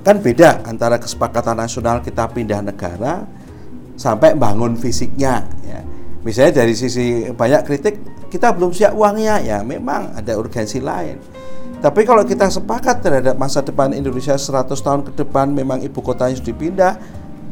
Kan 0.01 0.25
beda 0.25 0.65
antara 0.65 0.97
kesepakatan 0.97 1.59
nasional 1.59 2.01
kita 2.01 2.31
pindah 2.33 2.65
negara 2.65 3.29
sampai 3.99 4.33
bangun 4.33 4.79
fisiknya 4.79 5.45
ya. 5.69 5.81
Misalnya 6.25 6.65
dari 6.65 6.73
sisi 6.73 7.29
banyak 7.29 7.63
kritik 7.69 8.01
kita 8.35 8.51
belum 8.51 8.75
siap 8.75 8.99
uangnya 8.99 9.39
ya 9.47 9.59
memang 9.63 10.11
ada 10.19 10.35
urgensi 10.35 10.83
lain. 10.83 11.23
Tapi 11.79 12.03
kalau 12.03 12.27
kita 12.27 12.51
sepakat 12.51 12.99
terhadap 12.99 13.39
masa 13.39 13.63
depan 13.63 13.95
Indonesia 13.95 14.35
100 14.35 14.75
tahun 14.75 15.01
ke 15.07 15.23
depan 15.23 15.55
memang 15.55 15.79
ibu 15.87 16.03
kotanya 16.03 16.35
harus 16.35 16.43
dipindah 16.43 16.99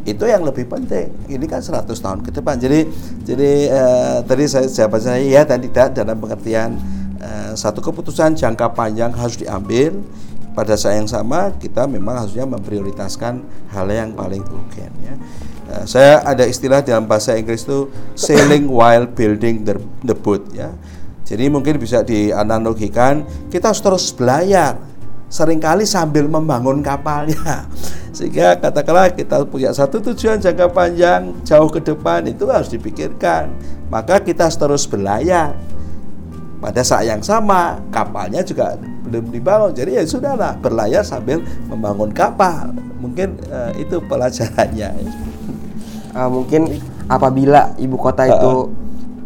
itu 0.03 0.27
yang 0.27 0.43
lebih 0.43 0.67
penting. 0.67 1.15
Ini 1.31 1.47
kan 1.47 1.63
100 1.63 1.87
tahun 1.87 2.27
ke 2.27 2.35
depan. 2.35 2.59
Jadi 2.59 2.91
jadi 3.23 3.53
eh, 3.71 4.17
tadi 4.27 4.45
saya 4.51 4.67
jawaban 4.67 5.01
saya 5.07 5.23
ya 5.23 5.47
dan 5.47 5.63
tidak 5.63 5.95
dalam 5.95 6.19
pengertian 6.19 6.75
eh, 7.23 7.55
satu 7.55 7.79
keputusan 7.79 8.35
jangka 8.35 8.75
panjang 8.75 9.15
harus 9.15 9.39
diambil 9.39 10.03
pada 10.59 10.75
saat 10.75 10.99
yang 10.99 11.07
sama 11.07 11.55
kita 11.63 11.87
memang 11.87 12.27
harusnya 12.27 12.45
memprioritaskan 12.45 13.47
hal 13.71 13.87
yang 13.87 14.19
paling 14.19 14.43
urgen 14.51 14.91
ya. 14.99 15.15
Eh, 15.73 15.85
saya 15.89 16.21
ada 16.21 16.45
istilah 16.45 16.85
dalam 16.85 17.09
bahasa 17.09 17.33
Inggris 17.33 17.65
itu 17.65 17.89
sailing 18.13 18.69
while 18.69 19.09
building 19.09 19.65
the, 19.65 19.81
the 20.05 20.13
boat 20.13 20.45
ya. 20.53 20.69
Jadi 21.25 21.49
mungkin 21.49 21.81
bisa 21.81 22.05
dianalogikan 22.05 23.25
kita 23.49 23.73
harus 23.73 23.81
terus 23.81 24.07
belayar 24.13 24.77
sering 25.33 25.57
kali 25.57 25.89
sambil 25.89 26.29
membangun 26.29 26.85
kapalnya. 26.85 27.65
Sehingga 28.17 28.61
katakanlah 28.61 29.17
kita 29.17 29.49
punya 29.49 29.73
satu 29.73 29.97
tujuan 30.13 30.37
jangka 30.37 30.69
panjang 30.69 31.33
jauh 31.41 31.73
ke 31.73 31.81
depan 31.81 32.29
itu 32.29 32.45
harus 32.53 32.69
dipikirkan. 32.69 33.49
Maka 33.89 34.21
kita 34.21 34.53
harus 34.53 34.61
terus 34.61 34.85
berlayar 34.85 35.57
pada 36.61 36.85
saat 36.85 37.09
yang 37.09 37.25
sama 37.25 37.81
kapalnya 37.89 38.45
juga 38.45 38.77
belum 39.09 39.33
dibangun. 39.33 39.73
Jadi 39.73 39.97
ya 39.97 40.05
sudahlah 40.05 40.53
berlayar 40.61 41.01
sambil 41.01 41.41
membangun 41.73 42.13
kapal. 42.13 42.77
Mungkin 43.01 43.41
eh, 43.49 43.89
itu 43.89 44.05
pelajarannya 44.05 44.93
Uh, 46.13 46.29
mungkin 46.29 46.69
apabila 47.09 47.73
ibu 47.81 47.97
kota 47.97 48.29
itu 48.29 48.69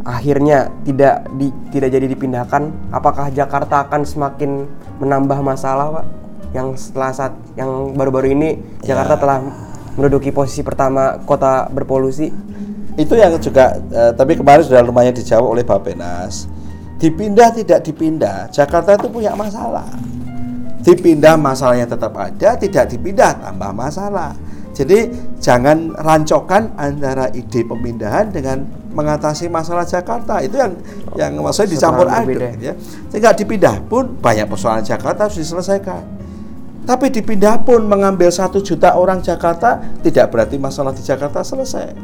akhirnya 0.06 0.70
tidak 0.86 1.26
di, 1.34 1.50
tidak 1.74 1.90
jadi 1.90 2.06
dipindahkan, 2.06 2.70
apakah 2.94 3.26
Jakarta 3.34 3.90
akan 3.90 4.06
semakin 4.06 4.70
menambah 5.02 5.42
masalah, 5.42 6.00
Pak? 6.00 6.06
Yang 6.54 6.68
setelah 6.90 7.10
saat 7.10 7.34
yang 7.58 7.90
baru-baru 7.98 8.32
ini 8.38 8.62
Jakarta 8.86 9.18
telah 9.18 9.38
menduduki 9.98 10.30
posisi 10.30 10.62
pertama 10.62 11.18
kota 11.26 11.66
berpolusi. 11.72 12.30
itu 12.96 13.12
yang 13.12 13.36
juga 13.36 13.76
eh, 13.76 14.16
tapi 14.16 14.40
kemarin 14.40 14.64
sudah 14.64 14.80
lumayan 14.80 15.12
dijawab 15.12 15.52
oleh 15.52 15.60
Bapenas 15.60 16.48
dipindah 16.96 17.52
tidak 17.52 17.84
dipindah 17.84 18.48
Jakarta 18.48 18.96
itu 18.96 19.08
punya 19.12 19.36
masalah. 19.36 19.84
Dipindah 20.80 21.34
masalahnya 21.34 21.84
tetap 21.84 22.14
ada 22.14 22.56
tidak 22.56 22.88
dipindah 22.88 23.36
tambah 23.36 23.74
masalah 23.74 24.32
jadi 24.76 25.08
jangan 25.40 25.96
rancokkan 25.96 26.76
antara 26.76 27.32
ide 27.32 27.64
pemindahan 27.64 28.28
dengan 28.28 28.68
mengatasi 28.92 29.48
masalah 29.48 29.88
Jakarta. 29.88 30.44
Itu 30.44 30.60
yang 30.60 30.76
yang 31.16 31.32
maksudnya 31.40 31.80
dicampur 31.80 32.04
aduk 32.04 32.60
ya. 32.60 32.76
Sehingga 33.08 33.32
dipindah 33.32 33.80
pun 33.88 34.20
banyak 34.20 34.44
persoalan 34.44 34.84
Jakarta 34.84 35.32
harus 35.32 35.40
diselesaikan. 35.40 36.04
Tapi 36.84 37.08
dipindah 37.08 37.64
pun 37.64 37.88
mengambil 37.88 38.28
satu 38.28 38.60
juta 38.60 38.94
orang 38.94 39.24
Jakarta 39.24 39.80
tidak 40.04 40.28
berarti 40.28 40.60
masalah 40.60 40.92
di 40.92 41.00
Jakarta 41.00 41.40
selesai. 41.40 41.96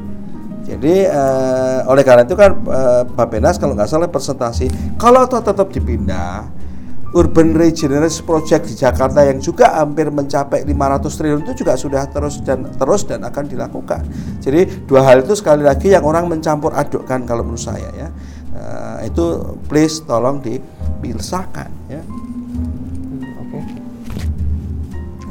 Jadi 0.65 1.05
eh, 1.05 1.79
oleh 1.85 2.01
karena 2.01 2.25
itu 2.25 2.33
kan 2.33 2.57
eh, 2.57 3.03
Bapenas 3.05 3.61
kalau 3.61 3.77
nggak 3.77 3.91
salah 3.91 4.09
presentasi 4.09 4.97
kalau 4.97 5.29
toh 5.29 5.45
tetap 5.45 5.69
dipindah 5.69 6.49
urban 7.13 7.53
regeneration 7.53 8.25
project 8.25 8.73
di 8.73 8.75
Jakarta 8.77 9.21
yang 9.25 9.39
juga 9.39 9.81
hampir 9.81 10.09
mencapai 10.09 10.65
500 10.65 11.19
triliun 11.19 11.41
itu 11.45 11.65
juga 11.65 11.77
sudah 11.77 12.09
terus 12.09 12.41
dan 12.41 12.69
terus 12.77 13.05
dan 13.05 13.21
akan 13.25 13.45
dilakukan. 13.49 14.03
Jadi 14.41 14.89
dua 14.89 15.05
hal 15.05 15.25
itu 15.25 15.37
sekali 15.37 15.65
lagi 15.65 15.93
yang 15.93 16.05
orang 16.05 16.29
mencampur 16.29 16.73
adukkan 16.73 17.29
kalau 17.29 17.45
menurut 17.45 17.61
saya 17.61 17.89
ya. 17.93 18.09
Eh, 18.53 19.09
itu 19.13 19.57
please 19.69 20.05
tolong 20.05 20.41
di 20.41 20.61
tapi 21.03 21.19
resahkan 21.19 21.67
ya. 21.91 21.99
Oke. 23.43 23.59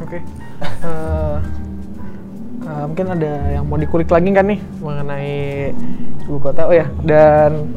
Oke. 0.03 0.19
Eh, 0.59 1.37
eh, 2.67 2.83
mungkin 2.91 3.07
ada 3.07 3.31
yang 3.55 3.63
mau 3.71 3.79
dikulik 3.79 4.11
lagi 4.11 4.35
kan 4.35 4.51
nih 4.51 4.59
mengenai 4.83 5.71
ibu 6.27 6.43
kota. 6.43 6.67
Oh 6.67 6.75
ya, 6.75 6.91
dan 7.07 7.71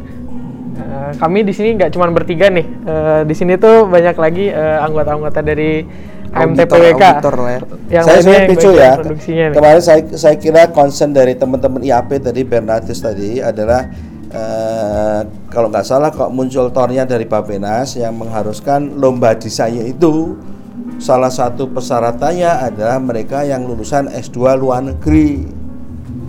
eh, 0.75 1.11
kami 1.17 1.47
di 1.47 1.53
sini 1.55 1.79
nggak 1.79 1.91
cuma 1.95 2.11
bertiga 2.11 2.51
nih. 2.51 2.67
Eh, 2.67 3.21
di 3.27 3.35
sini 3.35 3.55
tuh 3.57 3.87
banyak 3.87 4.17
lagi 4.19 4.51
eh, 4.51 4.79
anggota-anggota 4.83 5.41
dari 5.41 5.87
AMTPWK. 6.35 7.03
auditor 7.03 7.35
ya. 7.47 7.61
Yang 8.01 8.05
saya 8.05 8.21
yang 8.27 8.49
picu 8.51 8.71
ya. 8.75 8.93
Nih. 8.99 9.51
Kemarin 9.55 9.83
saya 9.83 10.01
saya 10.19 10.37
kira 10.37 10.63
concern 10.75 11.15
dari 11.15 11.39
teman-teman 11.39 11.81
IAP 11.87 12.19
tadi 12.19 12.43
Bernardus 12.43 12.99
tadi 12.99 13.39
adalah 13.39 13.87
eh, 14.35 15.21
kalau 15.49 15.71
nggak 15.71 15.87
salah 15.87 16.11
kok 16.11 16.35
muncul 16.35 16.69
tornya 16.75 17.07
dari 17.07 17.25
Bapenas 17.31 17.95
yang 17.95 18.19
mengharuskan 18.19 18.99
lomba 18.99 19.39
desainnya 19.39 19.87
itu 19.87 20.35
salah 20.99 21.31
satu 21.31 21.71
persyaratannya 21.71 22.75
adalah 22.75 22.99
mereka 22.99 23.47
yang 23.47 23.63
lulusan 23.63 24.11
S2 24.11 24.59
luar 24.59 24.83
negeri. 24.83 25.47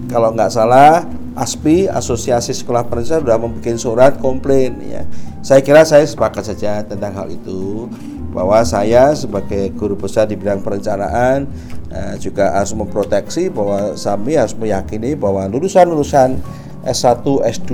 Kalau 0.06 0.30
nggak 0.38 0.54
salah 0.54 1.02
ASPI 1.36 1.92
Asosiasi 1.92 2.56
Sekolah 2.56 2.88
Perencanaan 2.88 3.28
sudah 3.28 3.38
membuat 3.38 3.78
surat 3.78 4.14
komplain 4.24 4.80
ya. 4.82 5.04
Saya 5.44 5.62
kira 5.62 5.84
saya 5.84 6.08
sepakat 6.08 6.56
saja 6.56 6.82
tentang 6.82 7.14
hal 7.14 7.28
itu 7.30 7.92
bahwa 8.32 8.60
saya 8.68 9.16
sebagai 9.16 9.72
guru 9.76 9.96
besar 9.96 10.28
di 10.28 10.36
bidang 10.36 10.60
perencanaan 10.60 11.48
eh, 11.92 12.16
juga 12.20 12.52
harus 12.56 12.76
memproteksi 12.76 13.48
bahwa 13.48 13.96
kami 13.96 14.36
harus 14.36 14.56
meyakini 14.56 15.16
bahwa 15.16 15.48
lulusan-lulusan 15.48 16.40
S1, 16.88 17.24
S2 17.26 17.74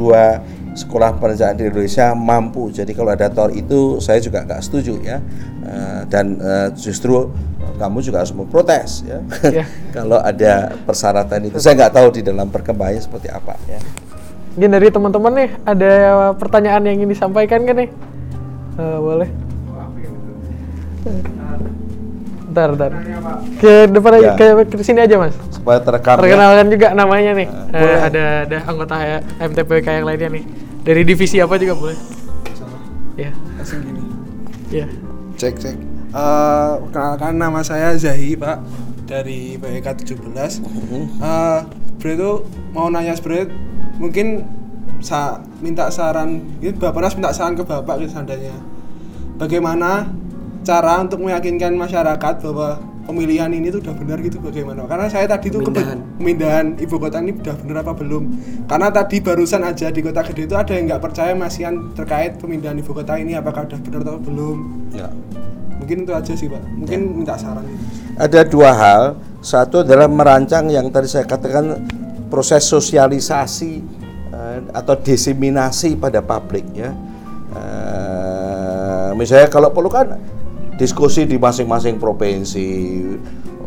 sekolah 0.72 1.20
perencanaan 1.20 1.58
di 1.60 1.68
Indonesia 1.68 2.16
mampu. 2.16 2.72
Jadi 2.72 2.96
kalau 2.96 3.12
ada 3.12 3.28
tor 3.28 3.52
itu 3.52 4.00
saya 4.00 4.24
juga 4.24 4.42
nggak 4.48 4.62
setuju 4.64 5.02
ya. 5.04 5.18
Eh, 5.62 6.02
dan 6.10 6.40
eh, 6.42 6.70
justru 6.74 7.30
kamu 7.76 7.98
juga 8.04 8.24
harus 8.24 8.34
memprotes 8.36 9.04
ya. 9.04 9.20
Iya. 9.48 9.66
kalau 9.96 10.20
ada 10.20 10.76
persyaratan 10.84 11.52
itu 11.52 11.58
saya 11.60 11.76
nggak 11.78 11.94
tahu 11.96 12.08
di 12.16 12.22
dalam 12.26 12.48
perkembangannya 12.52 13.02
seperti 13.02 13.28
apa 13.32 13.56
ya. 13.68 13.80
Mungkin 14.56 14.70
dari 14.72 14.88
teman-teman 14.92 15.32
nih 15.32 15.50
ada 15.64 15.92
pertanyaan 16.36 16.84
yang 16.84 16.96
ingin 17.04 17.10
disampaikan 17.16 17.64
kan 17.64 17.76
nih? 17.88 17.90
Eh, 18.80 18.98
boleh. 19.00 19.30
Bentar, 22.52 22.68
bentar. 22.76 22.92
Ke 23.64 23.88
depan 23.88 24.12
aja, 24.20 24.28
Ya. 24.28 24.34
ke, 24.36 24.46
ke 24.76 24.84
sini 24.84 25.00
aja 25.00 25.16
mas. 25.16 25.32
Supaya 25.56 25.80
terekam 25.80 26.20
ya. 26.20 26.22
Perkenalkan 26.22 26.68
juga 26.68 26.88
namanya 26.92 27.32
nih. 27.32 27.48
Eh, 27.48 27.80
boleh. 27.80 28.00
ada 28.12 28.26
ada 28.44 28.58
anggota 28.68 28.96
MTPK 29.40 29.88
yang 30.04 30.06
lainnya 30.06 30.30
nih. 30.36 30.44
Dari 30.84 31.02
divisi 31.08 31.40
apa 31.40 31.56
juga 31.56 31.80
boleh. 31.80 31.98
Ya, 33.16 33.32
langsung 33.60 33.80
gini 33.84 34.02
ya. 34.72 34.88
cek 35.36 35.60
cek 35.60 35.91
Perkenalkan 36.12 37.40
nama 37.40 37.64
saya 37.64 37.96
Zahi 37.96 38.36
pak 38.36 38.60
dari 39.08 39.56
PEK 39.56 39.88
17 40.04 40.60
Eh, 41.22 41.60
beliau 42.00 42.16
itu 42.16 42.32
mau 42.72 42.92
nanya 42.92 43.16
sebenarnya 43.16 43.52
mungkin 43.96 44.44
sa 45.00 45.40
minta 45.60 45.90
saran 45.90 46.60
gitu 46.60 46.78
bapak 46.78 47.02
Nas 47.02 47.16
minta 47.16 47.32
saran 47.32 47.56
ke 47.56 47.64
bapak 47.64 48.04
gitu 48.04 48.12
seandainya. 48.14 48.54
Bagaimana 49.40 50.12
cara 50.62 51.02
untuk 51.02 51.26
meyakinkan 51.26 51.74
masyarakat 51.74 52.34
bahwa 52.46 52.78
pemilihan 53.02 53.50
ini 53.50 53.74
tuh 53.74 53.82
udah 53.82 53.96
benar 53.98 54.22
gitu 54.22 54.38
bagaimana? 54.38 54.86
Karena 54.86 55.10
saya 55.10 55.26
tadi 55.26 55.50
tuh 55.50 55.66
Pemindahan. 55.66 56.00
pemindahan 56.22 56.66
ibu 56.78 56.96
kota 57.02 57.18
ini 57.18 57.34
udah 57.34 57.56
benar 57.66 57.78
apa 57.82 57.94
belum? 57.98 58.24
Karena 58.70 58.88
tadi 58.94 59.18
barusan 59.24 59.66
aja 59.66 59.90
di 59.90 60.02
kota 60.06 60.22
gede 60.22 60.46
itu 60.46 60.54
ada 60.54 60.70
yang 60.78 60.86
nggak 60.86 61.02
percaya 61.02 61.34
masihan 61.34 61.74
terkait 61.98 62.38
pemindahan 62.38 62.78
ibu 62.78 62.94
kota 62.94 63.18
ini 63.18 63.34
apakah 63.34 63.66
udah 63.66 63.80
benar 63.82 64.00
atau 64.06 64.22
belum? 64.22 64.58
Ya. 64.94 65.10
Mungkin 65.92 66.08
itu 66.08 66.14
aja 66.16 66.34
sih 66.40 66.48
pak 66.48 66.64
mungkin 66.72 67.00
minta 67.20 67.36
saran 67.36 67.68
gitu. 67.68 67.84
Ada 68.16 68.48
dua 68.48 68.72
hal. 68.72 69.04
Satu 69.44 69.84
adalah 69.84 70.08
merancang 70.08 70.72
yang 70.72 70.88
tadi 70.88 71.10
saya 71.12 71.28
katakan 71.28 71.84
proses 72.32 72.64
sosialisasi 72.64 73.84
eh, 74.32 74.58
atau 74.72 74.96
diseminasi 74.96 76.00
pada 76.00 76.24
publik 76.24 76.64
ya. 76.72 76.96
Eh, 77.52 79.10
misalnya 79.20 79.52
kalau 79.52 79.76
perlu 79.76 79.92
kan 79.92 80.16
diskusi 80.80 81.28
di 81.28 81.36
masing-masing 81.36 82.00
provinsi, 82.00 83.04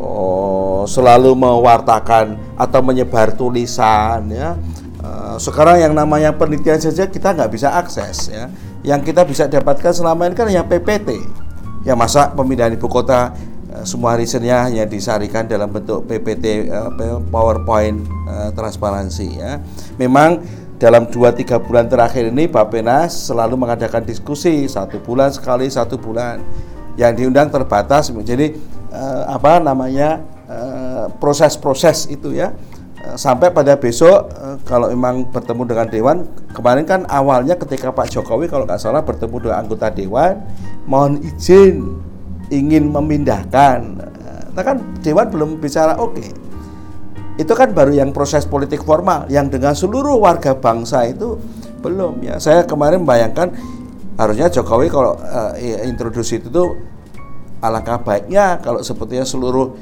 oh, 0.01 0.87
selalu 0.89 1.37
mewartakan 1.37 2.57
atau 2.57 2.81
menyebar 2.81 3.37
tulisan 3.37 4.33
ya. 4.33 4.57
Eh, 4.97 5.35
sekarang 5.37 5.77
yang 5.77 5.93
namanya 5.93 6.33
penelitian 6.33 6.81
saja 6.81 7.05
kita 7.05 7.37
nggak 7.37 7.51
bisa 7.53 7.75
akses 7.75 8.33
ya. 8.33 8.49
Yang 8.81 9.13
kita 9.13 9.21
bisa 9.27 9.45
dapatkan 9.45 9.93
selama 9.93 10.25
ini 10.31 10.33
kan 10.33 10.47
hanya 10.49 10.63
PPT. 10.65 11.34
Ya 11.85 11.93
masa 11.93 12.33
pemindahan 12.33 12.73
ibu 12.73 12.89
kota 12.89 13.37
eh, 13.69 13.85
semua 13.85 14.17
risetnya 14.17 14.65
hanya 14.65 14.89
disarikan 14.89 15.45
dalam 15.45 15.69
bentuk 15.69 16.09
PPT 16.09 16.65
eh, 16.65 17.19
PowerPoint 17.29 18.01
eh, 18.25 18.49
transparansi 18.57 19.27
ya. 19.37 19.61
Memang 20.01 20.41
dalam 20.81 21.07
2-3 21.07 21.61
bulan 21.61 21.85
terakhir 21.87 22.33
ini 22.33 22.49
Bapenas 22.49 23.29
selalu 23.29 23.55
mengadakan 23.55 24.01
diskusi 24.03 24.65
satu 24.67 24.99
bulan 24.99 25.31
sekali 25.31 25.69
satu 25.71 25.95
bulan 25.95 26.41
yang 26.99 27.15
diundang 27.15 27.47
terbatas 27.47 28.11
jadi 28.11 28.55
apa 29.27 29.63
namanya 29.63 30.19
proses-proses 31.23 32.11
itu 32.11 32.35
ya 32.35 32.51
sampai 33.15 33.55
pada 33.55 33.79
besok 33.79 34.27
kalau 34.67 34.91
memang 34.91 35.31
bertemu 35.31 35.63
dengan 35.63 35.87
dewan 35.87 36.17
kemarin 36.51 36.83
kan 36.83 37.01
awalnya 37.07 37.55
ketika 37.55 37.95
Pak 37.95 38.11
Jokowi 38.11 38.51
kalau 38.51 38.67
nggak 38.67 38.79
salah 38.79 38.99
bertemu 38.99 39.47
dengan 39.47 39.63
anggota 39.63 39.87
dewan 39.91 40.43
mohon 40.85 41.21
izin 41.21 41.99
ingin 42.49 42.89
memindahkan. 42.93 43.79
Nah 44.55 44.63
kan 44.63 44.79
dewan 45.03 45.27
belum 45.29 45.49
bicara 45.59 45.99
oke. 45.99 46.23
Itu 47.35 47.51
kan 47.51 47.75
baru 47.75 47.91
yang 47.91 48.15
proses 48.15 48.47
politik 48.47 48.79
formal 48.87 49.27
yang 49.27 49.51
dengan 49.51 49.75
seluruh 49.75 50.15
warga 50.15 50.55
bangsa 50.55 51.03
itu 51.09 51.35
belum. 51.83 52.23
Ya 52.23 52.39
saya 52.39 52.63
kemarin 52.63 53.03
membayangkan 53.03 53.51
harusnya 54.15 54.47
Jokowi 54.47 54.87
kalau 54.87 55.19
eh, 55.59 55.83
introduksi 55.83 56.39
itu 56.39 56.47
tuh 56.47 56.79
alangkah 57.59 57.99
baiknya 57.99 58.63
kalau 58.63 58.79
sebetulnya 58.79 59.27
seluruh 59.27 59.75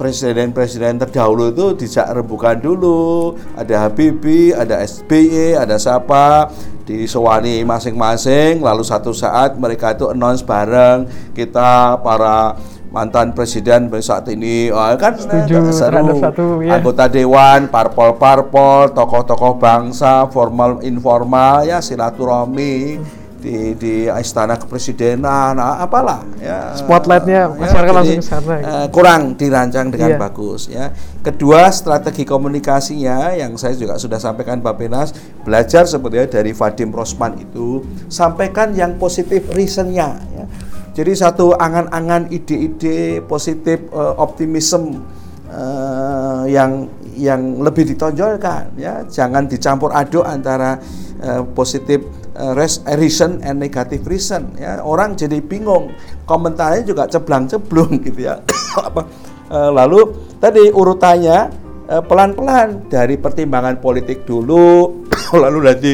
presiden-presiden 0.00 0.96
terdahulu 0.96 1.52
itu 1.52 1.76
dijak 1.76 2.08
rembukan 2.08 2.56
dulu 2.56 3.36
ada 3.52 3.84
Habibie, 3.84 4.56
ada 4.56 4.80
SBY, 4.80 5.60
ada 5.60 5.76
siapa 5.76 6.48
disewani 6.88 7.60
masing-masing 7.68 8.64
lalu 8.64 8.80
satu 8.80 9.12
saat 9.12 9.60
mereka 9.60 9.92
itu 9.92 10.08
announce 10.08 10.40
bareng 10.40 11.04
kita 11.36 12.00
para 12.00 12.56
mantan 12.88 13.36
presiden 13.36 13.92
saat 14.00 14.26
ini 14.32 14.72
oh, 14.72 14.96
kan 14.96 15.14
Setuju 15.14 15.70
seru. 15.70 16.16
satu, 16.18 16.64
ya. 16.64 16.80
anggota 16.80 17.06
dewan 17.06 17.68
parpol-parpol 17.70 18.96
tokoh-tokoh 18.96 19.60
bangsa 19.60 20.26
formal 20.32 20.82
informal 20.82 21.62
ya 21.62 21.78
silaturahmi 21.78 22.98
di 23.40 23.74
di 23.74 23.94
istana 24.06 24.60
kepresidenan 24.60 25.56
apalah 25.56 26.22
ya 26.36 26.76
Spotlightnya 26.76 27.48
masyarakat 27.48 27.88
jadi, 27.88 27.96
langsung 27.96 28.20
ke 28.20 28.26
sana, 28.28 28.54
gitu. 28.60 28.68
eh, 28.68 28.86
kurang 28.92 29.22
dirancang 29.40 29.88
dengan 29.88 30.10
Iya. 30.12 30.18
bagus 30.20 30.60
ya 30.68 30.92
kedua 31.24 31.72
strategi 31.72 32.28
komunikasinya 32.28 33.32
yang 33.32 33.56
saya 33.56 33.72
juga 33.74 33.96
sudah 33.96 34.20
sampaikan 34.20 34.60
Bapenas 34.60 35.16
belajar 35.42 35.88
sebetulnya 35.88 36.28
dari 36.28 36.52
Vadim 36.52 36.92
Rosman 36.92 37.40
itu 37.40 37.80
sampaikan 38.12 38.76
yang 38.76 39.00
positif 39.00 39.48
reasonnya 39.56 40.20
ya 40.36 40.44
jadi 40.92 41.12
satu 41.16 41.56
angan-angan 41.56 42.28
ide-ide 42.28 43.24
positif 43.24 43.80
eh, 43.88 44.14
optimism 44.20 45.00
eh, 45.48 46.44
yang 46.52 46.86
yang 47.16 47.60
lebih 47.60 47.84
ditonjolkan 47.94 48.76
ya 48.78 49.04
jangan 49.08 49.44
dicampur 49.48 49.90
aduk 49.92 50.24
antara 50.24 50.78
eh, 51.20 51.42
positif 51.56 52.04
eh, 52.40 52.52
eh, 52.56 52.96
reason 52.96 53.44
and 53.44 53.60
negative 53.60 54.02
reason 54.08 54.56
ya 54.56 54.80
orang 54.80 55.12
jadi 55.12 55.44
bingung 55.44 55.92
komentarnya 56.24 56.88
juga 56.88 57.04
ceblang-ceblung 57.04 58.00
gitu 58.08 58.24
ya 58.24 58.40
eh, 59.54 59.70
lalu 59.70 60.16
tadi 60.40 60.72
urutannya 60.72 61.68
pelan-pelan 61.90 62.86
dari 62.86 63.18
pertimbangan 63.18 63.82
politik 63.82 64.22
dulu 64.24 65.04
lalu 65.42 65.58
nanti 65.68 65.92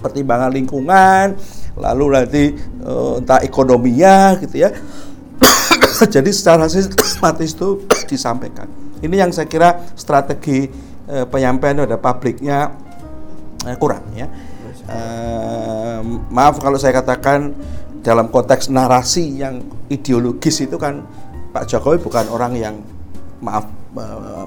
pertimbangan 0.00 0.50
lingkungan 0.50 1.36
lalu 1.78 2.04
nanti 2.16 2.44
entah 3.20 3.40
ekonominya 3.44 4.40
gitu 4.40 4.66
ya 4.66 4.72
jadi 6.14 6.30
secara 6.32 6.68
sistematis 6.68 7.52
itu 7.56 7.84
disampaikan. 8.08 8.68
Ini 9.00 9.24
yang 9.24 9.30
saya 9.32 9.48
kira 9.48 9.82
strategi 9.96 10.68
penyampaian 11.06 11.80
pada 11.82 11.98
publiknya 11.98 12.70
kurang 13.80 14.04
ya. 14.14 14.28
Maaf 16.32 16.64
kalau 16.64 16.80
saya 16.80 16.96
katakan 16.96 17.52
dalam 18.00 18.32
konteks 18.32 18.72
narasi 18.72 19.36
yang 19.36 19.60
ideologis 19.92 20.64
itu 20.64 20.80
kan 20.80 21.04
Pak 21.52 21.68
Jokowi 21.68 22.00
bukan 22.00 22.24
orang 22.32 22.56
yang 22.56 22.74
maaf 23.44 23.68
eh, 24.00 24.46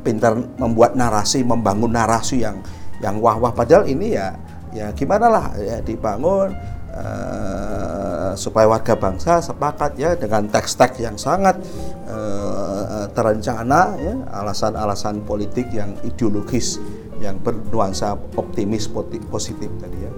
pintar 0.00 0.32
membuat 0.56 0.96
narasi, 0.96 1.44
membangun 1.44 1.92
narasi 1.92 2.40
yang 2.40 2.64
yang 3.04 3.20
wah-wah. 3.20 3.52
Padahal 3.52 3.84
ini 3.84 4.16
ya 4.16 4.32
ya 4.72 4.88
gimana 4.96 5.28
lah 5.28 5.46
ya 5.60 5.84
dibangun 5.84 6.56
eh, 6.96 8.32
supaya 8.32 8.64
warga 8.72 8.96
bangsa 8.96 9.44
sepakat 9.44 10.00
ya 10.00 10.16
dengan 10.16 10.48
teks-teks 10.48 11.00
yang 11.00 11.16
sangat 11.16 11.56
uh, 12.04 13.08
terencana 13.16 13.96
ya 13.96 14.14
alasan-alasan 14.28 15.24
politik 15.24 15.72
yang 15.72 15.96
ideologis 16.04 16.76
yang 17.18 17.40
bernuansa 17.40 18.12
optimis 18.34 18.86
positif 19.26 19.70
tadi 19.76 19.98
ya 19.98 20.12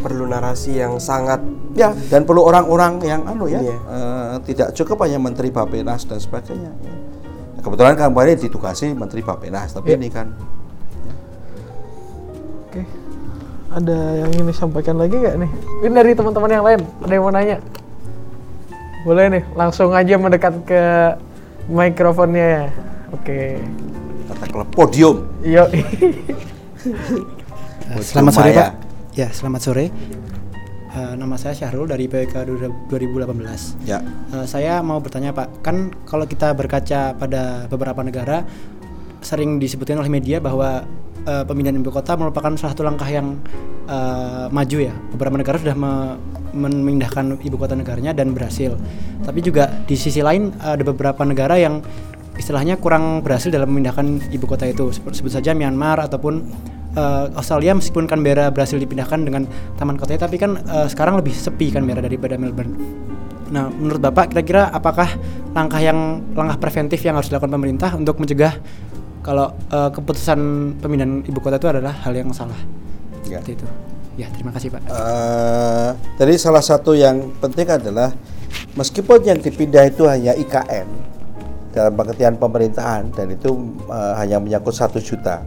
perlu 0.00 0.24
narasi 0.24 0.76
yang 0.76 0.96
sangat 0.96 1.40
ya 1.72 1.92
dan 2.08 2.24
perlu 2.24 2.40
orang-orang 2.42 3.00
yang 3.00 3.20
anu 3.24 3.44
ya 3.44 3.60
Iya. 3.60 3.76
eh, 3.76 4.34
tidak 4.48 4.68
cukup 4.72 5.04
hanya 5.04 5.20
menteri 5.20 5.48
Bapenas 5.48 6.08
dan 6.08 6.16
sebagainya 6.16 6.72
ya. 6.72 6.92
kebetulan 7.60 7.94
kemarin 7.94 8.36
ditugasi 8.36 8.92
menteri 8.92 9.20
Bapenas 9.20 9.72
tapi 9.72 9.92
Iya. 9.92 9.98
ini 10.00 10.08
kan 10.08 10.28
Oke. 12.64 12.86
Ada 13.70 13.98
yang 14.22 14.30
ingin 14.30 14.46
disampaikan 14.46 14.94
lagi 14.94 15.14
nggak 15.14 15.36
nih? 15.36 15.50
Ini 15.82 15.90
dari 15.90 16.12
teman-teman 16.14 16.50
yang 16.50 16.62
lain. 16.62 16.80
Ada 17.02 17.12
yang 17.12 17.22
mau 17.22 17.34
nanya? 17.34 17.58
Boleh 19.02 19.26
nih, 19.26 19.42
langsung 19.54 19.90
aja 19.90 20.14
mendekat 20.14 20.54
ke 20.62 20.82
mikrofonnya 21.66 22.46
ya. 22.46 22.64
Oke. 23.10 23.58
Kata 24.40 24.48
klub 24.48 24.68
podium. 24.72 25.16
Eh, 25.44 25.68
Selamat 28.00 28.32
sore. 28.32 28.50
Pak. 28.54 28.70
Ya, 29.12 29.28
selamat 29.28 29.60
sore. 29.60 29.84
Eh, 30.90 31.12
nama 31.14 31.36
saya 31.36 31.54
Syahrul 31.54 31.86
dari 31.86 32.08
PWK 32.08 32.48
2018. 32.88 33.76
ya 33.84 34.00
Eh, 34.32 34.46
saya 34.48 34.80
mau 34.80 34.98
bertanya 34.98 35.30
Pak, 35.30 35.60
kan 35.60 35.76
kalau 36.02 36.24
kita 36.24 36.50
berkaca 36.50 37.12
pada 37.14 37.68
beberapa 37.68 38.00
negara 38.00 38.42
sering 39.20 39.60
disebutkan 39.60 40.00
oleh 40.00 40.08
media 40.08 40.40
bahwa 40.40 40.88
eh, 41.20 41.44
pemindahan 41.44 41.76
ibu 41.76 41.92
kota 41.92 42.16
merupakan 42.16 42.56
salah 42.56 42.72
satu 42.72 42.82
langkah 42.82 43.06
yang 43.06 43.36
eh, 43.86 44.46
maju 44.48 44.78
ya. 44.80 44.94
Beberapa 45.12 45.36
negara 45.36 45.60
sudah 45.60 45.76
me- 45.76 46.16
memindahkan 46.50 47.38
ibu 47.38 47.54
kota 47.54 47.76
negaranya 47.76 48.10
dan 48.10 48.32
berhasil. 48.34 48.74
Tapi 49.22 49.38
juga 49.44 49.70
di 49.84 49.94
sisi 49.94 50.18
lain 50.18 50.50
ada 50.58 50.82
beberapa 50.82 51.22
negara 51.22 51.54
yang 51.54 51.84
istilahnya 52.40 52.80
kurang 52.80 53.20
berhasil 53.20 53.52
dalam 53.52 53.68
memindahkan 53.68 54.32
ibu 54.32 54.48
kota 54.48 54.64
itu. 54.64 54.88
Sebut, 54.88 55.12
saja 55.28 55.52
Myanmar 55.52 56.00
ataupun 56.00 56.40
eh, 56.96 57.26
Australia 57.36 57.76
meskipun 57.76 58.08
Canberra 58.08 58.48
berhasil 58.48 58.80
dipindahkan 58.80 59.20
dengan 59.20 59.44
taman 59.76 60.00
kotanya 60.00 60.24
tapi 60.24 60.40
kan 60.40 60.56
eh, 60.64 60.88
sekarang 60.88 61.20
lebih 61.20 61.36
sepi 61.36 61.68
Canberra 61.68 62.00
daripada 62.00 62.40
Melbourne. 62.40 62.74
Nah, 63.50 63.66
menurut 63.68 64.00
Bapak 64.00 64.30
kira-kira 64.32 64.70
apakah 64.70 65.10
langkah 65.52 65.82
yang 65.82 66.22
langkah 66.38 66.56
preventif 66.56 67.02
yang 67.02 67.18
harus 67.18 67.28
dilakukan 67.28 67.50
pemerintah 67.50 67.92
untuk 67.98 68.16
mencegah 68.16 68.56
kalau 69.20 69.52
eh, 69.52 69.90
keputusan 69.92 70.38
pemindahan 70.80 71.20
ibu 71.28 71.38
kota 71.44 71.60
itu 71.60 71.68
adalah 71.68 71.92
hal 72.08 72.16
yang 72.16 72.32
salah? 72.32 72.56
Ya. 73.28 73.38
Seperti 73.38 73.60
itu. 73.60 73.66
Ya, 74.18 74.26
terima 74.32 74.50
kasih 74.50 74.72
Pak. 74.72 74.82
Eh, 74.88 75.90
jadi 76.16 76.34
salah 76.40 76.64
satu 76.64 76.96
yang 76.96 77.30
penting 77.38 77.68
adalah 77.68 78.10
meskipun 78.74 79.22
yang 79.28 79.38
dipindah 79.38 79.86
itu 79.86 80.06
hanya 80.08 80.34
IKN 80.34 81.19
dalam 81.70 81.94
pengertian 81.94 82.34
pemerintahan 82.36 83.14
dan 83.14 83.26
itu 83.30 83.54
eh, 83.90 84.14
hanya 84.18 84.42
menyangkut 84.42 84.74
satu 84.74 84.98
juta. 84.98 85.42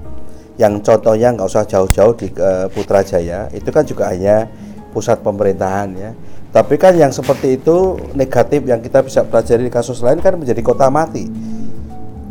Yang 0.55 0.85
contohnya 0.85 1.33
nggak 1.33 1.47
usah 1.49 1.65
jauh-jauh 1.65 2.13
di 2.15 2.27
eh, 2.33 2.67
Putrajaya 2.71 3.51
itu 3.51 3.69
kan 3.69 3.83
juga 3.83 4.09
hanya 4.11 4.47
pusat 4.93 5.19
pemerintahan 5.25 5.89
ya. 5.97 6.11
Tapi 6.53 6.77
kan 6.77 6.93
yang 6.93 7.09
seperti 7.09 7.57
itu 7.57 7.97
negatif 8.13 8.61
yang 8.69 8.77
kita 8.77 9.01
bisa 9.01 9.25
pelajari 9.25 9.65
di 9.65 9.73
kasus 9.73 10.05
lain 10.05 10.21
kan 10.21 10.37
menjadi 10.37 10.61
kota 10.61 10.85
mati. 10.93 11.25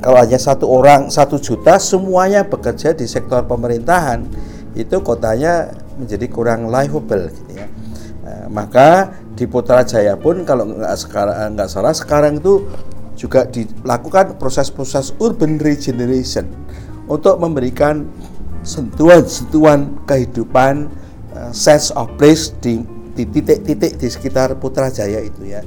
Kalau 0.03 0.18
hanya 0.18 0.38
satu 0.38 0.66
orang 0.70 1.11
satu 1.11 1.38
juta 1.43 1.78
semuanya 1.78 2.47
bekerja 2.47 2.95
di 2.95 3.07
sektor 3.07 3.43
pemerintahan 3.47 4.22
itu 4.78 5.03
kotanya 5.03 5.74
menjadi 5.99 6.26
kurang 6.30 6.70
livable 6.70 7.28
gitu 7.34 7.53
ya. 7.59 7.66
Eh, 8.22 8.47
maka 8.47 9.11
di 9.34 9.51
Putrajaya 9.51 10.14
pun 10.14 10.47
kalau 10.47 10.70
nggak 10.70 10.95
sekarang 10.95 11.59
nggak 11.59 11.70
salah 11.70 11.90
sekarang 11.90 12.38
itu 12.38 12.62
juga 13.23 13.47
dilakukan 13.47 14.35
proses-proses 14.35 15.14
urban 15.23 15.62
regeneration 15.62 16.51
untuk 17.07 17.39
memberikan 17.39 18.11
sentuhan-sentuhan 18.66 20.03
kehidupan 20.11 20.91
eh, 21.39 21.51
sense 21.55 21.95
of 21.95 22.11
place 22.18 22.51
di 22.59 22.83
di 23.12 23.29
titik-titik 23.29 24.01
di 24.01 24.09
sekitar 24.09 24.57
Putrajaya 24.57 25.20
itu 25.20 25.45
ya 25.45 25.61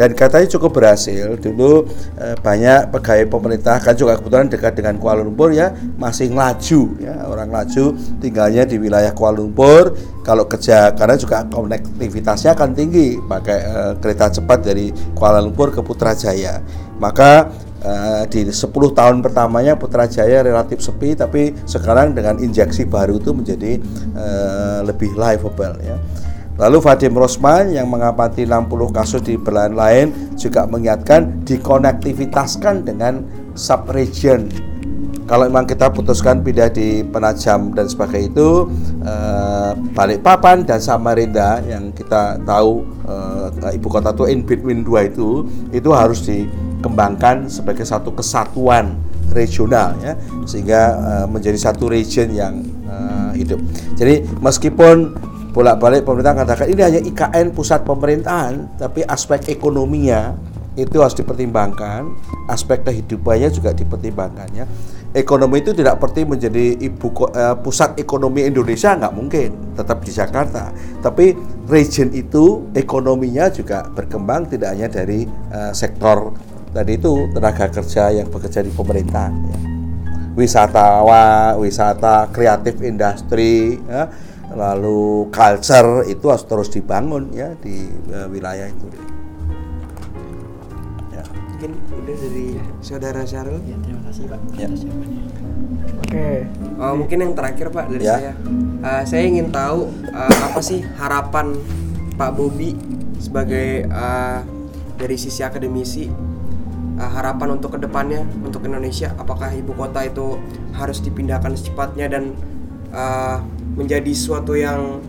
dan 0.00 0.16
katanya 0.16 0.48
cukup 0.48 0.80
berhasil. 0.80 1.36
Dulu 1.36 1.84
eh, 2.16 2.32
banyak 2.40 2.88
pegawai 2.88 3.28
pemerintah 3.28 3.76
kan 3.84 3.92
juga 3.92 4.16
kebetulan 4.16 4.48
dekat 4.48 4.72
dengan 4.72 4.96
Kuala 4.96 5.20
Lumpur 5.20 5.52
ya 5.52 5.76
masih 6.00 6.32
ngelaju 6.32 6.96
ya 7.04 7.28
orang 7.28 7.52
laju 7.52 7.92
tinggalnya 8.16 8.64
di 8.64 8.80
wilayah 8.80 9.12
Kuala 9.12 9.44
Lumpur. 9.44 9.92
Kalau 10.24 10.48
kerja 10.48 10.96
karena 10.96 11.20
juga 11.20 11.44
konektivitasnya 11.44 12.56
akan 12.56 12.72
tinggi 12.72 13.20
pakai 13.20 13.58
eh, 13.60 13.92
kereta 14.00 14.32
cepat 14.32 14.64
dari 14.64 14.88
Kuala 15.12 15.44
Lumpur 15.44 15.68
ke 15.68 15.84
Putrajaya. 15.84 16.64
Maka 16.96 17.52
eh, 17.84 18.24
di 18.32 18.48
10 18.48 18.72
tahun 18.72 19.20
pertamanya 19.20 19.76
Putrajaya 19.76 20.40
relatif 20.40 20.80
sepi 20.80 21.12
tapi 21.12 21.52
sekarang 21.68 22.16
dengan 22.16 22.40
injeksi 22.40 22.88
baru 22.88 23.20
itu 23.20 23.36
menjadi 23.36 23.76
eh, 24.16 24.80
lebih 24.80 25.12
livable 25.12 25.76
ya 25.84 26.00
Lalu 26.60 26.76
Vadim 26.84 27.16
Rosman 27.16 27.72
yang 27.72 27.88
mengamati 27.88 28.44
60 28.44 28.92
kasus 28.92 29.24
di 29.24 29.40
belahan 29.40 29.72
lain 29.72 30.36
juga 30.36 30.68
mengingatkan 30.68 31.40
dikonektivitaskan 31.48 32.84
dengan 32.84 33.24
subregion. 33.56 34.44
Kalau 35.24 35.48
memang 35.48 35.64
kita 35.64 35.88
putuskan 35.88 36.44
pindah 36.44 36.68
di 36.68 37.00
Penajam 37.06 37.72
dan 37.72 37.86
sebagainya 37.88 38.34
itu 38.34 38.68
eh, 39.00 39.72
Balikpapan 39.96 40.66
dan 40.66 40.82
Samarinda 40.82 41.64
yang 41.64 41.94
kita 41.96 42.42
tahu 42.44 42.84
eh, 43.08 43.78
ibu 43.78 43.88
kota 43.88 44.12
itu 44.12 44.26
in 44.28 44.42
between 44.44 44.82
dua 44.82 45.06
itu 45.06 45.46
itu 45.70 45.88
harus 45.94 46.26
dikembangkan 46.26 47.46
sebagai 47.46 47.86
satu 47.86 48.10
kesatuan 48.10 48.98
regional 49.30 49.94
ya 50.02 50.18
sehingga 50.44 50.98
eh, 50.98 51.26
menjadi 51.30 51.56
satu 51.56 51.86
region 51.86 52.34
yang 52.34 52.66
eh, 52.90 53.30
hidup. 53.38 53.62
Jadi 53.94 54.26
meskipun 54.42 55.29
bolak-balik 55.50 56.06
pemerintah 56.06 56.34
katakan 56.34 56.66
ini 56.70 56.80
hanya 56.82 57.00
IKN 57.02 57.50
pusat 57.50 57.82
pemerintahan, 57.82 58.78
tapi 58.78 59.02
aspek 59.06 59.50
ekonominya 59.50 60.38
itu 60.78 61.02
harus 61.02 61.18
dipertimbangkan, 61.18 62.14
aspek 62.46 62.86
kehidupannya 62.86 63.50
juga 63.50 63.74
dipertimbangkan 63.74 64.48
ya. 64.54 64.66
Ekonomi 65.10 65.58
itu 65.58 65.74
tidak 65.74 65.98
seperti 65.98 66.22
menjadi 66.22 66.66
ibu 66.78 67.10
eh, 67.34 67.56
pusat 67.66 67.98
ekonomi 67.98 68.46
Indonesia 68.46 68.94
nggak 68.94 69.14
mungkin, 69.18 69.74
tetap 69.74 70.06
di 70.06 70.14
Jakarta. 70.14 70.70
Tapi 71.02 71.34
region 71.66 72.14
itu 72.14 72.70
ekonominya 72.78 73.50
juga 73.50 73.90
berkembang 73.90 74.46
tidak 74.46 74.78
hanya 74.78 74.86
dari 74.86 75.26
eh, 75.26 75.72
sektor 75.74 76.30
tadi 76.70 76.94
itu 76.94 77.26
tenaga 77.34 77.66
kerja 77.66 78.14
yang 78.14 78.30
bekerja 78.30 78.62
di 78.62 78.70
pemerintahan. 78.70 79.34
Ya 79.50 79.58
wisatawan, 80.38 81.58
wisata 81.58 82.30
kreatif 82.30 82.78
industri, 82.80 83.76
ya, 83.82 84.08
lalu 84.50 85.30
culture 85.30 86.02
itu 86.04 86.26
harus 86.26 86.42
terus 86.42 86.68
dibangun 86.68 87.30
ya 87.30 87.54
di 87.56 87.86
eh, 88.10 88.26
wilayah 88.26 88.66
itu. 88.66 88.86
Ya. 91.10 91.22
mungkin 91.54 91.70
udah 91.92 92.16
dari 92.16 92.46
saudara 92.80 93.22
Syarul 93.22 93.60
Ya, 93.62 93.76
terima 93.78 94.02
kasih 94.08 94.24
Pak. 94.26 94.40
Ya. 94.56 94.68
Oke. 96.00 96.28
Oh, 96.80 96.94
mungkin 96.96 97.16
yang 97.22 97.32
terakhir 97.36 97.70
Pak 97.70 97.86
dari 97.92 98.02
Ya. 98.02 98.16
saya. 98.18 98.32
Eh, 98.80 99.02
saya 99.06 99.22
ingin 99.22 99.52
tahu 99.52 99.86
eh, 100.08 100.36
apa 100.42 100.60
sih 100.60 100.82
harapan 100.98 101.54
Pak 102.16 102.30
Bobi 102.34 102.74
sebagai 103.20 103.86
eh, 103.86 104.38
dari 104.96 105.16
sisi 105.16 105.44
akademisi 105.44 106.08
eh, 106.98 107.10
harapan 107.14 107.54
untuk 107.54 107.76
ke 107.76 107.78
depannya 107.78 108.24
untuk 108.42 108.66
Indonesia. 108.66 109.14
Apakah 109.14 109.52
ibu 109.54 109.76
kota 109.76 110.02
itu 110.02 110.40
harus 110.74 110.98
dipindahkan 110.98 111.54
secepatnya 111.54 112.08
dan 112.08 112.24
eh, 112.90 113.38
menjadi 113.74 114.12
suatu 114.12 114.58
yang 114.58 115.00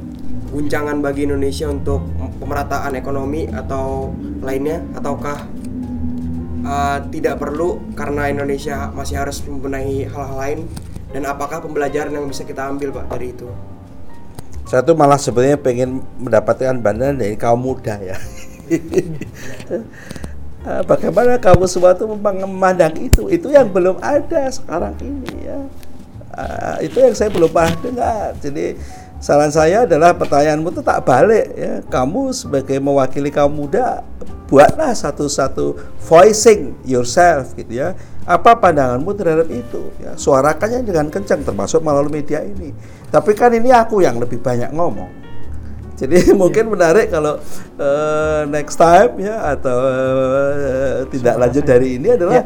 guncangan 0.51 0.99
bagi 0.99 1.23
Indonesia 1.23 1.71
untuk 1.71 2.03
pemerataan 2.43 2.91
ekonomi 2.99 3.47
atau 3.47 4.11
lainnya 4.43 4.83
ataukah 4.99 5.47
uh, 6.67 6.99
tidak 7.07 7.39
perlu 7.39 7.79
karena 7.95 8.27
Indonesia 8.27 8.91
masih 8.91 9.15
harus 9.21 9.39
membenahi 9.47 10.11
hal-hal 10.11 10.37
lain 10.37 10.59
dan 11.11 11.27
apakah 11.27 11.63
pembelajaran 11.63 12.11
yang 12.11 12.27
bisa 12.27 12.43
kita 12.43 12.67
ambil 12.67 12.91
pak 12.91 13.07
dari 13.11 13.35
itu 13.35 13.47
Saya 14.67 14.83
tuh 14.87 14.95
malah 14.95 15.19
sebenarnya 15.19 15.59
pengen 15.59 15.99
mendapatkan 16.15 16.79
bantuan 16.79 17.19
dari 17.19 17.35
kaum 17.35 17.59
muda 17.59 17.99
ya. 17.99 18.15
Eh, 18.71 19.03
Bagaimana 20.87 21.35
kamu 21.35 21.67
semua 21.67 21.91
tuh 21.91 22.07
memandang 22.07 22.95
itu? 22.95 23.27
Itu 23.27 23.51
yang 23.51 23.67
belum 23.67 23.99
ada 23.99 24.47
sekarang 24.47 24.95
ini 25.03 25.43
ya. 25.43 25.59
Eh, 26.31 26.87
itu 26.87 26.97
yang 27.03 27.15
saya 27.15 27.27
belum 27.27 27.51
pernah 27.51 27.75
dengar. 27.83 28.27
Jadi 28.39 28.79
saran 29.19 29.51
saya 29.51 29.83
adalah 29.83 30.15
pertanyaanmu 30.15 30.71
itu 30.71 30.81
tak 30.81 31.03
balik 31.03 31.47
ya. 31.53 31.73
Kamu 31.91 32.31
sebagai 32.31 32.79
mewakili 32.79 33.29
kaum 33.29 33.51
muda 33.51 34.03
buatlah 34.47 34.91
satu-satu 34.91 35.99
voicing 36.07 36.75
yourself 36.87 37.51
gitu 37.55 37.83
ya. 37.83 37.95
Apa 38.23 38.55
pandanganmu 38.55 39.11
terhadap 39.17 39.47
itu? 39.51 39.91
Ya, 39.99 40.15
suarakannya 40.15 40.87
dengan 40.87 41.11
kencang 41.11 41.43
termasuk 41.43 41.83
melalui 41.83 42.21
media 42.21 42.39
ini. 42.43 42.71
Tapi 43.11 43.35
kan 43.35 43.51
ini 43.51 43.73
aku 43.75 43.99
yang 43.99 44.15
lebih 44.21 44.39
banyak 44.39 44.71
ngomong. 44.71 45.21
Jadi 46.01 46.33
mungkin 46.41 46.71
menarik 46.71 47.13
kalau 47.13 47.37
eh, 47.77 48.41
next 48.49 48.79
time 48.79 49.21
ya 49.21 49.53
atau 49.53 49.77
eh, 49.85 51.05
tidak 51.13 51.35
lanjut 51.37 51.63
dari 51.67 52.01
ini 52.01 52.09
adalah 52.17 52.41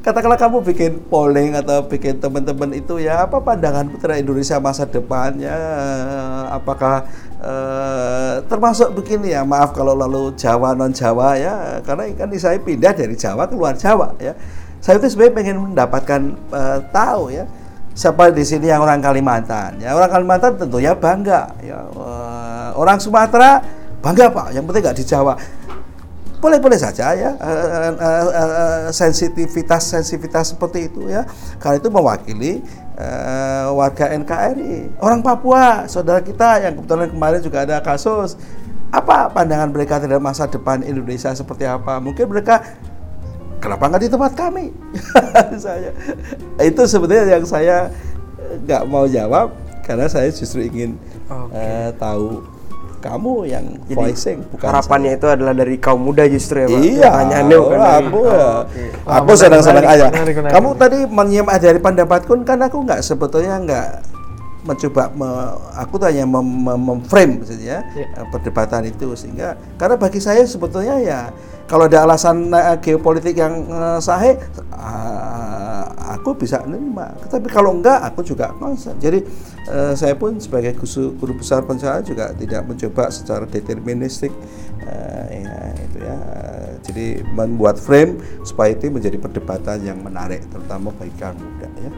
katakanlah 0.00 0.40
kamu 0.40 0.64
bikin 0.64 0.92
polling 1.12 1.52
atau 1.52 1.84
bikin 1.84 2.16
teman-teman 2.16 2.72
itu 2.72 2.96
ya 2.96 3.28
apa 3.28 3.36
pandangan 3.44 3.84
putra 3.92 4.16
Indonesia 4.16 4.56
masa 4.56 4.88
depan 4.88 5.36
ya 5.36 5.52
eh, 5.52 6.44
apakah 6.56 7.04
eh, 7.36 8.34
termasuk 8.48 8.96
begini 8.96 9.36
ya 9.36 9.44
maaf 9.44 9.76
kalau 9.76 9.92
lalu 9.92 10.32
Jawa 10.40 10.72
non 10.72 10.96
Jawa 10.96 11.36
ya 11.36 11.84
karena 11.84 12.08
kan 12.16 12.32
saya 12.40 12.56
pindah 12.56 12.96
dari 12.96 13.12
Jawa 13.12 13.44
ke 13.44 13.54
luar 13.54 13.76
Jawa 13.76 14.16
ya. 14.16 14.32
Saya 14.80 14.96
itu 14.96 15.12
sebenarnya 15.12 15.36
pengen 15.36 15.56
mendapatkan 15.60 16.20
eh, 16.32 16.78
tahu 16.88 17.22
ya 17.36 17.44
siapa 17.92 18.32
di 18.32 18.40
sini 18.40 18.72
yang 18.72 18.80
orang 18.80 19.04
Kalimantan. 19.04 19.76
Ya 19.84 19.92
orang 19.92 20.08
Kalimantan 20.08 20.56
tentunya 20.56 20.96
bangga. 20.96 21.52
Ya 21.60 21.84
eh, 21.84 22.68
orang 22.72 22.96
Sumatera 22.96 23.60
bangga 24.00 24.32
pak. 24.32 24.56
Yang 24.56 24.64
penting 24.64 24.82
nggak 24.88 24.96
di 24.96 25.04
Jawa 25.04 25.36
boleh-boleh 26.40 26.80
saja 26.80 27.12
ya 27.12 27.36
eh, 27.36 27.92
eh, 27.92 27.92
eh, 28.00 28.82
sensitivitas 28.90 29.92
sensitivitas 29.92 30.56
seperti 30.56 30.88
itu 30.88 31.06
ya. 31.06 31.28
Karena 31.60 31.76
itu 31.76 31.88
mewakili 31.92 32.64
eh, 32.96 33.66
warga 33.70 34.08
NKRI 34.08 35.04
orang 35.04 35.20
Papua 35.20 35.84
saudara 35.86 36.24
kita 36.24 36.64
yang 36.64 36.80
kebetulan 36.80 37.12
kemarin 37.12 37.40
juga 37.44 37.68
ada 37.68 37.76
kasus. 37.84 38.40
Apa 38.90 39.30
pandangan 39.30 39.70
mereka 39.70 40.02
terhadap 40.02 40.18
masa 40.18 40.50
depan 40.50 40.82
Indonesia 40.82 41.30
seperti 41.30 41.62
apa? 41.62 42.02
Mungkin 42.02 42.26
mereka 42.26 42.58
kenapa 43.62 43.86
nggak 43.86 44.02
di 44.02 44.10
tempat 44.10 44.32
kami? 44.34 44.74
Saya 45.62 45.94
itu 46.58 46.82
sebenarnya 46.88 47.38
yang 47.38 47.44
saya 47.46 47.92
nggak 48.66 48.82
mau 48.90 49.06
jawab 49.06 49.54
karena 49.86 50.10
saya 50.10 50.26
justru 50.34 50.66
ingin 50.66 50.98
Oke. 51.30 51.54
eh, 51.54 51.90
tahu 51.98 52.42
kamu 53.00 53.32
yang 53.44 53.64
Jadi, 53.82 53.96
voicing 53.96 54.38
bukan 54.46 54.66
harapannya 54.68 55.10
itu 55.14 55.26
adalah 55.26 55.52
dari 55.52 55.76
kaum 55.76 55.98
muda 55.98 56.22
justru 56.24 56.60
ya 56.60 56.66
Pak? 56.66 56.78
Iya, 56.78 57.08
Pertanyaannya 57.10 57.56
bukan 57.58 57.72
oh, 57.72 57.82
dari- 57.82 57.96
aku 57.98 58.18
Oh, 58.20 58.28
ya. 58.28 58.48
oke. 58.60 58.82
Wah, 59.02 59.14
Aku 59.18 59.30
senang-senang 59.34 59.82
menarik, 59.82 59.96
aja. 59.96 60.06
menarik, 60.08 60.34
menarik. 60.36 60.52
Kamu 60.52 60.68
tadi 60.76 60.98
menyimak 61.02 61.56
dari 61.58 61.78
pendapatku 61.78 62.32
kan 62.42 62.58
aku 62.60 62.76
nggak 62.82 63.00
sebetulnya 63.00 63.54
nggak 63.58 63.86
mencoba 64.60 65.08
me- 65.12 65.54
aku 65.74 65.96
tuh 65.96 66.06
hanya 66.08 66.24
mem, 66.24 66.44
mem- 66.44 66.84
memframe 66.84 67.40
saja 67.42 67.80
Iya. 67.96 68.06
eh, 68.12 68.26
perdebatan 68.28 68.84
itu 68.84 69.12
sehingga 69.16 69.56
karena 69.76 69.96
bagi 69.96 70.20
saya 70.20 70.44
sebetulnya 70.44 71.00
ya 71.00 71.20
kalau 71.64 71.86
ada 71.86 72.04
alasan 72.04 72.50
eh, 72.52 72.76
geopolitik 72.78 73.34
yang 73.34 73.64
eh, 73.66 73.98
sahih 73.98 74.36
ah, 74.74 75.84
aku 76.18 76.34
bisa 76.34 76.60
menerima 76.64 77.30
tapi 77.30 77.46
kalau 77.46 77.72
enggak 77.72 78.02
aku 78.02 78.20
juga 78.20 78.50
concern. 78.58 78.98
Jadi 78.98 79.22
eh, 79.66 79.92
saya 79.94 80.12
pun 80.14 80.36
sebagai 80.36 80.74
guru, 80.74 81.14
guru 81.16 81.32
besar 81.38 81.62
pencerahan 81.64 82.02
juga 82.02 82.34
tidak 82.34 82.66
mencoba 82.66 83.08
secara 83.08 83.44
deterministik 83.46 84.32
eh, 84.82 85.46
ya 85.46 85.56
itu 85.78 85.98
ya 86.00 86.18
jadi 86.80 87.06
membuat 87.36 87.76
frame 87.78 88.18
supaya 88.42 88.72
itu 88.74 88.90
menjadi 88.90 89.20
perdebatan 89.20 89.84
yang 89.84 90.00
menarik 90.00 90.42
terutama 90.48 90.90
bagi 90.96 91.12
kaum 91.16 91.36
muda 91.36 91.68
ya 91.78 91.90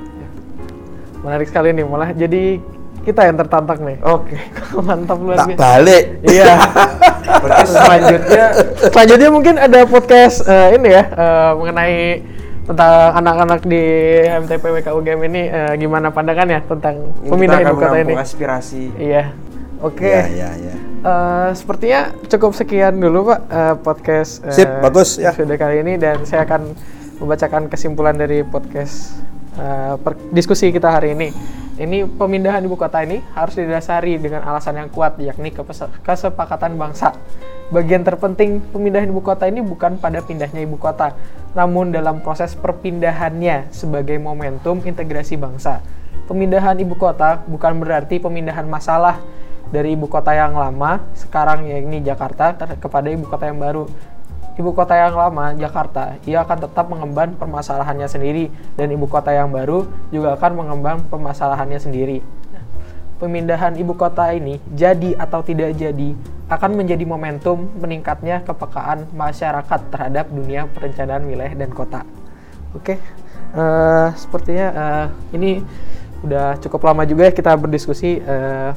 Menarik 1.22 1.46
sekali 1.48 1.70
nih, 1.70 1.84
malah 1.86 2.10
jadi 2.10 2.58
kita 3.02 3.20
yang 3.26 3.36
tertantang 3.38 3.82
nih. 3.82 3.98
Oke. 4.02 4.38
Mantap 4.86 5.18
luar 5.18 5.36
tak 5.42 5.46
biasa. 5.54 5.58
balik 5.58 6.04
Iya. 6.26 6.52
Selanjutnya 7.66 8.44
selanjutnya 8.92 9.28
mungkin 9.30 9.54
ada 9.58 9.80
podcast 9.86 10.46
eh, 10.46 10.78
ini 10.78 10.88
ya 10.94 11.02
eh, 11.10 11.50
mengenai 11.58 11.98
tentang 12.62 13.18
anak-anak 13.18 13.60
di 13.66 13.82
MTP 14.46 14.62
WKUGM 14.62 15.20
ini 15.26 15.42
eh, 15.50 15.72
gimana 15.78 16.14
pandangannya 16.14 16.62
tentang 16.66 17.10
pemindahan 17.26 17.74
ibu 17.74 17.78
kota 17.82 17.98
ini. 17.98 18.14
aspirasi. 18.14 18.82
Iya. 18.98 19.34
Oke. 19.82 20.06
ya 20.06 20.26
ya 20.30 20.50
ya 20.54 20.74
Eh, 21.02 21.50
sepertinya 21.58 22.14
cukup 22.30 22.54
sekian 22.54 23.02
dulu 23.02 23.34
Pak 23.34 23.40
eh, 23.50 23.74
podcast 23.82 24.38
eh, 24.46 24.54
Sip, 24.54 24.70
bagus, 24.78 25.18
ya. 25.18 25.34
episode 25.34 25.58
kali 25.58 25.82
ini 25.82 25.98
dan 25.98 26.22
saya 26.22 26.46
akan 26.46 26.70
membacakan 27.18 27.66
kesimpulan 27.66 28.14
dari 28.14 28.46
podcast 28.46 29.18
per- 30.00 30.18
diskusi 30.32 30.72
kita 30.72 30.88
hari 30.88 31.12
ini. 31.16 31.28
Ini 31.72 32.04
pemindahan 32.04 32.60
ibu 32.68 32.76
kota 32.76 33.00
ini 33.00 33.24
harus 33.32 33.56
didasari 33.56 34.20
dengan 34.20 34.44
alasan 34.44 34.76
yang 34.76 34.92
kuat 34.92 35.16
yakni 35.16 35.50
kesepakatan 36.04 36.76
bangsa. 36.76 37.16
Bagian 37.72 38.04
terpenting 38.04 38.60
pemindahan 38.60 39.08
ibu 39.08 39.24
kota 39.24 39.48
ini 39.48 39.64
bukan 39.64 39.96
pada 39.96 40.20
pindahnya 40.20 40.60
ibu 40.60 40.76
kota, 40.76 41.16
namun 41.56 41.88
dalam 41.88 42.20
proses 42.20 42.52
perpindahannya 42.52 43.72
sebagai 43.72 44.20
momentum 44.20 44.84
integrasi 44.84 45.40
bangsa. 45.40 45.80
Pemindahan 46.28 46.76
ibu 46.76 46.92
kota 46.92 47.40
bukan 47.48 47.80
berarti 47.80 48.20
pemindahan 48.20 48.68
masalah 48.68 49.16
dari 49.72 49.96
ibu 49.96 50.04
kota 50.12 50.36
yang 50.36 50.52
lama 50.52 51.00
sekarang 51.16 51.64
yakni 51.72 52.04
Jakarta 52.04 52.52
kepada 52.76 53.08
ibu 53.08 53.24
kota 53.24 53.48
yang 53.48 53.56
baru. 53.56 53.88
Ibu 54.52 54.76
kota 54.76 54.92
yang 54.92 55.16
lama 55.16 55.56
Jakarta 55.56 56.20
ia 56.28 56.44
akan 56.44 56.68
tetap 56.68 56.84
mengemban 56.92 57.32
permasalahannya 57.40 58.04
sendiri 58.04 58.52
dan 58.76 58.92
ibu 58.92 59.08
kota 59.08 59.32
yang 59.32 59.48
baru 59.48 59.88
juga 60.12 60.36
akan 60.36 60.52
mengemban 60.60 61.00
permasalahannya 61.08 61.80
sendiri. 61.80 62.20
Pemindahan 63.16 63.78
ibu 63.80 63.96
kota 63.96 64.28
ini 64.34 64.60
jadi 64.76 65.16
atau 65.16 65.40
tidak 65.40 65.72
jadi 65.78 66.12
akan 66.52 66.70
menjadi 66.76 67.06
momentum 67.08 67.64
meningkatnya 67.80 68.44
kepekaan 68.44 69.08
masyarakat 69.16 69.80
terhadap 69.88 70.28
dunia 70.28 70.68
perencanaan 70.68 71.24
wilayah 71.24 71.54
dan 71.56 71.70
kota. 71.72 72.04
Oke, 72.76 73.00
eh, 73.56 74.08
sepertinya 74.20 74.68
eh, 74.68 75.06
ini 75.32 75.64
udah 76.28 76.60
cukup 76.60 76.92
lama 76.92 77.08
juga 77.08 77.30
ya 77.30 77.32
kita 77.32 77.56
berdiskusi. 77.56 78.20
eh, 78.20 78.70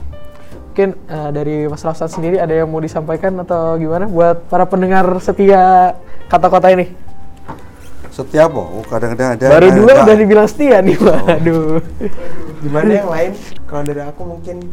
mungkin 0.75 0.91
eh, 1.07 1.29
dari 1.31 1.55
Mas 1.71 1.87
Rafsan 1.87 2.11
sendiri 2.11 2.35
ada 2.35 2.51
yang 2.51 2.67
mau 2.67 2.83
disampaikan 2.83 3.31
atau 3.39 3.79
gimana 3.79 4.11
buat 4.11 4.43
para 4.51 4.67
pendengar 4.67 5.07
setia 5.23 5.95
kata 6.27 6.51
kota 6.51 6.67
ini? 6.75 6.91
setiap 8.11 8.47
oh 8.55 8.79
kadang-kadang 8.87 9.35
ada 9.35 9.59
Baru 9.59 9.67
dua 9.75 10.07
udah 10.07 10.15
dibilang 10.15 10.47
setia 10.47 10.79
nih, 10.79 10.95
waduh. 10.99 11.83
Gimana 12.63 12.91
yang 12.91 13.11
lain? 13.11 13.31
Kalau 13.67 13.83
dari 13.83 14.03
aku 14.03 14.21
mungkin 14.23 14.71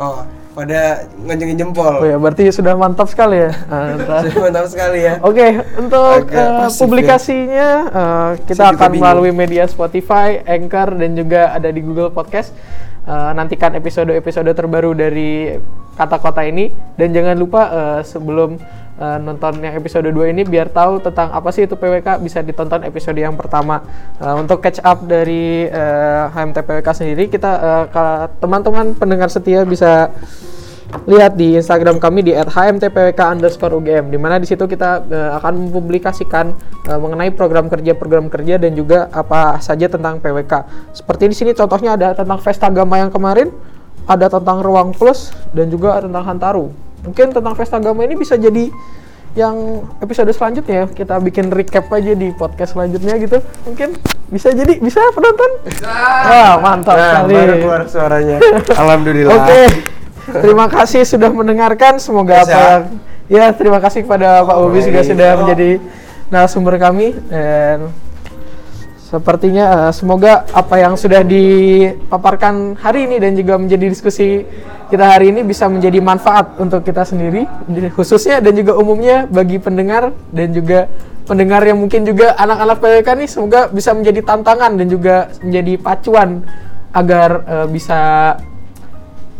Oh, 0.00 0.24
pada 0.56 1.04
ngonjengin 1.28 1.60
jempol. 1.60 2.00
Oh 2.00 2.08
ya, 2.08 2.16
berarti 2.16 2.48
sudah 2.48 2.72
mantap 2.72 3.12
sekali 3.12 3.44
ya. 3.44 3.52
Mantap. 3.68 4.32
Mantap 4.32 4.66
sekali 4.72 5.04
ya. 5.04 5.20
Oke, 5.20 5.60
untuk 5.76 6.24
Agak 6.24 6.40
eh, 6.40 6.56
pasif 6.56 6.72
ya. 6.72 6.80
publikasinya 6.80 7.68
eh, 7.92 8.28
kita 8.48 8.62
Saya 8.64 8.72
akan 8.72 8.90
melalui 8.96 9.32
media 9.36 9.68
Spotify, 9.68 10.40
Anchor, 10.40 10.96
dan 10.96 11.12
juga 11.12 11.52
ada 11.52 11.68
di 11.68 11.84
Google 11.84 12.08
Podcast. 12.08 12.56
Eh, 13.00 13.32
nantikan 13.32 13.72
episode-episode 13.80 14.52
terbaru 14.52 14.92
dari 14.92 15.56
kata 15.96 16.20
kota 16.20 16.44
ini 16.44 16.68
dan 17.00 17.16
jangan 17.16 17.32
lupa 17.32 17.62
eh, 17.72 18.00
sebelum 18.04 18.60
eh, 19.00 19.18
nonton 19.24 19.56
yang 19.64 19.72
episode 19.72 20.04
2 20.04 20.36
ini 20.36 20.44
biar 20.44 20.68
tahu 20.68 21.00
tentang 21.00 21.32
apa 21.32 21.48
sih 21.48 21.64
itu 21.64 21.80
PWK 21.80 22.20
bisa 22.20 22.44
ditonton 22.44 22.84
episode 22.84 23.16
yang 23.16 23.40
pertama. 23.40 23.80
Eh, 24.20 24.34
untuk 24.36 24.60
catch 24.60 24.84
up 24.84 25.00
dari 25.08 25.64
eh, 25.64 26.22
HMT 26.28 26.60
PWK 26.60 26.88
sendiri 26.92 27.32
kita 27.32 27.50
eh, 27.56 27.84
kalau 27.88 28.28
teman-teman 28.36 28.92
pendengar 28.92 29.32
setia 29.32 29.64
bisa 29.64 30.12
lihat 31.06 31.38
di 31.38 31.54
Instagram 31.58 31.98
kami 32.02 32.26
di 32.26 32.32
@hmtpwk 32.34 33.20
underscore 33.20 33.78
UGM 33.78 34.10
di 34.10 34.18
mana 34.18 34.36
di 34.38 34.46
situ 34.46 34.66
kita 34.66 35.04
eh, 35.06 35.30
akan 35.38 35.70
mempublikasikan 35.70 36.52
eh, 36.86 36.98
mengenai 36.98 37.30
program 37.34 37.70
kerja 37.70 37.94
program 37.94 38.26
kerja 38.26 38.58
dan 38.58 38.74
juga 38.74 39.10
apa 39.10 39.58
saja 39.62 39.86
tentang 39.86 40.18
PWK. 40.18 40.52
Seperti 40.94 41.30
di 41.30 41.36
sini 41.36 41.50
contohnya 41.54 41.94
ada 41.94 42.14
tentang 42.14 42.38
Vesta 42.42 42.68
Gama 42.68 42.98
yang 42.98 43.10
kemarin, 43.10 43.50
ada 44.06 44.26
tentang 44.26 44.62
Ruang 44.62 44.90
Plus 44.94 45.30
dan 45.54 45.70
juga 45.70 46.02
tentang 46.02 46.26
Hantaru. 46.26 46.74
Mungkin 47.06 47.32
tentang 47.32 47.54
Vesta 47.54 47.78
Gama 47.78 48.02
ini 48.04 48.18
bisa 48.18 48.36
jadi 48.36 48.68
yang 49.38 49.86
episode 50.02 50.26
selanjutnya 50.34 50.74
ya. 50.74 50.86
kita 50.90 51.22
bikin 51.22 51.54
recap 51.54 51.86
aja 51.94 52.18
di 52.18 52.34
podcast 52.34 52.74
selanjutnya 52.74 53.14
gitu 53.14 53.38
mungkin 53.62 53.94
bisa 54.26 54.50
jadi 54.50 54.82
bisa 54.82 54.98
penonton 55.14 55.50
wah 55.86 56.58
mantap 56.58 56.98
Nah, 56.98 57.22
sekali 57.22 57.34
baru 57.38 57.54
keluar 57.62 57.82
suaranya. 57.86 58.36
Alhamdulillah. 58.82 59.38
Oke, 59.38 59.62
terima 60.34 60.66
kasih 60.70 61.02
sudah 61.02 61.30
mendengarkan. 61.30 61.98
Semoga 61.98 62.46
apa 62.46 62.58
yang 62.58 62.82
ya 63.30 63.44
terima 63.54 63.78
kasih 63.82 64.06
kepada 64.06 64.42
Pak 64.46 64.56
Bobi 64.58 64.80
juga 64.82 65.00
sudah 65.02 65.30
menjadi 65.42 65.70
narasumber 66.30 66.78
kami. 66.78 67.14
Dan 67.30 67.90
sepertinya 69.10 69.90
eh, 69.90 69.92
semoga 69.92 70.46
apa 70.54 70.78
yang 70.78 70.94
sudah 70.94 71.26
dipaparkan 71.26 72.78
hari 72.78 73.10
ini 73.10 73.18
dan 73.18 73.34
juga 73.34 73.58
menjadi 73.58 73.90
diskusi 73.90 74.46
kita 74.86 75.02
hari 75.02 75.34
ini 75.34 75.42
bisa 75.42 75.66
menjadi 75.66 75.98
manfaat 75.98 76.54
untuk 76.62 76.86
kita 76.86 77.02
sendiri 77.02 77.42
di- 77.66 77.90
khususnya 77.90 78.38
dan 78.38 78.54
juga 78.54 78.78
umumnya 78.78 79.26
bagi 79.26 79.58
pendengar 79.58 80.14
dan 80.30 80.54
juga 80.54 80.86
pendengar 81.26 81.62
yang 81.66 81.78
mungkin 81.82 82.06
juga 82.06 82.38
anak-anak 82.38 82.78
PWK 82.78 83.08
nih 83.18 83.28
semoga 83.30 83.60
bisa 83.70 83.90
menjadi 83.94 84.22
tantangan 84.22 84.78
dan 84.78 84.86
juga 84.86 85.30
menjadi 85.42 85.74
pacuan 85.82 86.46
agar 86.94 87.30
eh, 87.50 87.66
bisa 87.66 87.98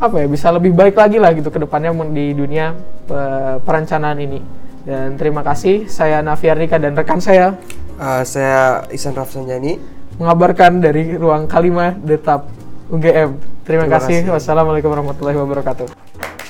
apa 0.00 0.16
ya 0.16 0.26
bisa 0.26 0.48
lebih 0.48 0.72
baik 0.72 0.96
lagi 0.96 1.20
lah 1.20 1.30
gitu 1.36 1.52
ke 1.52 1.60
depannya 1.60 1.92
men- 1.92 2.16
di 2.16 2.32
dunia 2.32 2.72
eh, 3.06 3.56
perencanaan 3.60 4.16
ini. 4.18 4.40
Dan 4.80 5.14
terima 5.14 5.44
kasih 5.44 5.86
saya 5.86 6.24
Nafiarnika 6.24 6.80
dan 6.80 6.96
rekan 6.96 7.20
saya 7.20 7.54
Uh, 8.00 8.24
saya 8.24 8.88
Isan 8.96 9.12
Rafsanjani. 9.12 9.76
mengabarkan 10.16 10.80
dari 10.80 11.20
ruang 11.20 11.44
Kalima 11.44 11.92
Detap 11.92 12.48
UGM. 12.88 13.36
Terima, 13.60 13.84
Terima 13.84 13.92
kasih. 13.92 14.24
kasih. 14.24 14.32
Wassalamualaikum 14.32 14.88
warahmatullahi 14.88 15.36
wabarakatuh. 15.36 16.49